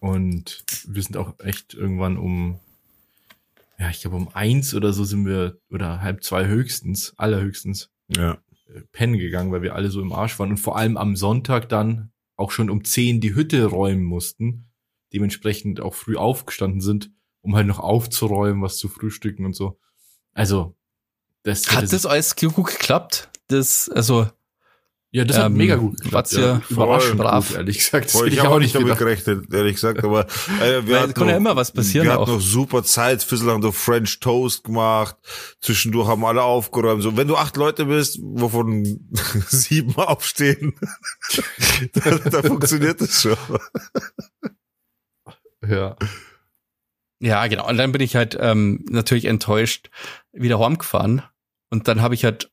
Und 0.00 0.64
wir 0.88 1.02
sind 1.02 1.16
auch 1.16 1.34
echt 1.40 1.74
irgendwann 1.74 2.16
um, 2.16 2.58
ja, 3.78 3.90
ich 3.90 4.00
glaube 4.00 4.16
um 4.16 4.28
eins 4.34 4.74
oder 4.74 4.92
so 4.92 5.04
sind 5.04 5.26
wir, 5.26 5.58
oder 5.70 6.00
halb 6.00 6.22
zwei 6.24 6.46
höchstens, 6.46 7.14
allerhöchstens, 7.16 7.90
Ja. 8.08 8.38
äh, 8.72 8.80
pennen 8.92 9.18
gegangen, 9.18 9.52
weil 9.52 9.62
wir 9.62 9.74
alle 9.74 9.90
so 9.90 10.00
im 10.00 10.12
Arsch 10.12 10.38
waren 10.38 10.50
und 10.50 10.56
vor 10.58 10.76
allem 10.76 10.96
am 10.96 11.16
Sonntag 11.16 11.68
dann 11.68 12.10
auch 12.36 12.50
schon 12.52 12.70
um 12.70 12.84
10 12.84 13.20
die 13.20 13.34
Hütte 13.34 13.64
räumen 13.66 14.04
mussten, 14.04 14.70
dementsprechend 15.12 15.80
auch 15.80 15.94
früh 15.94 16.16
aufgestanden 16.16 16.80
sind, 16.80 17.10
um 17.48 17.56
halt 17.56 17.66
noch 17.66 17.78
aufzuräumen, 17.78 18.62
was 18.62 18.76
zu 18.76 18.88
frühstücken 18.88 19.46
und 19.46 19.56
so. 19.56 19.78
Also, 20.34 20.76
das 21.44 21.66
Hat 21.74 21.90
das 21.90 22.04
alles 22.04 22.36
gut 22.36 22.54
geklappt? 22.54 23.30
Das, 23.46 23.88
also, 23.88 24.28
ja, 25.10 25.24
das 25.24 25.38
hat 25.38 25.46
Ähm, 25.46 25.54
mega 25.54 25.76
gut 25.76 25.98
geklappt. 26.02 26.32
ja 26.32 26.60
überraschend 26.68 27.16
brav. 27.16 27.48
gut, 27.48 27.56
ehrlich 27.56 27.78
gesagt. 27.78 28.12
Hätte 28.12 28.28
ich 28.28 28.40
habe 28.40 28.50
auch 28.50 28.58
nicht 28.58 28.74
damit 28.74 28.88
gedacht. 28.88 28.98
gerechnet, 28.98 29.50
ehrlich 29.54 29.76
gesagt, 29.76 30.04
aber 30.04 30.26
äh, 30.60 30.84
wir 30.86 30.88
Weil 30.96 31.00
hatten 31.00 31.14
kann 31.14 31.26
ja 31.28 31.32
noch- 31.32 31.36
immer 31.38 31.56
was 31.56 31.72
passieren 31.72 32.04
Wir 32.06 32.12
hatten 32.12 32.24
auch. 32.24 32.28
noch 32.28 32.40
super 32.42 32.84
Zeit, 32.84 33.22
Fissel 33.22 33.50
haben 33.50 33.62
so 33.62 33.72
French 33.72 34.20
Toast 34.20 34.64
gemacht, 34.64 35.16
zwischendurch 35.62 36.06
haben 36.06 36.22
alle 36.26 36.42
aufgeräumt. 36.42 37.02
So, 37.02 37.16
wenn 37.16 37.26
du 37.28 37.36
acht 37.36 37.56
Leute 37.56 37.86
bist, 37.86 38.18
wovon 38.22 39.08
sieben 39.48 39.96
aufstehen, 39.96 40.74
da, 41.94 42.10
da 42.18 42.42
funktioniert 42.42 43.00
das 43.00 43.22
schon. 43.22 43.36
Ja. 45.66 45.96
Ja, 47.20 47.46
genau. 47.46 47.68
Und 47.68 47.76
dann 47.76 47.92
bin 47.92 48.00
ich 48.00 48.16
halt 48.16 48.36
ähm, 48.40 48.84
natürlich 48.88 49.24
enttäuscht 49.24 49.90
wieder 50.32 50.58
heimgefahren. 50.60 51.22
Und 51.70 51.88
dann 51.88 52.00
habe 52.00 52.14
ich 52.14 52.24
halt 52.24 52.50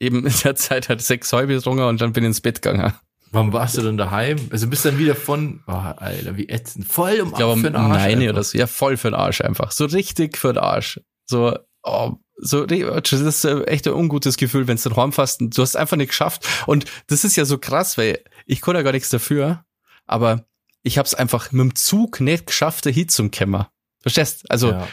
eben 0.00 0.26
in 0.26 0.34
der 0.44 0.56
Zeit 0.56 0.88
halt 0.88 1.00
sechs 1.00 1.30
getrunken 1.30 1.82
und 1.82 2.00
dann 2.00 2.12
bin 2.12 2.24
ich 2.24 2.28
ins 2.28 2.40
Bett 2.40 2.62
gegangen. 2.62 2.92
Wann 3.30 3.52
warst 3.52 3.76
du 3.76 3.82
denn 3.82 3.98
daheim? 3.98 4.38
Also 4.50 4.68
bist 4.68 4.84
dann 4.84 4.98
wieder 4.98 5.14
von, 5.14 5.62
oh, 5.66 5.72
Alter, 5.72 6.36
wie 6.36 6.48
ätzend. 6.48 6.86
Voll 6.86 7.20
um 7.20 7.28
Ich 7.28 7.34
glaube, 7.34 7.60
für 7.60 7.70
den 7.70 7.76
Arsch 7.76 7.98
nein 7.98 8.18
einfach. 8.18 8.32
oder 8.32 8.42
so. 8.42 8.58
Ja, 8.58 8.66
voll 8.66 8.96
für 8.96 9.10
den 9.10 9.14
Arsch 9.14 9.42
einfach. 9.42 9.70
So 9.70 9.84
richtig 9.84 10.38
für 10.38 10.54
den 10.54 10.62
Arsch. 10.62 11.00
So, 11.26 11.58
oh, 11.82 12.12
so, 12.36 12.64
das 12.64 13.12
ist 13.12 13.44
echt 13.44 13.86
ein 13.86 13.92
ungutes 13.92 14.36
Gefühl, 14.38 14.66
wenn 14.66 14.76
du 14.76 14.96
heimfährst 14.96 15.40
und 15.40 15.56
du 15.56 15.62
hast 15.62 15.76
einfach 15.76 15.96
nicht 15.96 16.08
geschafft. 16.08 16.46
Und 16.66 16.86
das 17.08 17.24
ist 17.24 17.36
ja 17.36 17.44
so 17.44 17.58
krass, 17.58 17.98
weil 17.98 18.20
ich 18.46 18.60
konnte 18.60 18.78
ja 18.78 18.82
gar 18.82 18.92
nichts 18.92 19.10
dafür, 19.10 19.64
aber 20.06 20.47
ich 20.88 20.98
habe 20.98 21.06
es 21.06 21.14
einfach 21.14 21.52
mit 21.52 21.60
dem 21.60 21.74
Zug 21.76 22.20
nicht 22.20 22.46
geschafft, 22.46 22.86
da 22.86 22.90
hin 22.90 23.08
zum 23.08 23.30
Kämmer. 23.30 23.70
Verstehst? 24.00 24.50
Also, 24.50 24.70
ja. 24.72 24.88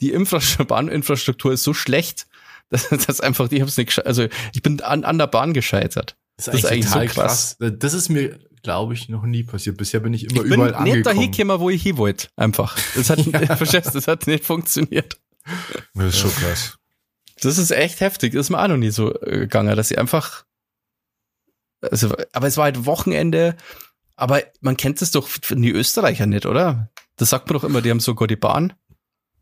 die 0.00 0.10
Infrastruktur, 0.12 0.66
Bahninfrastruktur 0.66 1.52
ist 1.52 1.62
so 1.62 1.74
schlecht, 1.74 2.26
dass, 2.70 2.88
dass 2.88 3.20
einfach, 3.20 3.50
ich 3.52 3.60
hab's 3.60 3.76
nicht, 3.76 3.90
gesche- 3.90 4.02
also 4.02 4.26
ich 4.54 4.62
bin 4.62 4.80
an, 4.80 5.04
an 5.04 5.18
der 5.18 5.26
Bahn 5.26 5.52
gescheitert. 5.54 6.16
Das 6.36 6.46
Das 6.46 6.54
ist 6.56 6.64
eigentlich 6.66 6.88
so 6.88 7.00
krass. 7.04 7.56
Das 7.58 7.92
ist 7.92 8.08
mir, 8.08 8.38
glaube 8.62 8.94
ich, 8.94 9.08
noch 9.08 9.24
nie 9.24 9.42
passiert. 9.42 9.76
Bisher 9.76 10.00
bin 10.00 10.14
ich 10.14 10.24
immer 10.24 10.36
ich 10.44 10.48
bin 10.50 10.54
überall 10.54 10.82
nicht 10.84 11.04
dahin 11.04 11.18
angekommen. 11.24 11.30
gekommen, 11.32 11.60
wo 11.60 11.70
ich 11.70 11.82
hin 11.82 11.96
wollte. 11.98 12.28
Einfach. 12.36 12.78
Das 12.94 13.10
hat, 13.10 13.18
verstehst, 13.58 13.88
du, 13.88 13.92
das 13.92 14.06
hat 14.06 14.26
nicht 14.26 14.44
funktioniert. 14.44 15.18
Das 15.94 16.06
ist 16.14 16.18
schon 16.18 16.34
krass. 16.34 16.78
Das 17.42 17.58
ist 17.58 17.70
echt 17.72 18.00
heftig. 18.00 18.32
Das 18.34 18.46
ist 18.46 18.50
mir 18.50 18.62
auch 18.62 18.68
noch 18.68 18.76
nie 18.76 18.90
so 18.90 19.14
äh, 19.22 19.40
gegangen, 19.40 19.74
dass 19.76 19.90
ich 19.90 19.98
einfach, 19.98 20.44
also, 21.80 22.14
aber 22.32 22.46
es 22.46 22.56
war 22.56 22.64
halt 22.64 22.86
Wochenende, 22.86 23.56
aber 24.20 24.42
man 24.60 24.76
kennt 24.76 25.00
es 25.02 25.10
doch 25.10 25.26
von 25.26 25.60
die 25.62 25.70
Österreicher 25.70 26.26
nicht, 26.26 26.46
oder? 26.46 26.90
Das 27.16 27.30
sagt 27.30 27.48
man 27.48 27.54
doch 27.54 27.64
immer, 27.64 27.80
die 27.82 27.90
haben 27.90 28.00
sogar 28.00 28.28
die 28.28 28.36
Bahn. 28.36 28.72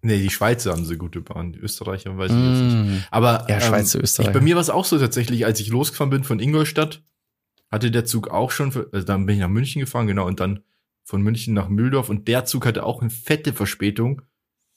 Nee, 0.01 0.19
die 0.21 0.31
Schweizer 0.31 0.73
haben 0.73 0.85
so 0.85 0.97
gute 0.97 1.21
Bahn. 1.21 1.53
Die 1.53 1.59
Österreicher 1.59 2.17
weiß 2.17 2.31
ich 2.31 2.37
jetzt 2.39 2.61
nicht. 2.75 3.01
Mm. 3.01 3.05
Aber 3.11 3.47
Ja, 3.49 3.61
Schweiz, 3.61 3.95
ähm, 3.95 4.03
Österreich. 4.03 4.29
Ich, 4.29 4.33
bei 4.33 4.41
mir 4.41 4.55
war 4.55 4.61
es 4.61 4.71
auch 4.71 4.85
so 4.85 4.99
tatsächlich, 4.99 5.45
als 5.45 5.59
ich 5.61 5.69
losgefahren 5.69 6.11
bin 6.11 6.23
von 6.25 6.39
Ingolstadt, 6.39 7.03
hatte 7.71 7.91
der 7.91 8.05
Zug 8.05 8.29
auch 8.29 8.51
schon, 8.53 8.71
für, 8.73 8.89
also 8.93 9.05
dann 9.07 9.27
bin 9.27 9.35
ich 9.35 9.41
nach 9.41 9.49
München 9.49 9.81
gefahren, 9.81 10.07
genau, 10.07 10.27
und 10.27 10.39
dann 10.41 10.61
von 11.05 11.21
München 11.23 11.53
nach 11.55 11.69
Mühldorf 11.69 12.09
und 12.11 12.29
der 12.29 12.45
Zug 12.45 12.65
hatte 12.65 12.85
auch 12.85 13.01
eine 13.01 13.11
fette 13.11 13.53
Verspätung, 13.53 14.23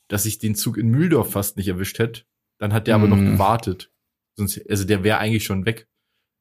dass 0.07 0.25
ich 0.25 0.39
den 0.39 0.55
Zug 0.55 0.77
in 0.77 0.89
Mühldorf 0.89 1.31
fast 1.31 1.55
nicht 1.57 1.67
erwischt 1.67 1.99
hätte. 1.99 2.23
Dann 2.57 2.73
hat 2.73 2.87
der 2.87 2.95
aber 2.95 3.07
noch 3.07 3.17
Mm. 3.17 3.33
gewartet. 3.33 3.91
Sonst, 4.35 4.59
also 4.69 4.85
der 4.85 5.03
wäre 5.03 5.19
eigentlich 5.19 5.43
schon 5.43 5.65
weg. 5.65 5.87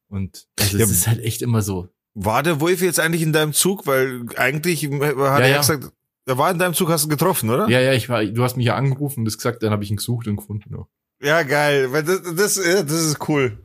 Und 0.07 0.47
also 0.59 0.77
Ja, 0.77 0.85
es 0.85 0.91
ist 0.91 1.07
halt 1.07 1.19
echt 1.21 1.41
immer 1.41 1.61
so. 1.61 1.89
War 2.13 2.43
der 2.43 2.59
Wolf 2.59 2.81
jetzt 2.81 2.99
eigentlich 2.99 3.21
in 3.21 3.33
deinem 3.33 3.53
Zug? 3.53 3.87
Weil 3.87 4.25
eigentlich 4.35 4.83
hat 4.85 4.91
Ja, 4.91 5.39
er 5.39 5.47
ja. 5.47 5.57
gesagt, 5.59 5.91
er 6.25 6.37
war 6.37 6.51
in 6.51 6.59
deinem 6.59 6.73
Zug, 6.73 6.89
hast 6.89 7.03
du 7.03 7.07
ihn 7.07 7.11
getroffen, 7.11 7.49
oder? 7.49 7.67
Ja, 7.69 7.79
ja, 7.79 7.93
ich 7.93 8.09
war, 8.09 8.23
du 8.25 8.43
hast 8.43 8.57
mich 8.57 8.65
ja 8.67 8.75
angerufen 8.75 9.19
und 9.21 9.25
das 9.25 9.37
gesagt, 9.37 9.63
dann 9.63 9.71
habe 9.71 9.83
ich 9.83 9.89
ihn 9.91 9.97
gesucht 9.97 10.27
und 10.27 10.35
gefunden. 10.37 10.69
Ja. 10.75 10.85
Ja, 11.23 11.43
geil. 11.43 11.91
Weil 11.91 12.03
das, 12.03 12.21
das, 12.23 12.55
das 12.55 12.91
ist 12.91 13.29
cool. 13.29 13.59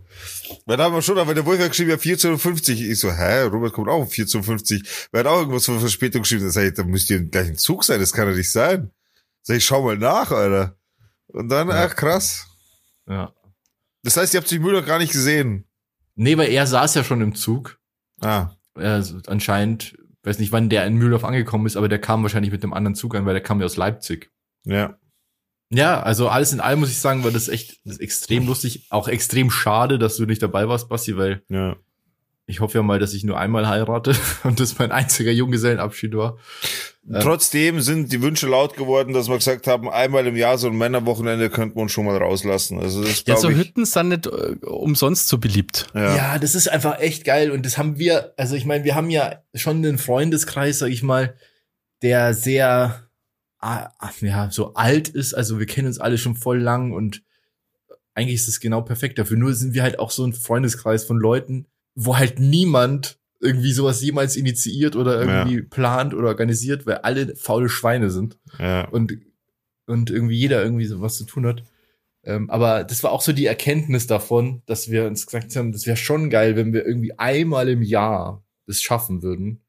Weil 0.64 0.76
da 0.76 0.84
haben 0.84 0.94
wir 0.94 1.03
schon, 1.03 1.18
aber 1.18 1.34
der 1.34 1.44
Wolf 1.44 1.61
hat 1.61 1.70
geschrieben, 1.70 1.90
ja, 1.90 1.97
14.50 1.97 2.90
Ich 2.90 2.99
so, 3.01 3.11
hä, 3.12 3.42
Robert 3.42 3.72
kommt 3.72 3.88
auch 3.88 4.01
um 4.03 4.09
14.50 4.09 5.09
Wer 5.12 5.20
hat 5.20 5.26
auch 5.26 5.38
irgendwas 5.38 5.66
von 5.66 5.78
Verspätung 5.80 6.22
geschrieben? 6.22 6.44
Da 6.44 6.51
sag 6.51 6.64
ich, 6.64 6.74
da 6.74 6.84
müsst 6.84 7.11
ihr 7.11 7.16
im 7.18 7.30
gleichen 7.30 7.57
Zug 7.57 7.84
sein, 7.84 8.01
das 8.01 8.12
kann 8.12 8.28
ja 8.28 8.34
nicht 8.34 8.51
sein. 8.51 8.90
Sag 9.42 9.57
ich, 9.59 9.64
schau 9.64 9.82
mal 9.82 9.97
nach, 9.99 10.30
Alter. 10.30 10.76
Und 11.28 11.49
dann, 11.49 11.68
Ja. 11.68 11.86
ach, 11.86 11.97
krass. 11.97 12.47
ja. 13.09 13.32
Das 14.03 14.16
heißt, 14.16 14.34
ihr 14.34 14.38
habt 14.40 14.49
sich 14.49 14.61
Müller 14.61 14.82
gar 14.82 14.99
nicht 14.99 15.12
gesehen. 15.12 15.64
Nee, 16.14 16.36
weil 16.38 16.51
er 16.51 16.66
saß 16.66 16.94
ja 16.94 17.03
schon 17.05 17.20
im 17.20 17.34
Zug. 17.34 17.78
Ah, 18.20 18.50
Also 18.74 19.18
anscheinend, 19.26 19.96
weiß 20.22 20.38
nicht, 20.38 20.52
wann 20.52 20.68
der 20.68 20.86
in 20.86 20.94
Mühldorf 20.96 21.24
angekommen 21.24 21.66
ist, 21.66 21.76
aber 21.76 21.88
der 21.88 22.00
kam 22.00 22.22
wahrscheinlich 22.22 22.52
mit 22.52 22.62
einem 22.62 22.72
anderen 22.72 22.94
Zug 22.94 23.14
an, 23.14 23.26
weil 23.26 23.34
der 23.34 23.42
kam 23.42 23.60
ja 23.60 23.66
aus 23.66 23.76
Leipzig. 23.76 24.30
ja. 24.64 24.98
Ja, 25.68 26.00
also 26.00 26.28
alles 26.28 26.52
in 26.52 26.60
allem 26.60 26.78
muss 26.78 26.90
ich 26.90 27.00
sagen, 27.00 27.24
war 27.24 27.32
das 27.32 27.48
echt 27.48 27.80
das 27.84 27.98
extrem 27.98 28.46
lustig. 28.46 28.86
Auch 28.90 29.08
extrem 29.08 29.50
schade, 29.50 29.98
dass 29.98 30.16
du 30.16 30.24
nicht 30.24 30.40
dabei 30.40 30.68
warst, 30.68 30.88
Basti, 30.88 31.16
weil 31.16 31.42
Ja. 31.48 31.74
Ich 32.47 32.61
hoffe 32.61 32.78
ja 32.78 32.82
mal, 32.82 32.99
dass 33.01 33.12
ich 33.12 33.24
nur 33.24 33.38
einmal 33.38 33.68
heirate 33.68 34.14
und 34.44 34.61
das 34.61 34.78
mein 34.78 34.92
einziger 34.92 35.32
Junggesellenabschied 35.32 36.14
war. 36.14 36.38
Ähm. 37.09 37.20
Trotzdem 37.20 37.80
sind 37.80 38.12
die 38.12 38.22
Wünsche 38.22 38.47
laut 38.47 38.76
geworden, 38.76 39.12
dass 39.12 39.28
wir 39.28 39.36
gesagt 39.36 39.66
haben, 39.66 39.88
einmal 39.88 40.26
im 40.26 40.36
Jahr 40.36 40.57
so 40.59 40.68
ein 40.68 40.76
Männerwochenende 40.76 41.51
könnten 41.51 41.76
wir 41.76 41.82
uns 41.82 41.92
schon 41.92 42.05
mal 42.05 42.16
rauslassen. 42.16 42.78
Also 42.78 43.03
das 43.03 43.18
Ja, 43.18 43.34
glaube 43.34 43.40
so 43.40 43.51
ich. 43.51 43.59
Hütten 43.59 43.84
sind 43.84 44.09
nicht 44.09 44.26
äh, 44.26 44.57
umsonst 44.64 45.28
so 45.28 45.38
beliebt. 45.38 45.88
Ja. 45.94 46.16
Ja. 46.16 46.38
das 46.38 46.55
ist 46.55 46.68
einfach 46.68 47.01
echt 47.01 47.24
geil 47.24 47.51
und 47.51 47.66
das 47.66 47.78
haben 47.78 47.99
wir, 47.99 48.32
also 48.36 48.55
ich 48.55 48.64
meine, 48.64 48.84
wir 48.84 48.94
haben 48.94 49.11
ja 49.11 49.42
schon 49.55 49.78
einen 49.78 49.99
Freundeskreis, 49.99 50.78
sag 50.78 50.90
ich 50.90 51.03
mal, 51.03 51.34
der 52.03 52.34
sehr 52.34 53.03
ja, 53.62 54.51
so 54.51 54.74
alt 54.74 55.09
ist, 55.09 55.34
also 55.34 55.59
wir 55.59 55.66
kennen 55.66 55.88
uns 55.88 55.99
alle 55.99 56.18
schon 56.18 56.36
voll 56.36 56.61
lang 56.61 56.92
und 56.92 57.22
eigentlich 58.14 58.36
ist 58.36 58.49
es 58.49 58.61
genau 58.61 58.82
perfekt 58.82 59.18
dafür. 59.18 59.36
Nur 59.36 59.55
sind 59.55 59.74
wir 59.74 59.82
halt 59.82 59.99
auch 59.99 60.11
so 60.11 60.24
ein 60.24 60.32
Freundeskreis 60.32 61.05
von 61.05 61.18
Leuten, 61.18 61.66
wo 61.97 62.16
halt 62.16 62.38
niemand 62.38 63.18
irgendwie 63.40 63.72
sowas 63.72 64.01
jemals 64.03 64.36
initiiert 64.36 64.97
oder 64.97 65.20
irgendwie 65.20 65.62
plant 65.62 66.14
oder 66.14 66.28
organisiert, 66.28 66.86
weil 66.86 66.99
alle 66.99 67.34
faule 67.36 67.68
Schweine 67.68 68.11
sind 68.11 68.38
ja. 68.59 68.86
und, 68.88 69.18
und 69.86 70.11
irgendwie 70.11 70.36
jeder 70.36 70.62
irgendwie 70.62 70.86
so 70.86 71.01
was 71.01 71.16
zu 71.16 71.24
tun 71.24 71.47
hat. 71.47 71.64
Ähm, 72.22 72.51
aber 72.51 72.84
das 72.84 73.03
war 73.03 73.12
auch 73.12 73.22
so 73.22 73.32
die 73.32 73.47
Erkenntnis 73.47 74.07
davon, 74.07 74.62
dass 74.66 74.90
wir 74.90 75.07
uns 75.07 75.26
gesagt 75.26 75.55
haben, 75.57 75.72
das 75.72 75.86
wäre 75.86 75.97
schon 75.97 76.28
geil, 76.30 76.57
wenn 76.57 76.72
wir 76.72 76.84
irgendwie 76.84 77.18
einmal 77.18 77.68
im 77.68 77.82
Jahr 77.82 78.44
das 78.66 78.82
schaffen 78.82 79.22
würden, 79.22 79.62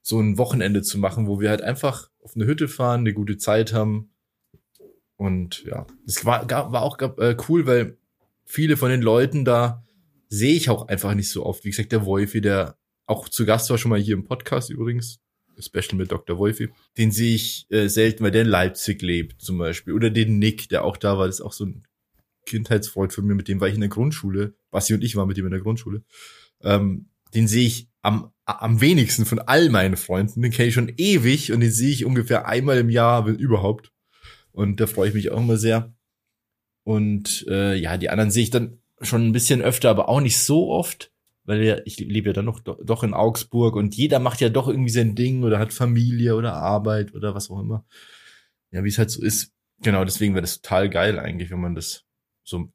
so 0.00 0.18
ein 0.18 0.38
Wochenende 0.38 0.82
zu 0.82 0.98
machen, 0.98 1.26
wo 1.26 1.38
wir 1.38 1.50
halt 1.50 1.62
einfach 1.62 2.10
auf 2.22 2.34
eine 2.34 2.46
Hütte 2.46 2.66
fahren, 2.66 3.00
eine 3.00 3.12
gute 3.12 3.36
Zeit 3.36 3.72
haben. 3.72 4.10
Und 5.16 5.64
ja, 5.64 5.86
das 6.06 6.24
war, 6.24 6.48
war 6.50 6.82
auch 6.82 6.98
äh, 6.98 7.36
cool, 7.48 7.66
weil 7.66 7.98
viele 8.44 8.76
von 8.76 8.90
den 8.90 9.02
Leuten 9.02 9.44
da 9.44 9.84
sehe 10.32 10.54
ich 10.54 10.70
auch 10.70 10.88
einfach 10.88 11.14
nicht 11.14 11.28
so 11.28 11.44
oft. 11.44 11.62
Wie 11.64 11.70
gesagt, 11.70 11.92
der 11.92 12.06
Wolfi, 12.06 12.40
der 12.40 12.78
auch 13.06 13.28
zu 13.28 13.44
Gast 13.44 13.68
war 13.68 13.76
schon 13.76 13.90
mal 13.90 14.00
hier 14.00 14.14
im 14.14 14.24
Podcast 14.24 14.70
übrigens. 14.70 15.20
Special 15.58 15.96
mit 15.96 16.10
Dr. 16.10 16.38
Wolfi. 16.38 16.70
Den 16.96 17.12
sehe 17.12 17.34
ich 17.34 17.66
äh, 17.68 17.88
selten, 17.88 18.24
weil 18.24 18.30
der 18.30 18.42
in 18.42 18.48
Leipzig 18.48 19.02
lebt 19.02 19.42
zum 19.42 19.58
Beispiel. 19.58 19.92
Oder 19.92 20.08
den 20.08 20.38
Nick, 20.38 20.70
der 20.70 20.84
auch 20.84 20.96
da 20.96 21.18
war. 21.18 21.26
Das 21.26 21.36
ist 21.36 21.40
auch 21.42 21.52
so 21.52 21.66
ein 21.66 21.86
Kindheitsfreund 22.46 23.12
von 23.12 23.26
mir, 23.26 23.34
mit 23.34 23.46
dem 23.46 23.60
war 23.60 23.68
ich 23.68 23.74
in 23.74 23.80
der 23.80 23.90
Grundschule. 23.90 24.54
Basti 24.70 24.94
und 24.94 25.04
ich 25.04 25.14
waren 25.16 25.28
mit 25.28 25.36
ihm 25.36 25.44
in 25.44 25.52
der 25.52 25.60
Grundschule. 25.60 26.02
Ähm, 26.62 27.10
den 27.34 27.46
sehe 27.46 27.66
ich 27.66 27.88
am, 28.00 28.32
am 28.46 28.80
wenigsten 28.80 29.26
von 29.26 29.38
all 29.38 29.68
meinen 29.68 29.98
Freunden. 29.98 30.40
Den 30.40 30.50
kenne 30.50 30.68
ich 30.68 30.74
schon 30.74 30.92
ewig 30.96 31.52
und 31.52 31.60
den 31.60 31.70
sehe 31.70 31.90
ich 31.90 32.06
ungefähr 32.06 32.46
einmal 32.46 32.78
im 32.78 32.88
Jahr, 32.88 33.26
wenn 33.26 33.36
überhaupt. 33.36 33.92
Und 34.50 34.80
da 34.80 34.86
freue 34.86 35.08
ich 35.08 35.14
mich 35.14 35.30
auch 35.30 35.40
immer 35.40 35.58
sehr. 35.58 35.94
Und 36.84 37.44
äh, 37.50 37.74
ja, 37.74 37.98
die 37.98 38.08
anderen 38.08 38.30
sehe 38.30 38.44
ich 38.44 38.50
dann 38.50 38.81
schon 39.02 39.26
ein 39.26 39.32
bisschen 39.32 39.62
öfter, 39.62 39.90
aber 39.90 40.08
auch 40.08 40.20
nicht 40.20 40.38
so 40.38 40.70
oft, 40.70 41.12
weil 41.44 41.62
ja, 41.62 41.76
ich 41.84 41.98
lebe 41.98 42.28
ja 42.30 42.32
dann 42.32 42.44
noch 42.44 42.60
do- 42.60 42.78
doch 42.82 43.02
in 43.02 43.14
Augsburg 43.14 43.76
und 43.76 43.94
jeder 43.96 44.18
macht 44.18 44.40
ja 44.40 44.48
doch 44.48 44.68
irgendwie 44.68 44.90
sein 44.90 45.14
Ding 45.14 45.42
oder 45.44 45.58
hat 45.58 45.72
Familie 45.72 46.36
oder 46.36 46.54
Arbeit 46.54 47.14
oder 47.14 47.34
was 47.34 47.50
auch 47.50 47.60
immer. 47.60 47.84
Ja, 48.70 48.84
wie 48.84 48.88
es 48.88 48.98
halt 48.98 49.10
so 49.10 49.22
ist. 49.22 49.52
Genau, 49.82 50.04
deswegen 50.04 50.34
wäre 50.34 50.42
das 50.42 50.60
total 50.60 50.88
geil 50.90 51.18
eigentlich, 51.18 51.50
wenn 51.50 51.60
man 51.60 51.74
das 51.74 52.04
so. 52.44 52.68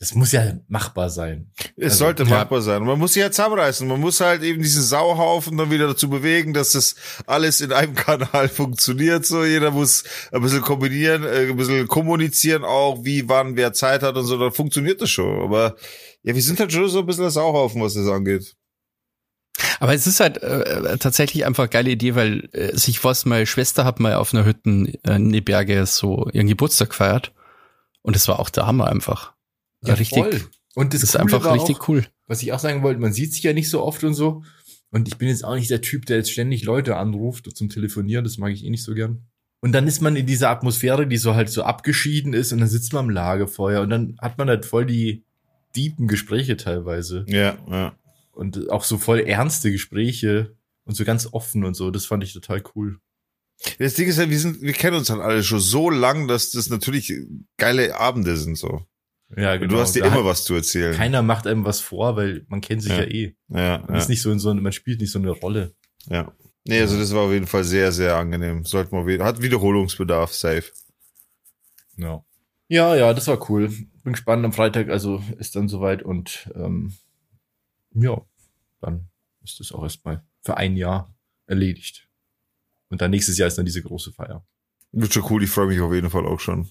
Das 0.00 0.14
muss 0.14 0.32
ja 0.32 0.54
machbar 0.66 1.10
sein. 1.10 1.52
Es 1.76 1.92
Also, 1.92 1.96
sollte 2.06 2.22
ja. 2.22 2.30
machbar 2.30 2.62
sein. 2.62 2.82
Man 2.82 2.98
muss 2.98 3.12
sich 3.12 3.20
ja 3.20 3.30
zusammenreißen. 3.30 3.86
Man 3.86 4.00
muss 4.00 4.20
halt 4.20 4.42
eben 4.42 4.62
diesen 4.62 4.82
Sauhaufen 4.82 5.58
dann 5.58 5.70
wieder 5.70 5.88
dazu 5.88 6.08
bewegen, 6.08 6.54
dass 6.54 6.72
das 6.72 6.94
alles 7.26 7.60
in 7.60 7.70
einem 7.70 7.94
Kanal 8.06 8.48
funktioniert. 8.48 9.26
So, 9.26 9.44
jeder 9.44 9.70
muss 9.70 10.04
ein 10.32 10.40
bisschen 10.40 10.62
kombinieren, 10.62 11.22
äh, 11.24 11.50
ein 11.50 11.56
bisschen 11.56 11.86
kommunizieren 11.86 12.64
auch, 12.64 13.04
wie, 13.04 13.28
wann, 13.28 13.56
wer 13.56 13.74
Zeit 13.74 14.02
hat 14.02 14.16
und 14.16 14.24
so. 14.24 14.38
Dann 14.38 14.52
funktioniert 14.52 15.02
das 15.02 15.10
schon. 15.10 15.42
Aber 15.42 15.76
ja, 16.22 16.34
wir 16.34 16.42
sind 16.42 16.58
halt 16.60 16.72
schon 16.72 16.88
so 16.88 17.00
ein 17.00 17.06
bisschen 17.06 17.24
der 17.24 17.30
Sauhaufen, 17.30 17.82
was 17.82 17.92
das 17.92 18.08
angeht. 18.08 18.56
Aber 19.80 19.92
es 19.92 20.06
ist 20.06 20.20
halt 20.20 20.42
äh, 20.42 20.96
tatsächlich 20.96 21.44
einfach 21.44 21.64
eine 21.64 21.70
geile 21.70 21.90
Idee, 21.90 22.14
weil 22.14 22.48
äh, 22.52 22.74
sich 22.74 23.04
was, 23.04 23.26
meine 23.26 23.44
Schwester 23.44 23.84
hat 23.84 24.00
mal 24.00 24.14
auf 24.14 24.32
einer 24.32 24.46
Hütte 24.46 24.70
äh, 25.04 25.16
in 25.16 25.30
die 25.30 25.42
Berge 25.42 25.84
so 25.84 26.26
ihren 26.32 26.46
Geburtstag 26.46 26.88
gefeiert. 26.88 27.32
Und 28.00 28.16
es 28.16 28.28
war 28.28 28.40
auch 28.40 28.48
der 28.48 28.66
Hammer 28.66 28.86
einfach. 28.86 29.34
Ja, 29.82 29.94
richtig, 29.94 30.18
voll. 30.18 30.40
Und 30.74 30.94
das, 30.94 31.00
Das 31.00 31.10
ist 31.10 31.16
einfach 31.16 31.52
richtig 31.54 31.80
auch, 31.80 31.88
cool. 31.88 32.06
Was 32.26 32.42
ich 32.42 32.52
auch 32.52 32.58
sagen 32.58 32.82
wollte, 32.82 33.00
man 33.00 33.12
sieht 33.12 33.32
sich 33.32 33.42
ja 33.42 33.52
nicht 33.52 33.70
so 33.70 33.82
oft 33.82 34.04
und 34.04 34.14
so. 34.14 34.42
Und 34.90 35.08
ich 35.08 35.18
bin 35.18 35.28
jetzt 35.28 35.44
auch 35.44 35.54
nicht 35.54 35.70
der 35.70 35.82
Typ, 35.82 36.06
der 36.06 36.18
jetzt 36.18 36.32
ständig 36.32 36.64
Leute 36.64 36.96
anruft 36.96 37.56
zum 37.56 37.68
Telefonieren. 37.68 38.24
Das 38.24 38.38
mag 38.38 38.52
ich 38.52 38.64
eh 38.64 38.70
nicht 38.70 38.82
so 38.82 38.94
gern. 38.94 39.26
Und 39.60 39.72
dann 39.72 39.86
ist 39.86 40.00
man 40.00 40.16
in 40.16 40.26
dieser 40.26 40.50
Atmosphäre, 40.50 41.06
die 41.06 41.18
so 41.18 41.34
halt 41.34 41.50
so 41.50 41.62
abgeschieden 41.62 42.32
ist, 42.32 42.52
und 42.52 42.60
dann 42.60 42.68
sitzt 42.68 42.92
man 42.92 43.04
am 43.04 43.10
Lagerfeuer 43.10 43.82
und 43.82 43.90
dann 43.90 44.16
hat 44.20 44.38
man 44.38 44.48
halt 44.48 44.64
voll 44.64 44.86
die 44.86 45.24
deepen 45.76 46.08
Gespräche 46.08 46.56
teilweise. 46.56 47.24
Ja, 47.28 47.58
ja. 47.68 47.94
Und 48.32 48.70
auch 48.70 48.84
so 48.84 48.96
voll 48.96 49.20
ernste 49.20 49.70
Gespräche 49.70 50.56
und 50.84 50.94
so 50.94 51.04
ganz 51.04 51.28
offen 51.32 51.64
und 51.64 51.74
so. 51.74 51.90
Das 51.90 52.06
fand 52.06 52.24
ich 52.24 52.32
total 52.32 52.62
cool. 52.74 52.98
Das 53.78 53.94
Ding 53.94 54.08
ist 54.08 54.18
ja, 54.18 54.30
wir 54.30 54.38
sind, 54.38 54.62
wir 54.62 54.72
kennen 54.72 54.96
uns 54.96 55.10
halt 55.10 55.20
alle 55.20 55.42
schon 55.42 55.60
so 55.60 55.90
lang, 55.90 56.26
dass 56.26 56.50
das 56.52 56.70
natürlich 56.70 57.12
geile 57.58 57.98
Abende 58.00 58.36
sind 58.38 58.56
so. 58.56 58.86
Ja, 59.36 59.56
Du 59.58 59.78
hast 59.78 59.94
dir 59.94 60.02
Da 60.02 60.08
immer 60.08 60.24
was 60.24 60.44
zu 60.44 60.54
erzählen. 60.54 60.94
Keiner 60.94 61.22
macht 61.22 61.46
einem 61.46 61.64
was 61.64 61.80
vor, 61.80 62.16
weil 62.16 62.44
man 62.48 62.60
kennt 62.60 62.82
sich 62.82 62.92
ja, 62.92 63.02
Ja. 63.02 63.06
eh. 63.06 63.36
ja, 63.48 63.84
Man 63.86 63.96
ist 63.96 64.08
nicht 64.08 64.22
so 64.22 64.30
in 64.32 64.38
so, 64.40 64.52
man 64.52 64.72
spielt 64.72 65.00
nicht 65.00 65.12
so 65.12 65.18
eine 65.18 65.30
Rolle. 65.30 65.74
ja. 66.08 66.32
Nee, 66.66 66.78
also 66.82 66.98
das 66.98 67.14
war 67.14 67.22
auf 67.22 67.32
jeden 67.32 67.46
Fall 67.46 67.64
sehr, 67.64 67.90
sehr 67.90 68.16
angenehm. 68.16 68.66
Sollte 68.66 68.94
man 68.94 69.06
wieder, 69.06 69.24
hat 69.24 69.40
Wiederholungsbedarf, 69.40 70.34
safe. 70.34 70.64
Ja. 71.96 72.22
Ja, 72.68 72.94
ja, 72.94 73.14
das 73.14 73.26
war 73.28 73.50
cool. 73.50 73.68
Bin 74.04 74.12
gespannt 74.12 74.44
am 74.44 74.52
Freitag, 74.52 74.90
also 74.90 75.22
ist 75.38 75.56
dann 75.56 75.68
soweit 75.68 76.02
und 76.02 76.50
ähm, 76.54 76.92
ja, 77.94 78.20
dann 78.82 79.08
ist 79.42 79.58
das 79.58 79.72
auch 79.72 79.82
erstmal 79.82 80.22
für 80.44 80.58
ein 80.58 80.76
Jahr 80.76 81.14
erledigt. 81.46 82.08
Und 82.90 83.00
dann 83.00 83.10
nächstes 83.10 83.38
Jahr 83.38 83.48
ist 83.48 83.56
dann 83.56 83.64
diese 83.64 83.82
große 83.82 84.12
Feier. 84.12 84.44
Wird 84.92 85.14
schon 85.14 85.24
cool, 85.30 85.42
ich 85.42 85.50
freue 85.50 85.66
mich 85.68 85.80
auf 85.80 85.94
jeden 85.94 86.10
Fall 86.10 86.26
auch 86.26 86.40
schon. 86.40 86.68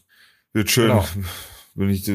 Wird 0.53 0.70
schön. 0.70 0.89
Genau. 0.89 1.05
Wenn 1.80 1.89
ich, 1.91 2.05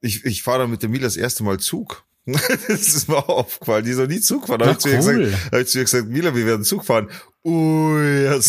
ich, 0.00 0.24
ich 0.24 0.42
fahre 0.42 0.60
dann 0.60 0.70
mit 0.70 0.82
der 0.82 0.88
Mila 0.88 1.02
das 1.04 1.18
erste 1.18 1.44
Mal 1.44 1.60
Zug. 1.60 2.06
das 2.24 2.94
ist 2.94 3.08
mir 3.08 3.16
auch 3.16 3.28
aufgefallen. 3.28 3.84
Die 3.84 3.90
ist 3.90 3.98
noch 3.98 4.06
nie 4.06 4.20
Zug 4.20 4.46
fahren. 4.46 4.60
Da 4.60 4.64
Na, 4.64 4.70
hab 4.72 4.78
ich 4.78 4.82
zu 4.82 4.88
ihr 4.88 5.02
cool. 5.02 5.18
gesagt, 5.24 5.52
hab 5.52 5.60
ich 5.60 5.66
zu 5.68 5.78
ihr 5.78 5.84
gesagt, 5.84 6.08
Mila, 6.08 6.34
wir 6.34 6.46
werden 6.46 6.64
Zug 6.64 6.86
fahren. 6.86 7.10
Ui. 7.44 8.24
Dann 8.24 8.40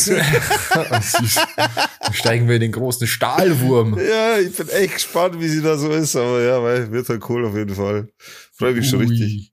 steigen 2.13 2.47
wir 2.47 2.55
in 2.55 2.61
den 2.61 2.71
großen 2.71 3.07
Stahlwurm. 3.07 3.99
ja, 4.09 4.39
ich 4.39 4.55
bin 4.55 4.69
echt 4.69 4.93
gespannt, 4.93 5.37
wie 5.41 5.49
sie 5.49 5.61
da 5.61 5.77
so 5.77 5.91
ist. 5.91 6.15
Aber 6.15 6.41
ja, 6.41 6.63
weil, 6.63 6.89
wird 6.93 7.09
halt 7.09 7.29
cool 7.29 7.45
auf 7.45 7.55
jeden 7.55 7.75
Fall. 7.75 8.07
Freue 8.53 8.75
mich 8.75 8.89
schon 8.89 8.99
Ui. 8.99 9.05
richtig. 9.05 9.51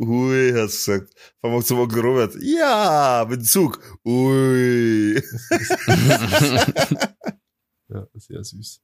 Ui, 0.00 0.52
hast 0.56 0.88
du 0.88 0.92
gesagt. 0.92 1.14
Fahren 1.40 1.52
wir 1.54 1.62
zum 1.64 1.78
Onkel 1.78 2.00
Robert. 2.00 2.34
Ja, 2.40 3.24
mit 3.28 3.38
dem 3.40 3.44
Zug. 3.44 3.78
Ui. 4.04 5.22
Ja, 7.88 8.04
sehr 8.14 8.42
süß. 8.42 8.80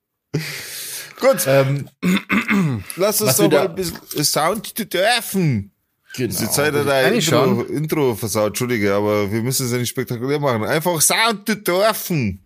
Gut, 1.22 1.44
Ähm, 1.46 1.88
lass 2.96 3.20
uns 3.22 3.36
doch 3.36 3.44
mal 3.44 3.48
da- 3.50 3.64
ein 3.66 3.74
bisschen 3.76 4.24
Sound 4.24 4.74
to 4.74 4.84
dürfen. 4.84 5.70
genau. 6.16 6.38
Die 6.40 6.50
Zeit, 6.50 6.74
der 6.74 6.84
Eigentlich 6.86 7.28
Intro, 7.28 7.44
schon. 7.64 7.66
Intro 7.68 8.14
versaut, 8.16 8.48
Entschuldige, 8.48 8.92
aber 8.94 9.30
wir 9.30 9.40
müssen 9.42 9.66
es 9.66 9.72
ja 9.72 9.78
nicht 9.78 9.88
spektakulär 9.90 10.40
machen. 10.40 10.64
Einfach 10.64 11.00
Sound 11.00 11.46
to 11.46 11.54
dürfen. 11.54 12.44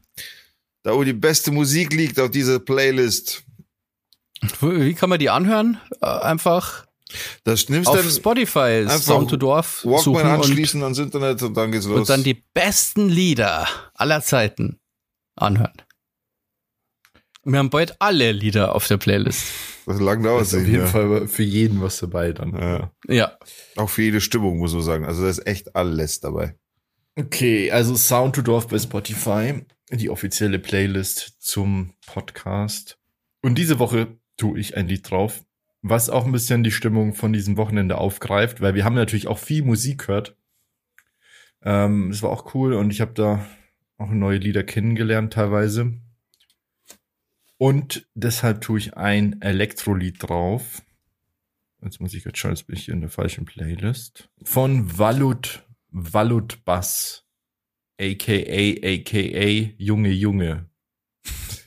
Da 0.82 0.94
wo 0.94 1.02
die 1.02 1.14
beste 1.14 1.50
Musik 1.50 1.92
liegt 1.92 2.20
auf 2.20 2.30
dieser 2.30 2.58
Playlist. 2.60 3.42
Wie 4.60 4.94
kann 4.94 5.08
man 5.08 5.18
die 5.18 5.30
anhören? 5.30 5.80
Äh, 6.02 6.06
Einfach 6.06 6.86
Das 7.44 7.68
nimmst 7.70 7.88
auf 7.88 7.96
dann 7.96 8.10
Spotify 8.10 8.86
Sound 8.88 9.30
to 9.30 9.36
Dorf 9.36 9.78
suchen 9.80 9.92
Walkman 10.14 10.26
und, 10.26 10.44
anschließen 10.44 10.82
ans 10.82 10.98
Internet 10.98 11.42
und 11.42 11.54
dann 11.56 11.72
geht's 11.72 11.86
los. 11.86 11.98
und 12.00 12.08
dann 12.10 12.22
die 12.22 12.34
besten 12.52 13.08
Lieder 13.08 13.66
aller 13.94 14.20
Zeiten 14.22 14.78
anhören. 15.34 15.72
Wir 17.48 17.60
haben 17.60 17.70
bald 17.70 17.94
alle 18.00 18.32
Lieder 18.32 18.74
auf 18.74 18.88
der 18.88 18.96
Playlist. 18.96 19.46
das 19.86 20.00
lang 20.00 20.20
dauert 20.20 20.42
ist 20.42 20.54
auf 20.54 20.62
jeden 20.62 20.78
mehr. 20.78 20.86
Fall 20.88 21.28
für 21.28 21.44
jeden 21.44 21.80
was 21.80 21.98
dabei 21.98 22.32
dann. 22.32 22.52
Ja. 22.54 22.90
Ja. 23.06 23.38
Auch 23.76 23.88
für 23.88 24.02
jede 24.02 24.20
Stimmung, 24.20 24.58
muss 24.58 24.72
man 24.72 24.82
sagen. 24.82 25.04
Also 25.04 25.22
da 25.22 25.28
ist 25.28 25.46
echt 25.46 25.76
alles 25.76 26.18
dabei. 26.18 26.56
Okay, 27.14 27.70
also 27.70 27.94
Sound 27.94 28.34
to 28.34 28.42
Dorf 28.42 28.66
bei 28.66 28.80
Spotify, 28.80 29.64
die 29.92 30.10
offizielle 30.10 30.58
Playlist 30.58 31.36
zum 31.38 31.92
Podcast. 32.04 32.98
Und 33.42 33.56
diese 33.58 33.78
Woche 33.78 34.08
tue 34.36 34.58
ich 34.58 34.76
ein 34.76 34.88
Lied 34.88 35.08
drauf, 35.08 35.44
was 35.82 36.10
auch 36.10 36.26
ein 36.26 36.32
bisschen 36.32 36.64
die 36.64 36.72
Stimmung 36.72 37.14
von 37.14 37.32
diesem 37.32 37.56
Wochenende 37.56 37.96
aufgreift, 37.98 38.60
weil 38.60 38.74
wir 38.74 38.84
haben 38.84 38.96
natürlich 38.96 39.28
auch 39.28 39.38
viel 39.38 39.62
Musik 39.62 40.06
gehört. 40.06 40.36
Ähm, 41.62 42.08
das 42.10 42.24
war 42.24 42.30
auch 42.30 42.56
cool 42.56 42.72
und 42.74 42.90
ich 42.90 43.00
habe 43.00 43.12
da 43.14 43.46
auch 43.98 44.10
neue 44.10 44.38
Lieder 44.38 44.64
kennengelernt 44.64 45.32
teilweise. 45.34 45.92
Und 47.58 48.06
deshalb 48.14 48.60
tue 48.60 48.78
ich 48.78 48.96
ein 48.96 49.40
Elektrolied 49.40 50.16
drauf. 50.22 50.82
Jetzt 51.82 52.00
muss 52.00 52.14
ich 52.14 52.24
jetzt 52.24 52.38
schauen, 52.38 52.52
jetzt 52.52 52.66
bin 52.66 52.76
ich 52.76 52.84
hier 52.84 52.94
in 52.94 53.00
der 53.00 53.10
falschen 53.10 53.44
Playlist. 53.44 54.28
Von 54.42 54.98
Valut, 54.98 55.62
Valut 55.90 56.64
Bass. 56.64 57.24
AKA, 57.98 58.74
AKA, 58.82 59.72
Junge, 59.78 60.10
Junge. 60.10 60.68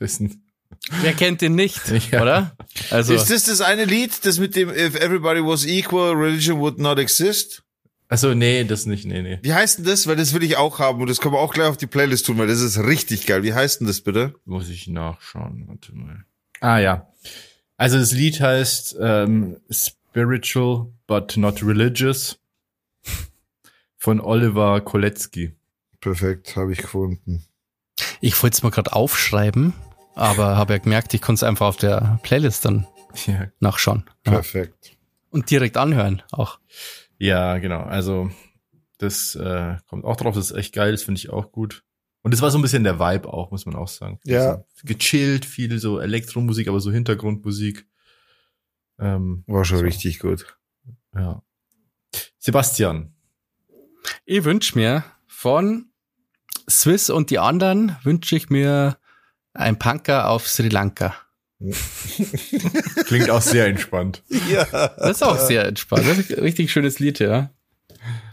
Wer 1.01 1.13
kennt 1.13 1.41
den 1.41 1.55
nicht, 1.55 1.81
Ja. 2.11 2.21
oder? 2.21 2.57
Also, 2.91 3.13
Ist 3.13 3.29
das 3.31 3.45
das 3.45 3.61
eine 3.61 3.85
Lied, 3.85 4.25
das 4.25 4.39
mit 4.39 4.55
dem 4.55 4.69
If 4.69 4.95
Everybody 4.95 5.43
Was 5.43 5.65
Equal, 5.65 6.13
Religion 6.13 6.59
Would 6.59 6.77
Not 6.79 6.99
Exist? 6.99 7.63
Also 8.09 8.33
nee, 8.33 8.63
das 8.65 8.85
nicht, 8.85 9.05
nee, 9.05 9.21
nee. 9.21 9.39
Wie 9.43 9.53
heißt 9.53 9.77
denn 9.77 9.85
das? 9.85 10.07
Weil 10.07 10.15
das 10.17 10.33
will 10.33 10.43
ich 10.43 10.57
auch 10.57 10.79
haben 10.79 10.99
und 10.99 11.09
das 11.09 11.21
können 11.21 11.35
wir 11.35 11.39
auch 11.39 11.53
gleich 11.53 11.67
auf 11.67 11.77
die 11.77 11.87
Playlist 11.87 12.25
tun, 12.25 12.37
weil 12.37 12.47
das 12.47 12.59
ist 12.59 12.79
richtig 12.79 13.25
geil. 13.27 13.43
Wie 13.43 13.53
heißt 13.53 13.79
denn 13.79 13.87
das 13.87 14.01
bitte? 14.01 14.33
Muss 14.45 14.67
ich 14.69 14.87
nachschauen, 14.87 15.65
warte 15.67 15.95
mal. 15.95 16.25
Ah 16.59 16.79
ja. 16.79 17.07
Also 17.77 17.97
das 17.97 18.11
Lied 18.11 18.41
heißt 18.41 18.97
ähm, 18.99 19.57
Spiritual 19.71 20.87
but 21.07 21.37
not 21.37 21.63
religious 21.63 22.39
von 23.97 24.19
Oliver 24.19 24.81
Kolecki. 24.81 25.53
Perfekt, 26.01 26.55
habe 26.55 26.71
ich 26.73 26.79
gefunden. 26.79 27.45
ich 28.21 28.41
wollte 28.41 28.55
es 28.55 28.63
mal 28.63 28.69
gerade 28.71 28.93
aufschreiben, 28.93 29.73
aber 30.15 30.55
habe 30.57 30.73
ja 30.73 30.79
gemerkt, 30.79 31.13
ich 31.13 31.21
konnte 31.21 31.39
es 31.39 31.43
einfach 31.43 31.67
auf 31.67 31.77
der 31.77 32.19
Playlist 32.23 32.65
dann 32.65 32.87
Ja, 33.25 33.47
nachschauen. 33.59 34.03
Ja. 34.25 34.33
Perfekt. 34.33 34.97
Und 35.29 35.49
direkt 35.51 35.77
anhören 35.77 36.23
auch. 36.31 36.59
Ja 37.19 37.57
genau. 37.59 37.81
Also 37.81 38.31
das 38.97 39.35
äh, 39.35 39.77
kommt 39.87 40.05
auch 40.05 40.17
drauf, 40.17 40.35
das 40.35 40.51
ist 40.51 40.57
echt 40.57 40.73
geil, 40.73 40.91
das 40.91 41.03
finde 41.03 41.19
ich 41.19 41.29
auch 41.29 41.51
gut. 41.51 41.83
Und 42.21 42.33
das 42.33 42.41
war 42.41 42.51
so 42.51 42.57
ein 42.57 42.61
bisschen 42.61 42.83
der 42.83 42.99
Vibe 42.99 43.31
auch, 43.31 43.51
muss 43.51 43.65
man 43.65 43.75
auch 43.75 43.87
sagen. 43.87 44.19
Ja. 44.25 44.55
Also, 44.55 44.63
gechillt, 44.83 45.45
viel 45.45 45.79
so 45.79 45.99
Elektromusik, 45.99 46.67
aber 46.67 46.79
so 46.81 46.91
Hintergrundmusik. 46.91 47.87
Ähm, 48.99 49.43
War 49.47 49.63
schon 49.63 49.77
so. 49.77 49.85
richtig 49.85 50.19
gut. 50.19 50.57
Ja. 51.15 51.41
Sebastian. 52.37 53.13
Ich 54.25 54.43
wünsche 54.43 54.77
mir 54.77 55.05
von 55.27 55.91
Swiss 56.69 57.09
und 57.09 57.29
die 57.29 57.39
anderen 57.39 57.95
wünsche 58.03 58.35
ich 58.35 58.49
mir 58.49 58.97
ein 59.53 59.79
Punker 59.79 60.29
auf 60.29 60.47
Sri 60.47 60.67
Lanka. 60.67 61.15
Klingt 63.05 63.29
auch 63.29 63.41
sehr 63.41 63.65
entspannt. 63.67 64.23
Ja. 64.49 64.65
Das 64.97 65.17
ist 65.17 65.23
auch 65.23 65.37
sehr 65.37 65.65
entspannt. 65.65 66.07
Das 66.07 66.17
ist 66.17 66.33
ein 66.33 66.39
richtig 66.43 66.71
schönes 66.71 66.99
Lied, 66.99 67.19
ja. 67.19 67.51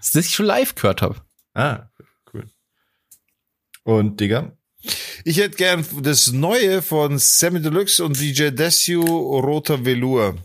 Das 0.01 0.15
ich 0.15 0.35
schon 0.35 0.47
live 0.47 0.75
gehört 0.75 1.03
habe. 1.03 1.17
Ah, 1.55 1.89
cool. 2.33 2.47
Und 3.83 4.21
Digga? 4.21 4.53
Ich 5.25 5.39
hätte 5.39 5.57
gern 5.57 5.85
das 6.03 6.33
Neue 6.33 6.81
von 6.81 7.19
Sammy 7.19 7.61
Deluxe 7.61 8.05
und 8.05 8.19
DJ 8.21 8.51
Desio 8.51 9.03
Roter 9.03 9.85
Velour. 9.85 10.37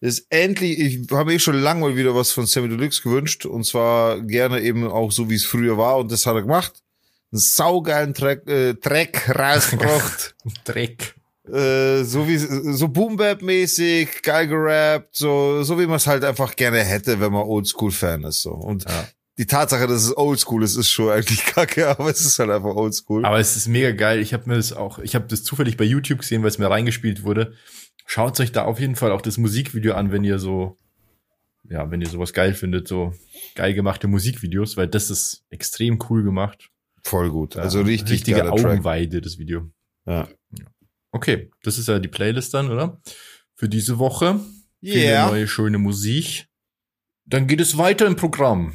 Das 0.00 0.18
ist 0.18 0.26
endlich, 0.30 0.78
ich 0.78 1.10
habe 1.10 1.32
mir 1.32 1.40
schon 1.40 1.58
lange 1.58 1.80
mal 1.80 1.96
wieder 1.96 2.14
was 2.14 2.30
von 2.30 2.46
Sammy 2.46 2.68
Deluxe 2.68 3.02
gewünscht 3.02 3.46
und 3.46 3.64
zwar 3.64 4.20
gerne 4.20 4.60
eben 4.60 4.86
auch 4.86 5.10
so, 5.10 5.30
wie 5.30 5.34
es 5.34 5.46
früher 5.46 5.78
war 5.78 5.96
und 5.98 6.12
das 6.12 6.26
hat 6.26 6.34
er 6.34 6.42
gemacht. 6.42 6.82
Einen 7.32 7.40
saugeilen 7.40 8.14
Track, 8.14 8.46
äh, 8.46 8.74
Track 8.74 9.28
rausgebracht. 9.38 10.36
Dreck. 10.64 11.14
Äh, 11.52 12.04
so 12.04 12.26
wie 12.28 12.36
so 12.38 12.88
Boom 12.88 13.16
Bap 13.16 13.42
mäßig, 13.42 14.22
geil 14.22 14.46
gerappt, 14.48 15.16
so 15.16 15.62
so 15.62 15.78
wie 15.78 15.86
man 15.86 15.96
es 15.96 16.06
halt 16.06 16.24
einfach 16.24 16.54
gerne 16.56 16.78
hätte, 16.84 17.20
wenn 17.20 17.32
man 17.32 17.42
Oldschool 17.42 17.90
Fan 17.90 18.24
ist 18.24 18.42
so. 18.42 18.50
Und 18.52 18.84
Ja. 18.88 19.08
die 19.38 19.46
Tatsache, 19.46 19.86
dass 19.86 20.04
es 20.04 20.16
Oldschool 20.16 20.62
ist, 20.62 20.76
ist 20.76 20.90
schon 20.90 21.10
eigentlich 21.10 21.44
kacke, 21.54 21.88
aber 21.88 22.10
es 22.10 22.20
ist 22.20 22.38
halt 22.38 22.50
einfach 22.50 22.74
Oldschool. 22.74 23.24
Aber 23.24 23.38
es 23.38 23.56
ist 23.56 23.68
mega 23.68 23.90
geil. 23.92 24.20
Ich 24.20 24.32
habe 24.34 24.48
mir 24.48 24.56
das 24.56 24.72
auch, 24.72 24.98
ich 24.98 25.14
habe 25.14 25.26
das 25.28 25.42
zufällig 25.44 25.76
bei 25.76 25.84
YouTube 25.84 26.20
gesehen, 26.20 26.42
weil 26.42 26.48
es 26.48 26.58
mir 26.58 26.70
reingespielt 26.70 27.22
wurde. 27.24 27.52
Schaut 28.06 28.38
euch 28.40 28.52
da 28.52 28.64
auf 28.64 28.80
jeden 28.80 28.96
Fall 28.96 29.12
auch 29.12 29.20
das 29.20 29.36
Musikvideo 29.38 29.94
an, 29.94 30.10
wenn 30.12 30.24
ihr 30.24 30.38
so, 30.38 30.78
ja, 31.68 31.90
wenn 31.90 32.00
ihr 32.00 32.08
sowas 32.08 32.32
geil 32.32 32.54
findet, 32.54 32.88
so 32.88 33.12
geil 33.54 33.74
gemachte 33.74 34.08
Musikvideos, 34.08 34.76
weil 34.78 34.88
das 34.88 35.10
ist 35.10 35.44
extrem 35.50 35.98
cool 36.08 36.22
gemacht. 36.24 36.70
Voll 37.02 37.30
gut. 37.30 37.56
Also 37.56 37.82
richtig 37.82 38.10
richtige 38.10 38.38
geiler 38.38 38.50
Track. 38.56 38.64
Augenweide, 38.72 39.20
das 39.20 39.38
Video. 39.38 39.70
Ja. 40.06 40.26
Okay, 41.10 41.50
das 41.62 41.78
ist 41.78 41.88
ja 41.88 41.98
die 41.98 42.08
Playlist 42.08 42.54
dann, 42.54 42.70
oder? 42.70 43.00
Für 43.54 43.68
diese 43.68 43.98
Woche. 43.98 44.40
Viele 44.80 45.04
Yeah. 45.04 45.26
neue 45.26 45.48
schöne 45.48 45.78
Musik. 45.78 46.46
Dann 47.24 47.46
geht 47.46 47.60
es 47.60 47.76
weiter 47.78 48.06
im 48.06 48.16
Programm. 48.16 48.72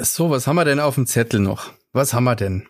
So, 0.00 0.30
was 0.30 0.46
haben 0.46 0.56
wir 0.56 0.64
denn 0.64 0.80
auf 0.80 0.96
dem 0.96 1.06
Zettel 1.06 1.40
noch? 1.40 1.72
Was 1.92 2.12
haben 2.12 2.24
wir 2.24 2.36
denn? 2.36 2.68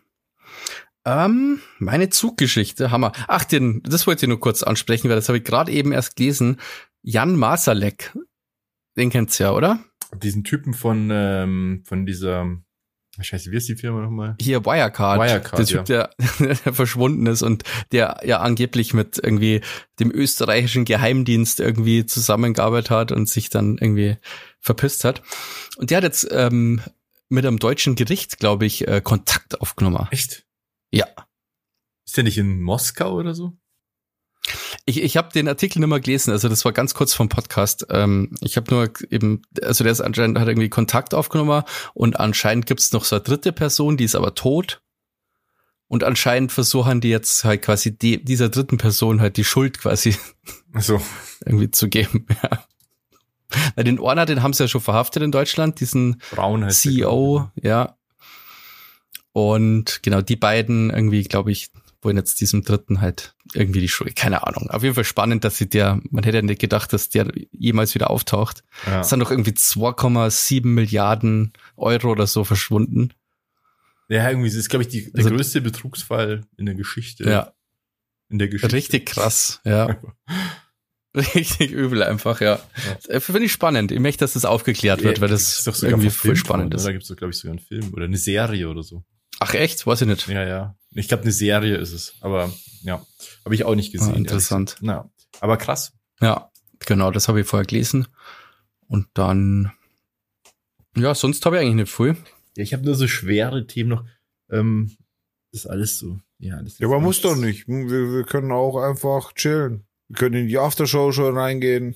Ähm, 1.05 1.61
meine 1.79 2.11
Zuggeschichte 2.11 2.91
haben 2.91 3.01
wir. 3.01 3.13
Ach, 3.27 3.45
den, 3.45 3.83
das 3.83 4.07
wollte 4.07 4.27
ich 4.27 4.29
nur 4.29 4.41
kurz 4.41 4.63
ansprechen, 4.63 5.09
weil 5.09 5.17
das 5.17 5.29
habe 5.29 5.39
ich 5.39 5.45
gerade 5.45 5.73
eben 5.73 5.93
erst 5.93 6.17
gelesen. 6.17 6.61
Jan 7.03 7.35
Masalek. 7.37 8.17
Den 8.97 9.11
kennt's 9.11 9.39
ja, 9.39 9.53
oder? 9.53 9.81
Diesen 10.15 10.45
Typen 10.45 10.75
von, 10.75 11.09
ähm, 11.13 11.83
von 11.87 12.07
dieser, 12.07 12.47
scheiße, 13.25 13.51
wie 13.51 13.57
ist 13.57 13.69
die 13.69 13.77
Firma 13.77 14.03
nochmal? 14.03 14.37
Hier 14.41 14.65
Wirecard. 14.65 15.21
Wirecard, 15.21 15.59
der 15.59 15.67
Typ, 15.67 15.85
der, 15.87 16.11
der 16.39 16.75
verschwunden 16.75 17.27
ist 17.27 17.43
und 17.43 17.65
der 17.93 18.21
ja 18.25 18.41
angeblich 18.41 18.95
mit 18.95 19.19
irgendwie 19.23 19.61
dem 20.01 20.11
österreichischen 20.11 20.85
Geheimdienst 20.85 21.61
irgendwie 21.61 22.07
zusammengearbeitet 22.07 22.91
hat 22.91 23.13
und 23.13 23.29
sich 23.29 23.51
dann 23.51 23.79
irgendwie 23.79 24.17
verpisst 24.61 25.05
hat. 25.05 25.23
Und 25.77 25.91
der 25.91 25.99
hat 25.99 26.05
jetzt 26.05 26.29
ähm, 26.31 26.81
mit 27.29 27.45
einem 27.45 27.59
deutschen 27.59 27.95
Gericht, 27.95 28.39
glaube 28.39 28.67
ich, 28.67 28.87
äh, 28.89 29.01
Kontakt 29.03 29.61
aufgenommen. 29.61 30.09
Echt? 30.11 30.45
Ja. 30.91 31.07
Ist 32.07 32.17
der 32.17 32.25
nicht 32.25 32.39
in 32.39 32.63
Moskau 32.63 33.15
oder 33.15 33.35
so? 33.35 33.53
Ich, 34.85 35.03
ich 35.03 35.17
habe 35.17 35.33
den 35.33 35.49
Artikel 35.49 35.81
nicht 35.81 35.89
mehr 35.89 36.01
gelesen, 36.01 36.31
also 36.31 36.49
das 36.49 36.65
war 36.65 36.73
ganz 36.73 36.95
kurz 36.95 37.15
vom 37.15 37.29
Podcast. 37.29 37.87
Ähm, 37.91 38.35
ich 38.41 38.57
habe 38.57 38.73
nur 38.73 38.91
eben, 39.11 39.43
also 39.63 39.85
der 39.85 39.93
ist 39.93 40.01
anscheinend 40.01 40.39
hat 40.39 40.49
irgendwie 40.49 40.69
Kontakt 40.69 41.15
aufgenommen 41.15 41.63
und 41.95 42.19
anscheinend 42.19 42.67
gibt's 42.67 42.93
noch 42.93 43.05
so 43.05 43.17
eine 43.17 43.25
dritte 43.25 43.53
Person, 43.53 43.97
die 43.97 44.05
ist 44.05 44.15
aber 44.15 44.35
tot. 44.35 44.81
Und 45.89 46.05
anscheinend 46.05 46.53
versuchen 46.53 47.01
die 47.01 47.09
jetzt 47.09 47.45
halt 47.45 47.63
quasi 47.63 47.97
die, 47.97 48.23
dieser 48.23 48.51
dritten 48.51 48.77
Person 48.77 49.23
halt 49.23 49.39
die 49.39 49.45
Schuld 49.45 49.79
quasi 49.79 50.17
so. 50.79 51.01
irgendwie 51.45 51.71
zu 51.71 51.89
geben. 51.89 52.27
Ja. 52.43 52.65
Na, 53.77 53.83
den 53.83 53.99
Orner, 53.99 54.27
den 54.27 54.43
haben 54.43 54.53
sie 54.53 54.65
ja 54.65 54.69
schon 54.69 54.83
verhaftet 54.83 55.23
in 55.23 55.33
Deutschland, 55.33 55.81
diesen 55.81 56.21
CEO, 56.69 57.51
ja. 57.55 57.97
Und 59.33 60.03
genau, 60.03 60.21
die 60.21 60.37
beiden 60.37 60.91
irgendwie, 60.91 61.23
glaube 61.23 61.51
ich, 61.51 61.71
wollen 62.03 62.17
jetzt 62.17 62.41
diesem 62.41 62.63
dritten 62.63 63.01
halt 63.01 63.35
irgendwie 63.55 63.81
die 63.81 63.89
Schuld. 63.89 64.15
Keine 64.15 64.47
Ahnung. 64.47 64.71
Auf 64.71 64.83
jeden 64.83 64.95
Fall 64.95 65.05
spannend, 65.05 65.45
dass 65.45 65.57
sie 65.59 65.69
der, 65.69 66.01
man 66.11 66.23
hätte 66.25 66.37
ja 66.39 66.43
nicht 66.43 66.61
gedacht, 66.61 66.93
dass 66.93 67.09
der 67.09 67.33
jemals 67.51 67.95
wieder 67.95 68.11
auftaucht. 68.11 68.63
Ja. 68.87 69.01
Es 69.01 69.09
sind 69.09 69.21
doch 69.21 69.31
irgendwie 69.31 69.51
2,7 69.51 70.67
Milliarden 70.67 71.53
Euro 71.77 72.11
oder 72.13 72.27
so 72.27 72.45
verschwunden. 72.45 73.13
Ja, 74.09 74.29
irgendwie, 74.29 74.49
das 74.49 74.57
ist, 74.57 74.69
glaube 74.69 74.85
ich, 74.85 74.89
die, 74.89 75.11
der 75.13 75.25
Also- 75.25 75.31
größte 75.35 75.61
Betrugsfall 75.61 76.43
in 76.57 76.67
der 76.67 76.75
Geschichte. 76.75 77.25
Ja, 77.29 77.53
In 78.31 78.39
der 78.39 78.49
Geschichte. 78.49 78.75
richtig 78.77 79.07
krass, 79.07 79.61
ja. 79.65 79.97
Richtig 81.17 81.73
übel 81.73 82.03
einfach, 82.03 82.41
ja. 82.41 82.61
Äh, 83.09 83.19
Finde 83.21 83.45
ich 83.45 83.53
spannend. 83.53 83.91
Ich 83.91 83.99
möchte, 83.99 84.21
dass 84.21 84.35
das 84.35 84.45
aufgeklärt 84.45 85.03
wird, 85.03 85.21
weil 85.21 85.29
das, 85.29 85.59
ist 85.59 85.67
doch 85.67 85.75
sogar 85.75 85.93
irgendwie 85.93 86.11
voll 86.11 86.37
spannend 86.37 86.75
ist. 86.75 86.85
Da 86.85 86.93
gibt's 86.93 87.09
doch, 87.09 87.17
glaube 87.17 87.33
ich, 87.33 87.39
sogar 87.39 87.53
einen 87.57 87.65
Film 87.65 87.93
oder 87.95 88.05
eine 88.05 88.19
Serie 88.19 88.69
oder 88.69 88.83
so. 88.83 89.05
Ach 89.41 89.55
echt? 89.55 89.87
Weiß 89.87 90.03
ich 90.03 90.07
nicht. 90.07 90.29
Ja, 90.29 90.47
ja. 90.47 90.77
Ich 90.93 91.09
glaube, 91.09 91.23
eine 91.23 91.33
Serie 91.33 91.77
ist 91.77 91.93
es. 91.93 92.15
Aber 92.21 92.53
ja, 92.83 93.05
habe 93.45 93.55
ich 93.55 93.65
auch 93.65 93.75
nicht 93.75 93.93
gesehen. 93.93 94.15
Ah, 94.15 94.17
interessant. 94.17 94.77
Na, 94.81 95.11
aber 95.41 95.57
krass. 95.57 95.93
Ja, 96.21 96.51
genau, 96.81 97.11
das 97.11 97.29
habe 97.29 97.41
ich 97.41 97.47
vorher 97.47 97.67
gelesen. 97.67 98.09
Und 98.87 99.07
dann, 99.15 99.73
ja, 100.97 101.15
sonst 101.15 101.45
habe 101.45 101.57
ich 101.57 101.63
eigentlich 101.63 101.75
nicht 101.75 101.93
viel. 101.95 102.17
Ja, 102.57 102.63
ich 102.63 102.73
habe 102.73 102.85
nur 102.85 102.95
so 102.95 103.07
schwere 103.07 103.67
Themen 103.67 103.91
noch. 103.91 104.05
Ähm, 104.51 104.97
das 105.53 105.65
ist 105.65 105.67
alles 105.67 105.99
so. 105.99 106.19
Ja, 106.39 106.63
das 106.63 106.75
ist 106.75 106.81
Ja, 106.81 106.87
aber 106.87 107.01
muss 107.01 107.21
doch 107.21 107.37
nicht. 107.37 107.69
Wir, 107.69 108.13
wir 108.13 108.25
können 108.25 108.53
auch 108.53 108.77
einfach 108.77 109.33
chillen. 109.35 109.85
Wir 110.09 110.17
können 110.17 110.43
in 110.43 110.49
die 110.49 110.59
Aftershow 110.59 111.13
schon 111.13 111.37
reingehen. 111.37 111.95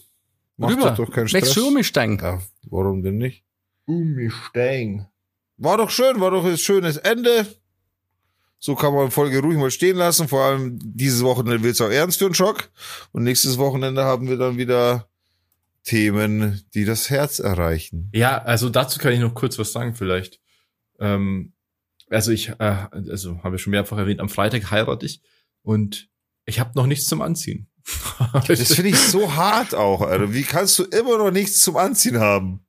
Macht 0.57 0.76
Rüber. 0.76 0.90
doch 0.93 1.11
keinen 1.11 1.28
Stress. 1.28 1.55
du 1.55 1.68
umsteigen? 1.68 2.18
Ja, 2.20 2.43
warum 2.68 3.03
denn 3.03 3.18
nicht? 3.18 3.45
Umsteigen. 3.86 5.09
War 5.57 5.78
doch 5.78 5.90
schön, 5.90 6.20
war 6.20 6.30
doch 6.30 6.45
ein 6.45 6.59
schönes 6.59 6.97
Ende. 6.99 7.47
So 8.64 8.76
kann 8.76 8.94
man 8.94 9.10
Folge 9.10 9.40
ruhig 9.40 9.58
mal 9.58 9.72
stehen 9.72 9.96
lassen. 9.96 10.28
Vor 10.28 10.44
allem 10.44 10.78
dieses 10.80 11.24
Wochenende 11.24 11.64
wird's 11.64 11.80
auch 11.80 11.90
ernst 11.90 12.20
für 12.20 12.26
einen 12.26 12.34
Schock. 12.34 12.70
Und 13.10 13.24
nächstes 13.24 13.58
Wochenende 13.58 14.04
haben 14.04 14.28
wir 14.28 14.36
dann 14.36 14.56
wieder 14.56 15.08
Themen, 15.82 16.62
die 16.72 16.84
das 16.84 17.10
Herz 17.10 17.40
erreichen. 17.40 18.08
Ja, 18.14 18.40
also 18.40 18.68
dazu 18.68 19.00
kann 19.00 19.12
ich 19.12 19.18
noch 19.18 19.34
kurz 19.34 19.58
was 19.58 19.72
sagen 19.72 19.96
vielleicht. 19.96 20.38
Ähm, 21.00 21.54
also 22.08 22.30
ich, 22.30 22.50
äh, 22.50 22.86
also 22.92 23.42
habe 23.42 23.56
ich 23.56 23.62
schon 23.62 23.72
mehrfach 23.72 23.98
erwähnt, 23.98 24.20
am 24.20 24.28
Freitag 24.28 24.70
heirate 24.70 25.06
ich 25.06 25.22
und 25.62 26.08
ich 26.44 26.60
habe 26.60 26.70
noch 26.76 26.86
nichts 26.86 27.06
zum 27.06 27.20
Anziehen. 27.20 27.68
Das 28.46 28.74
finde 28.74 28.90
ich 28.90 28.98
so 28.98 29.34
hart 29.34 29.74
auch, 29.74 30.02
Alter. 30.02 30.32
Wie 30.32 30.44
kannst 30.44 30.78
du 30.78 30.84
immer 30.84 31.18
noch 31.18 31.32
nichts 31.32 31.58
zum 31.58 31.76
Anziehen 31.76 32.20
haben? 32.20 32.64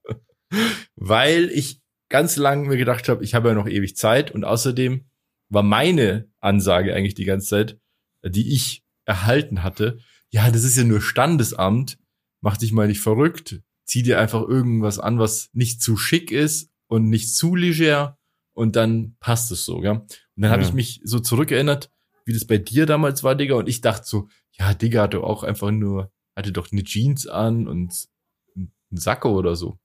weil 0.95 1.51
ich 1.51 1.81
ganz 2.09 2.35
lang 2.35 2.65
mir 2.67 2.77
gedacht 2.77 3.09
habe, 3.09 3.23
ich 3.23 3.35
habe 3.35 3.49
ja 3.49 3.53
noch 3.53 3.67
ewig 3.67 3.95
Zeit 3.95 4.31
und 4.31 4.43
außerdem 4.43 5.05
war 5.53 5.63
meine 5.63 6.29
Ansage 6.39 6.93
eigentlich 6.95 7.13
die 7.15 7.25
ganze 7.25 7.47
Zeit, 7.47 7.79
die 8.25 8.53
ich 8.53 8.83
erhalten 9.05 9.63
hatte, 9.63 9.99
ja, 10.29 10.49
das 10.49 10.63
ist 10.63 10.77
ja 10.77 10.83
nur 10.83 11.01
Standesamt, 11.01 11.97
mach 12.41 12.57
dich 12.57 12.71
mal 12.71 12.87
nicht 12.87 13.01
verrückt, 13.01 13.61
zieh 13.85 14.01
dir 14.03 14.19
einfach 14.19 14.41
irgendwas 14.41 14.97
an, 14.99 15.19
was 15.19 15.49
nicht 15.53 15.81
zu 15.81 15.97
schick 15.97 16.31
ist 16.31 16.71
und 16.87 17.09
nicht 17.09 17.35
zu 17.35 17.55
leger 17.55 18.17
und 18.53 18.75
dann 18.75 19.15
passt 19.19 19.51
es 19.51 19.65
so, 19.65 19.83
ja. 19.83 19.91
Und 19.91 20.07
dann 20.37 20.51
habe 20.51 20.61
Ja. 20.63 20.67
ich 20.67 20.73
mich 20.73 21.01
so 21.03 21.19
zurückerinnert, 21.19 21.91
wie 22.25 22.33
das 22.33 22.45
bei 22.45 22.57
dir 22.57 22.85
damals 22.85 23.23
war, 23.23 23.35
Digga, 23.35 23.55
und 23.55 23.67
ich 23.69 23.81
dachte 23.81 24.07
so, 24.07 24.27
ja, 24.53 24.73
Digga 24.73 25.03
hatte 25.03 25.21
auch 25.21 25.43
einfach 25.43 25.71
nur, 25.71 26.11
hatte 26.35 26.51
doch 26.51 26.71
eine 26.71 26.83
Jeans 26.83 27.27
an 27.27 27.67
und 27.67 28.07
einen 28.55 28.71
Sakko 28.91 29.37
oder 29.37 29.55
so. 29.55 29.77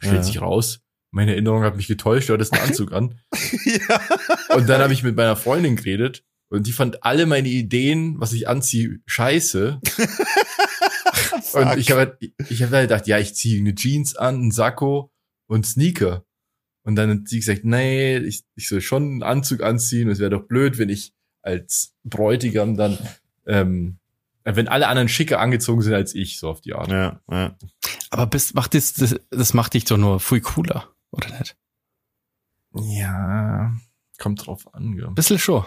Stellt 0.00 0.16
Ja. 0.16 0.22
sich 0.22 0.40
raus, 0.40 0.80
meine 1.18 1.32
Erinnerung 1.32 1.64
hat 1.64 1.74
mich 1.74 1.88
getäuscht, 1.88 2.28
du 2.28 2.34
hattest 2.34 2.52
einen 2.52 2.68
Anzug 2.68 2.92
an. 2.92 3.18
ja. 3.64 4.00
Und 4.54 4.68
dann 4.68 4.80
habe 4.80 4.92
ich 4.92 5.02
mit 5.02 5.16
meiner 5.16 5.34
Freundin 5.34 5.74
geredet 5.74 6.22
und 6.48 6.68
die 6.68 6.72
fand 6.72 7.02
alle 7.02 7.26
meine 7.26 7.48
Ideen, 7.48 8.20
was 8.20 8.32
ich 8.32 8.46
anziehe, 8.46 9.00
scheiße. 9.04 9.80
und 11.54 11.76
ich 11.76 11.90
habe 11.90 12.00
halt, 12.00 12.18
ich 12.48 12.62
habe 12.62 12.76
halt 12.76 12.88
gedacht, 12.88 13.08
ja, 13.08 13.18
ich 13.18 13.34
ziehe 13.34 13.58
eine 13.58 13.74
Jeans 13.74 14.14
an, 14.14 14.36
einen 14.36 14.50
Sakko 14.52 15.10
und 15.48 15.66
Sneaker. 15.66 16.24
Und 16.84 16.94
dann 16.94 17.10
hat 17.10 17.28
sie 17.28 17.40
gesagt, 17.40 17.64
nee, 17.64 18.18
ich, 18.18 18.44
ich 18.54 18.68
soll 18.68 18.80
schon 18.80 19.02
einen 19.02 19.22
Anzug 19.24 19.64
anziehen. 19.64 20.08
Es 20.08 20.20
wäre 20.20 20.30
doch 20.30 20.46
blöd, 20.46 20.78
wenn 20.78 20.88
ich 20.88 21.14
als 21.42 21.96
Bräutigam 22.04 22.76
dann, 22.76 22.96
ähm, 23.44 23.98
wenn 24.44 24.68
alle 24.68 24.86
anderen 24.86 25.08
schicker 25.08 25.40
angezogen 25.40 25.82
sind 25.82 25.94
als 25.94 26.14
ich, 26.14 26.38
so 26.38 26.48
auf 26.48 26.60
die 26.60 26.74
Art. 26.74 26.92
Ja, 26.92 27.20
ja. 27.28 27.56
Aber 28.10 28.26
bist, 28.28 28.54
macht 28.54 28.74
das, 28.74 28.92
das, 28.92 29.16
das 29.30 29.52
macht 29.52 29.74
dich 29.74 29.84
doch 29.84 29.96
nur 29.96 30.20
viel 30.20 30.40
cooler, 30.42 30.88
oder 31.10 31.38
nicht? 31.38 31.56
Ja, 32.74 33.76
kommt 34.18 34.46
drauf 34.46 34.72
an, 34.74 34.96
ja. 34.96 35.08
Bisschen 35.10 35.38
schon. 35.38 35.64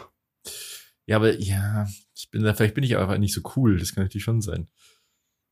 Ja, 1.06 1.16
aber 1.18 1.38
ja, 1.40 1.88
ich 2.16 2.30
bin 2.30 2.44
da, 2.44 2.54
vielleicht 2.54 2.76
bin 2.76 2.84
ich 2.84 2.98
einfach 2.98 3.18
nicht 3.18 3.34
so 3.34 3.42
cool. 3.56 3.78
Das 3.78 3.94
kann 3.94 4.04
natürlich 4.04 4.24
schon 4.24 4.42
sein. 4.42 4.70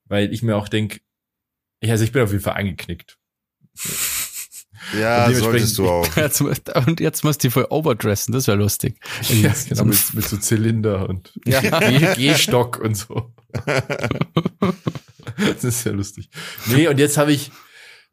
Weil 0.05 0.31
ich 0.33 0.43
mir 0.43 0.55
auch 0.55 0.69
denk, 0.69 1.01
ja, 1.83 1.91
also 1.91 2.03
ich 2.03 2.11
bin 2.11 2.21
auf 2.21 2.31
jeden 2.31 2.43
Fall 2.43 2.55
angeknickt. 2.55 3.17
Ja, 4.97 5.31
solltest 5.33 5.77
du 5.77 5.89
auch. 5.89 6.15
Jetzt, 6.15 6.41
und 6.41 6.99
jetzt 6.99 7.23
musst 7.23 7.43
du 7.43 7.47
die 7.47 7.51
voll 7.51 7.67
overdressen, 7.69 8.33
das 8.33 8.47
wäre 8.47 8.57
lustig. 8.57 8.99
Ja, 9.27 9.53
genau, 9.67 9.85
mit, 9.85 10.13
mit 10.13 10.25
so 10.25 10.37
Zylinder 10.37 11.07
und 11.09 11.33
Ja. 11.45 11.61
Gehstock 12.15 12.79
und 12.79 12.95
so. 12.95 13.33
das 15.37 15.63
ist 15.63 15.83
ja 15.85 15.91
lustig. 15.91 16.29
Nee, 16.67 16.87
und 16.87 16.97
jetzt 16.97 17.17
habe 17.17 17.33
ich, 17.33 17.51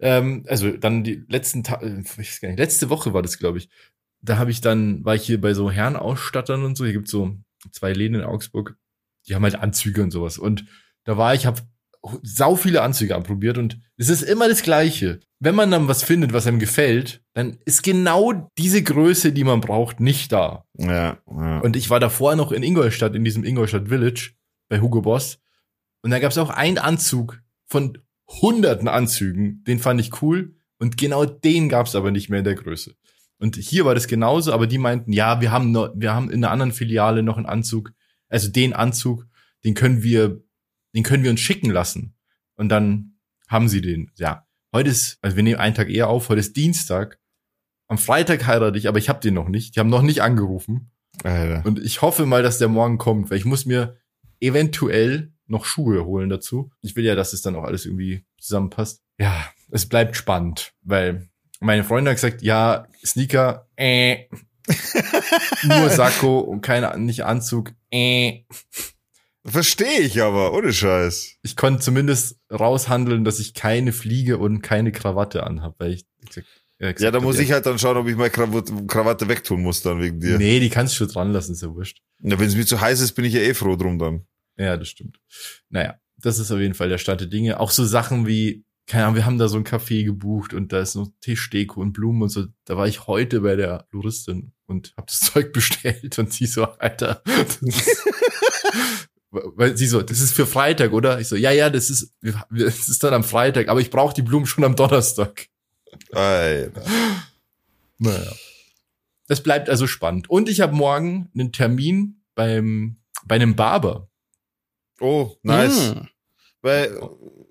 ähm, 0.01 0.45
also 0.49 0.71
dann 0.71 1.05
die 1.05 1.25
letzten 1.29 1.65
Tage, 1.65 2.03
ich 2.05 2.19
weiß 2.19 2.41
gar 2.41 2.49
nicht, 2.49 2.59
letzte 2.59 2.91
Woche 2.91 3.15
war 3.15 3.23
das, 3.23 3.39
glaube 3.39 3.59
ich. 3.59 3.69
Da 4.23 4.39
habe 4.39 4.51
ich 4.51 4.61
dann, 4.61 5.05
war 5.05 5.15
ich 5.15 5.25
hier 5.25 5.41
bei 5.41 5.55
so 5.55 5.71
Herrenausstattern 5.71 6.65
und 6.65 6.77
so. 6.77 6.85
Hier 6.85 6.95
gibt's 6.95 7.11
so 7.11 7.37
zwei 7.73 7.93
Läden 7.93 8.17
in 8.17 8.25
Augsburg, 8.25 8.77
die 9.27 9.35
haben 9.35 9.43
halt 9.43 9.57
Anzüge 9.57 10.03
und 10.03 10.11
sowas. 10.11 10.39
Und 10.39 10.67
da 11.05 11.17
war 11.17 11.35
ich, 11.35 11.47
habe 11.47 11.63
sau 12.23 12.57
viele 12.57 12.83
Anzüge 12.83 13.15
anprobiert 13.15 13.59
und 13.59 13.81
es 13.97 14.09
ist 14.09 14.23
immer 14.23 14.49
das 14.49 14.63
Gleiche. 14.63 15.21
Wenn 15.39 15.55
man 15.55 15.71
dann 15.71 15.89
was 15.89 16.03
findet, 16.03 16.33
was 16.33 16.47
einem 16.47 16.59
gefällt, 16.59 17.23
dann 17.35 17.59
ist 17.65 17.83
genau 17.83 18.51
diese 18.59 18.83
Größe, 18.83 19.33
die 19.33 19.45
man 19.45 19.61
braucht, 19.61 20.01
nicht 20.01 20.33
da. 20.33 20.65
Ja, 20.79 21.19
ja. 21.29 21.59
Und 21.61 21.77
ich 21.77 21.91
war 21.91 22.01
davor 22.01 22.37
noch 22.37 22.53
in 22.53 22.63
Ingolstadt, 22.63 23.15
in 23.15 23.25
diesem 23.25 23.45
Ingolstadt 23.45 23.89
Village 23.89 24.33
bei 24.69 24.81
Hugo 24.81 25.03
Boss. 25.03 25.39
Und 26.03 26.11
da 26.11 26.19
gab 26.19 26.31
es 26.31 26.39
auch 26.39 26.51
einen 26.51 26.79
Anzug 26.79 27.43
von 27.67 27.99
hunderten 28.29 28.89
Anzügen, 28.89 29.63
den 29.65 29.79
fand 29.79 30.01
ich 30.01 30.23
cool. 30.23 30.55
Und 30.79 30.97
genau 30.97 31.25
den 31.25 31.69
gab 31.69 31.87
es 31.87 31.95
aber 31.95 32.11
nicht 32.11 32.29
mehr 32.29 32.41
in 32.41 32.45
der 32.45 32.55
Größe. 32.55 32.95
Und 33.39 33.57
hier 33.57 33.85
war 33.85 33.95
das 33.95 34.09
genauso, 34.09 34.53
aber 34.53 34.67
die 34.67 34.79
meinten, 34.79 35.13
ja, 35.13 35.41
wir 35.41 35.51
haben 35.51 35.71
noch, 35.71 35.93
wir 35.95 36.15
haben 36.15 36.31
in 36.31 36.45
einer 36.45 36.53
anderen 36.53 36.73
Filiale 36.73 37.23
noch 37.23 37.37
einen 37.37 37.47
Anzug, 37.47 37.93
also 38.29 38.51
den 38.51 38.73
Anzug, 38.73 39.27
den 39.65 39.75
können 39.75 40.03
wir, 40.03 40.43
den 40.95 41.03
können 41.03 41.23
wir 41.23 41.31
uns 41.31 41.41
schicken 41.41 41.71
lassen. 41.71 42.15
Und 42.57 42.69
dann 42.71 43.19
haben 43.49 43.69
sie 43.69 43.81
den. 43.81 44.11
Ja, 44.17 44.47
heute 44.73 44.91
ist, 44.91 45.19
also 45.23 45.37
wir 45.37 45.43
nehmen 45.43 45.61
einen 45.61 45.75
Tag 45.75 45.91
eher 45.91 46.09
auf, 46.09 46.29
heute 46.29 46.41
ist 46.41 46.57
Dienstag. 46.57 47.19
Am 47.89 47.99
Freitag 47.99 48.47
heirate 48.47 48.79
ich, 48.79 48.89
aber 48.89 48.99
ich 48.99 49.09
habe 49.09 49.21
den 49.21 49.35
noch 49.35 49.49
nicht. 49.49 49.77
Die 49.77 49.81
haben 49.81 49.91
noch 49.91 50.03
nicht 50.03 50.23
angerufen. 50.23 50.91
Alter. 51.23 51.65
Und 51.65 51.79
ich 51.79 52.03
hoffe 52.03 52.27
mal, 52.27 52.43
dass 52.43 52.59
der 52.59 52.69
morgen 52.69 52.99
kommt, 52.99 53.31
weil 53.31 53.39
ich 53.39 53.45
muss 53.45 53.65
mir 53.65 53.97
eventuell 54.41 55.33
noch 55.47 55.65
Schuhe 55.65 56.05
holen 56.05 56.29
dazu. 56.29 56.71
Ich 56.83 56.97
will 56.97 57.05
ja, 57.05 57.15
dass 57.15 57.33
es 57.33 57.43
dann 57.43 57.57
auch 57.57 57.65
alles 57.65 57.87
irgendwie 57.87 58.25
zusammenpasst. 58.39 59.03
Ja, 59.19 59.49
es 59.71 59.87
bleibt 59.87 60.17
spannend, 60.17 60.73
weil 60.83 61.29
meine 61.61 61.85
Freundin 61.85 62.11
hat 62.11 62.17
gesagt, 62.17 62.43
ja, 62.43 62.87
Sneaker, 63.05 63.69
äh, 63.77 64.27
nur 65.63 65.89
Sakko 65.91 66.41
und 66.41 66.61
keine, 66.61 66.99
nicht 66.99 67.25
Anzug, 67.25 67.73
äh. 67.91 68.45
Verstehe 69.45 70.01
ich 70.01 70.21
aber, 70.21 70.53
ohne 70.53 70.73
Scheiß. 70.73 71.37
Ich 71.43 71.55
konnte 71.57 71.81
zumindest 71.81 72.41
raushandeln, 72.51 73.25
dass 73.25 73.39
ich 73.39 73.55
keine 73.55 73.93
Fliege 73.93 74.39
und 74.39 74.61
keine 74.61 74.91
Krawatte 74.91 75.45
anhab, 75.45 75.77
weil 75.79 75.93
ich 75.93 76.05
gesagt, 76.27 76.49
ja, 76.79 76.93
ja, 76.99 77.11
da 77.11 77.21
muss 77.21 77.39
ich 77.39 77.53
halt 77.53 77.65
dann 77.65 77.79
schauen, 77.79 77.97
ob 77.97 78.07
ich 78.07 78.17
meine 78.17 78.31
Krawatte 78.31 79.29
wegtun 79.29 79.63
muss 79.63 79.81
dann 79.81 80.01
wegen 80.01 80.21
dir. 80.21 80.37
Nee, 80.37 80.61
die 80.61 80.69
kannst 80.69 80.95
du 80.95 80.99
schon 80.99 81.09
dran 81.09 81.33
lassen, 81.33 81.53
ist 81.53 81.63
ja 81.63 81.73
wurscht. 81.73 82.03
Ja, 82.23 82.39
wenn 82.39 82.49
es 82.49 82.57
mir 82.57 82.67
zu 82.67 82.81
heiß 82.81 83.01
ist, 83.01 83.13
bin 83.13 83.25
ich 83.25 83.33
ja 83.33 83.41
eh 83.41 83.55
froh 83.55 83.77
drum 83.77 83.99
dann. 83.99 84.27
Ja, 84.57 84.77
das 84.77 84.89
stimmt. 84.89 85.21
Naja, 85.69 85.99
das 86.17 86.39
ist 86.39 86.51
auf 86.51 86.59
jeden 86.59 86.75
Fall 86.75 86.89
der 86.89 86.99
Stand 86.99 87.21
der 87.21 87.29
Dinge. 87.29 87.61
Auch 87.61 87.71
so 87.71 87.85
Sachen 87.85 88.27
wie, 88.27 88.65
keine 88.87 89.05
Ahnung, 89.05 89.17
wir 89.17 89.27
haben 89.27 89.39
da 89.39 89.49
so 89.49 89.57
ein 89.57 89.65
Café 89.65 90.05
gebucht 90.05 90.55
und 90.55 90.73
da 90.73 90.81
ist 90.81 90.95
noch 90.95 91.09
Tischdeko 91.21 91.81
und 91.81 91.93
Blumen 91.93 92.23
und 92.23 92.29
so. 92.31 92.47
Da 92.65 92.77
war 92.77 92.89
ich 92.89 93.07
heute 93.07 93.41
bei 93.41 93.57
der 93.57 93.87
Floristin 93.91 94.53
und 94.67 94.95
hab 94.97 95.09
das 95.09 95.21
Zeug 95.33 95.53
bestellt 95.53 96.19
und 96.19 96.33
sie 96.33 96.47
so, 96.47 96.65
Alter. 96.65 97.23
weil 99.31 99.77
sie 99.77 99.87
so, 99.87 100.03
das 100.03 100.21
ist 100.21 100.33
für 100.33 100.47
Freitag, 100.47 100.93
oder? 100.93 101.21
Ich 101.21 101.29
so, 101.29 101.37
ja, 101.37 101.51
ja, 101.51 101.69
das 101.69 101.91
ist, 101.91 102.15
das 102.23 102.89
ist 102.89 103.03
dann 103.03 103.13
am 103.13 103.25
Freitag, 103.25 103.69
aber 103.69 103.81
ich 103.81 103.91
brauche 103.91 104.15
die 104.15 104.23
Blumen 104.23 104.47
schon 104.47 104.65
am 104.65 104.77
Donnerstag. 104.77 105.49
Alter. 106.13 106.83
Naja. 107.99 108.33
Das 109.29 109.43
bleibt 109.43 109.69
also 109.69 109.87
spannend. 109.87 110.31
Und 110.31 110.49
ich 110.49 110.61
habe 110.61 110.75
morgen 110.75 111.31
einen 111.35 111.53
Termin 111.53 112.23
beim, 112.35 112.99
bei 113.27 113.35
einem 113.35 113.57
Barber. 113.57 114.09
Oh, 115.01 115.37
nice. 115.43 115.95
Mm. 115.95 116.09
Weil, 116.63 116.99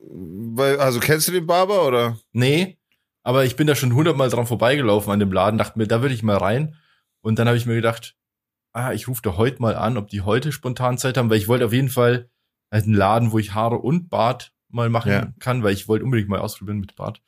weil, 0.10 0.80
also 0.80 1.00
kennst 1.00 1.28
du 1.28 1.32
den 1.32 1.48
Barber 1.48 1.88
oder? 1.88 2.18
Nee, 2.32 2.78
aber 3.24 3.46
ich 3.46 3.56
bin 3.56 3.68
da 3.68 3.76
schon 3.76 3.94
hundertmal 3.94 4.30
dran 4.30 4.46
vorbeigelaufen 4.46 5.12
an 5.12 5.20
dem 5.20 5.32
Laden, 5.32 5.58
dachte 5.58 5.80
mir, 5.80 5.88
da 5.88 6.02
würde 6.02 6.14
ich 6.14 6.24
mal 6.24 6.38
rein. 6.38 6.76
Und 7.22 7.40
dann 7.40 7.48
habe 7.48 7.58
ich 7.58 7.66
mir 7.66 7.76
gedacht, 7.76 8.16
ah, 8.72 8.94
ich 8.94 9.08
rufe 9.08 9.22
da 9.24 9.36
heute 9.36 9.62
mal 9.62 9.76
an, 9.76 9.98
ob 9.98 10.10
die 10.10 10.22
heute 10.22 10.52
spontan 10.52 10.98
Zeit 10.98 11.18
haben, 11.18 11.30
weil 11.30 11.38
ich 11.38 11.48
wollte 11.48 11.66
auf 11.66 11.74
jeden 11.74 11.90
Fall 11.90 12.30
halt 12.72 12.86
einen 12.86 12.94
Laden, 12.94 13.32
wo 13.32 13.40
ich 13.40 13.54
Haare 13.54 13.78
und 13.78 14.10
Bart 14.10 14.54
mal 14.70 14.90
machen 14.90 15.12
ja. 15.12 15.34
kann, 15.40 15.64
weil 15.64 15.74
ich 15.74 15.88
wollte 15.88 16.06
unbedingt 16.06 16.30
mal 16.30 16.40
ausprobieren 16.40 16.80
mit 16.80 16.96
Bart. 16.96 17.22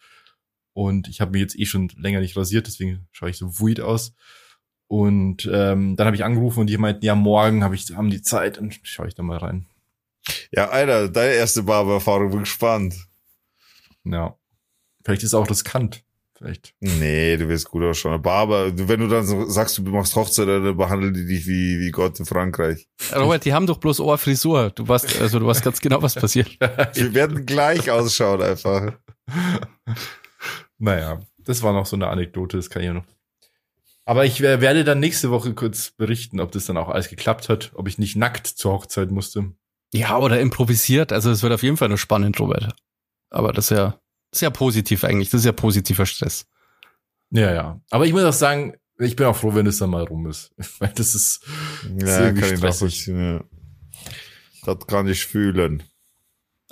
Und 0.73 1.07
ich 1.07 1.21
habe 1.21 1.31
mir 1.31 1.39
jetzt 1.39 1.57
eh 1.57 1.65
schon 1.65 1.89
länger 1.97 2.19
nicht 2.19 2.37
rasiert, 2.37 2.67
deswegen 2.67 3.07
schaue 3.11 3.31
ich 3.31 3.37
so 3.37 3.59
weird 3.59 3.79
aus. 3.79 4.13
Und 4.87 5.49
ähm, 5.51 5.95
dann 5.95 6.05
habe 6.05 6.15
ich 6.15 6.23
angerufen 6.23 6.59
und 6.59 6.67
die 6.67 6.77
meinten, 6.77 7.03
ja, 7.03 7.15
morgen 7.15 7.63
hab 7.63 7.73
ich, 7.73 7.95
haben 7.95 8.11
die 8.11 8.21
Zeit 8.21 8.57
und 8.59 8.79
schaue 8.83 9.07
ich 9.07 9.15
da 9.15 9.23
mal 9.23 9.37
rein. 9.37 9.65
Ja, 10.51 10.69
Alter, 10.69 11.09
deine 11.09 11.33
erste 11.33 11.63
Barbererfahrung, 11.63 12.31
bin 12.31 12.39
gespannt. 12.41 12.95
Ja. 14.03 14.35
Vielleicht 15.03 15.23
ist 15.23 15.29
es 15.29 15.33
auch 15.33 15.49
riskant. 15.49 16.03
Vielleicht. 16.37 16.75
Nee, 16.79 17.35
du 17.37 17.49
wirst 17.49 17.67
gut 17.67 17.83
ausschauen. 17.83 18.21
Barber, 18.21 18.71
wenn 18.75 18.99
du 18.99 19.07
dann 19.07 19.25
sagst, 19.49 19.79
du 19.79 19.81
machst 19.83 20.15
Hochzeit, 20.15 20.47
dann 20.47 20.77
behandeln 20.77 21.13
die 21.13 21.25
dich 21.25 21.47
wie, 21.47 21.79
wie 21.79 21.89
Gott 21.89 22.19
in 22.19 22.27
Frankreich. 22.27 22.87
Robert, 23.15 23.43
die 23.43 23.53
haben 23.53 23.65
doch 23.65 23.79
bloß 23.79 23.99
Ohrfrisur. 24.01 24.69
Du 24.69 24.87
weißt, 24.87 25.19
also 25.19 25.39
du 25.39 25.47
weißt 25.47 25.63
ganz 25.63 25.81
genau, 25.81 26.03
was 26.03 26.13
passiert. 26.13 26.59
Wir 26.93 27.13
werden 27.15 27.45
gleich 27.47 27.89
ausschauen 27.89 28.43
einfach. 28.43 28.93
Naja, 30.77 31.21
das 31.39 31.63
war 31.63 31.73
noch 31.73 31.87
so 31.87 31.95
eine 31.95 32.07
Anekdote, 32.07 32.57
das 32.57 32.69
kann 32.69 32.83
ich 32.83 32.87
ja 32.87 32.93
noch. 32.93 33.05
Aber 34.05 34.23
ich 34.23 34.41
werde 34.41 34.83
dann 34.83 34.99
nächste 34.99 35.31
Woche 35.31 35.53
kurz 35.53 35.89
berichten, 35.89 36.39
ob 36.39 36.51
das 36.51 36.65
dann 36.65 36.77
auch 36.77 36.89
alles 36.89 37.09
geklappt 37.09 37.49
hat, 37.49 37.71
ob 37.73 37.87
ich 37.87 37.97
nicht 37.97 38.15
nackt 38.15 38.45
zur 38.45 38.73
Hochzeit 38.73 39.09
musste. 39.09 39.51
Ja, 39.93 40.17
oder 40.17 40.39
improvisiert. 40.39 41.13
Also 41.13 41.31
es 41.31 41.43
wird 41.43 41.53
auf 41.53 41.63
jeden 41.63 41.77
Fall 41.77 41.89
noch 41.89 41.97
spannend, 41.97 42.39
Robert. 42.39 42.75
Aber 43.29 43.53
das 43.53 43.71
ist 43.71 43.77
ja, 43.77 43.99
das 44.31 44.39
ist 44.39 44.41
ja 44.41 44.49
positiv 44.49 45.03
eigentlich. 45.03 45.29
Das 45.29 45.41
ist 45.41 45.45
ja 45.45 45.51
positiver 45.51 46.05
Stress. 46.05 46.45
Ja, 47.31 47.53
ja. 47.53 47.81
Aber 47.89 48.05
ich 48.05 48.13
muss 48.13 48.23
auch 48.23 48.33
sagen, 48.33 48.75
ich 48.99 49.15
bin 49.15 49.25
auch 49.27 49.35
froh, 49.35 49.53
wenn 49.53 49.67
es 49.67 49.77
dann 49.77 49.89
mal 49.89 50.03
rum 50.03 50.27
ist. 50.27 50.51
Weil 50.79 50.93
das 50.95 51.15
ist, 51.15 51.45
ja, 51.97 52.31
kann 52.31 52.57
stressig. 52.57 53.07
Ich 53.07 53.07
ja. 53.07 53.43
Das 54.65 54.87
kann 54.87 55.07
ich 55.07 55.25
fühlen. 55.25 55.83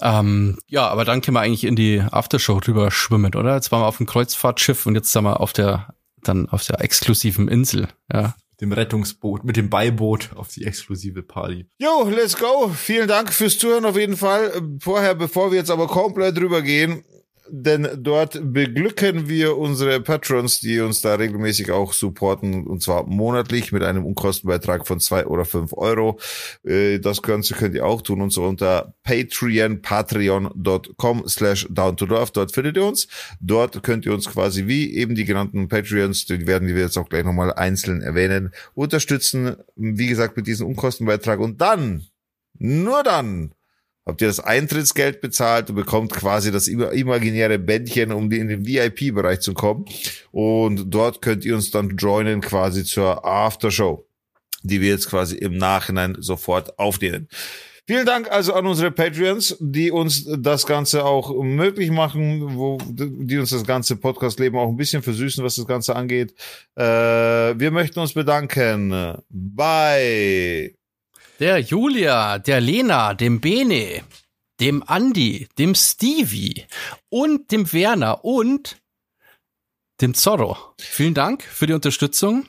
Ähm, 0.01 0.59
ja, 0.67 0.87
aber 0.87 1.05
dann 1.05 1.21
können 1.21 1.35
wir 1.35 1.41
eigentlich 1.41 1.63
in 1.63 1.77
die 1.77 2.01
Aftershow 2.01 2.59
rüber 2.67 2.91
schwimmen, 2.91 3.33
oder? 3.35 3.55
Jetzt 3.55 3.71
waren 3.71 3.81
wir 3.81 3.87
auf 3.87 3.97
dem 3.97 4.05
Kreuzfahrtschiff 4.05 4.85
und 4.85 4.95
jetzt 4.95 5.11
sind 5.11 5.23
wir 5.23 5.39
auf 5.39 5.53
der, 5.53 5.95
dann 6.21 6.49
auf 6.49 6.65
der 6.65 6.81
exklusiven 6.81 7.47
Insel, 7.47 7.87
ja. 8.11 8.35
Dem 8.61 8.71
Rettungsboot, 8.71 9.43
mit 9.43 9.57
dem 9.57 9.69
Beiboot 9.69 10.31
auf 10.35 10.47
die 10.47 10.65
exklusive 10.65 11.23
Party. 11.23 11.67
Jo, 11.77 12.09
let's 12.09 12.37
go. 12.37 12.69
Vielen 12.69 13.07
Dank 13.07 13.33
fürs 13.33 13.57
Zuhören 13.57 13.85
auf 13.85 13.97
jeden 13.97 14.15
Fall. 14.15 14.51
Vorher, 14.79 15.15
bevor 15.15 15.51
wir 15.51 15.59
jetzt 15.59 15.71
aber 15.71 15.87
komplett 15.87 16.37
drüber 16.37 16.61
gehen, 16.61 17.03
denn 17.49 17.87
dort 17.97 18.39
beglücken 18.41 19.29
wir 19.29 19.57
unsere 19.57 20.01
Patrons, 20.01 20.59
die 20.59 20.79
uns 20.79 21.01
da 21.01 21.15
regelmäßig 21.15 21.71
auch 21.71 21.93
supporten, 21.93 22.65
und 22.65 22.81
zwar 22.81 23.05
monatlich 23.05 23.71
mit 23.71 23.83
einem 23.83 24.05
Unkostenbeitrag 24.05 24.87
von 24.87 24.99
zwei 24.99 25.25
oder 25.25 25.45
fünf 25.45 25.73
Euro. 25.73 26.19
Äh, 26.63 26.99
das 26.99 27.21
Ganze 27.21 27.53
könnt 27.53 27.75
ihr 27.75 27.85
auch 27.85 28.01
tun, 28.01 28.21
und 28.21 28.33
zwar 28.33 28.47
unter 28.47 28.95
Patreon, 29.03 29.81
patreon.com 29.81 31.27
slash 31.27 31.67
down 31.69 31.97
to 31.97 32.05
love. 32.05 32.31
Dort 32.33 32.53
findet 32.53 32.77
ihr 32.77 32.85
uns. 32.85 33.07
Dort 33.39 33.83
könnt 33.83 34.05
ihr 34.05 34.13
uns 34.13 34.29
quasi 34.29 34.67
wie 34.67 34.93
eben 34.95 35.15
die 35.15 35.25
genannten 35.25 35.67
Patreons, 35.67 36.25
die 36.25 36.47
werden 36.47 36.67
wir 36.67 36.77
jetzt 36.77 36.97
auch 36.97 37.09
gleich 37.09 37.23
nochmal 37.23 37.53
einzeln 37.53 38.01
erwähnen, 38.01 38.51
unterstützen. 38.73 39.55
Wie 39.75 40.07
gesagt, 40.07 40.37
mit 40.37 40.47
diesem 40.47 40.67
Unkostenbeitrag. 40.67 41.39
Und 41.39 41.61
dann, 41.61 42.05
nur 42.57 43.03
dann, 43.03 43.51
habt 44.05 44.21
ihr 44.21 44.27
das 44.27 44.39
Eintrittsgeld 44.39 45.21
bezahlt 45.21 45.69
und 45.69 45.75
bekommt 45.75 46.11
quasi 46.13 46.51
das 46.51 46.67
imaginäre 46.67 47.57
Bändchen, 47.57 48.11
um 48.11 48.31
in 48.31 48.47
den 48.47 48.65
VIP-Bereich 48.65 49.39
zu 49.39 49.53
kommen. 49.53 49.85
Und 50.31 50.93
dort 50.93 51.21
könnt 51.21 51.43
ihr 51.43 51.55
uns 51.55 51.71
dann 51.71 51.97
joinen 51.97 52.41
quasi 52.41 52.83
zur 52.83 53.25
Aftershow, 53.25 54.05
die 54.63 54.81
wir 54.81 54.89
jetzt 54.89 55.09
quasi 55.09 55.35
im 55.37 55.57
Nachhinein 55.57 56.17
sofort 56.19 56.77
aufnehmen. 56.77 57.27
Vielen 57.87 58.07
Dank 58.07 58.31
also 58.31 58.53
an 58.53 58.65
unsere 58.65 58.89
Patreons, 58.89 59.57
die 59.59 59.91
uns 59.91 60.25
das 60.39 60.65
Ganze 60.65 61.05
auch 61.05 61.43
möglich 61.43 61.91
machen, 61.91 62.57
wo, 62.57 62.79
die 62.87 63.37
uns 63.37 63.51
das 63.51 63.63
ganze 63.63 63.95
Podcast-Leben 63.95 64.57
auch 64.57 64.69
ein 64.69 64.75
bisschen 64.75 65.03
versüßen, 65.03 65.43
was 65.43 65.53
das 65.53 65.67
Ganze 65.67 65.95
angeht. 65.95 66.33
Äh, 66.75 66.83
wir 66.83 67.69
möchten 67.69 67.99
uns 67.99 68.13
bedanken 68.13 69.19
bei 69.29 70.73
der 71.39 71.59
Julia, 71.59 72.39
der 72.39 72.61
Lena, 72.61 73.13
dem 73.13 73.41
Bene, 73.41 74.03
dem 74.59 74.83
Andi, 74.85 75.47
dem 75.57 75.75
Stevie 75.75 76.65
und 77.09 77.51
dem 77.51 77.71
Werner 77.73 78.23
und 78.23 78.77
dem 80.01 80.13
Zorro. 80.13 80.57
Vielen 80.79 81.13
Dank 81.13 81.43
für 81.43 81.67
die 81.67 81.73
Unterstützung. 81.73 82.45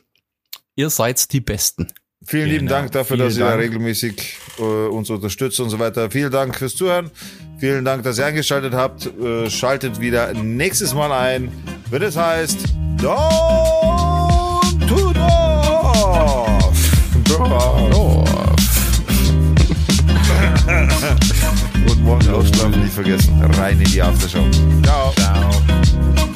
Ihr 0.74 0.91
seid 0.91 1.32
die 1.32 1.41
Besten. 1.41 1.93
Vielen 2.24 2.45
genau. 2.45 2.53
lieben 2.55 2.68
Dank 2.68 2.93
dafür, 2.93 3.16
Vielen 3.16 3.28
dass 3.28 3.39
Dank. 3.39 3.55
ihr 3.55 3.59
regelmäßig 3.59 4.37
äh, 4.59 4.62
uns 4.62 5.11
unterstützt 5.11 5.61
und 5.61 5.70
so 5.70 5.78
weiter. 5.78 6.11
Vielen 6.11 6.32
Dank 6.32 6.57
fürs 6.57 6.74
Zuhören. 6.74 7.11
Vielen 7.59 7.84
Dank, 7.84 8.03
dass 8.03 8.18
ihr 8.18 8.26
eingeschaltet 8.26 8.74
habt. 8.74 9.07
Äh, 9.07 9.49
schaltet 9.49 10.01
wieder 10.01 10.32
nächstes 10.34 10.93
Mal 10.93 11.12
ein, 11.12 11.53
wenn 11.91 12.03
es 12.03 12.16
heißt 12.16 12.59
Down 13.01 14.61
to 14.89 15.12
Dorf. 15.12 16.76
Dorf. 17.24 18.06
Und 22.07 22.25
morgen 22.25 22.35
ausschlafen 22.35 22.83
nicht 22.83 22.95
vergessen. 22.95 23.43
Rein 23.59 23.81
in 23.81 23.91
die 23.91 24.01
Aftershow. 24.01 24.45
Ciao. 24.85 25.13
Ciao. 25.17 26.36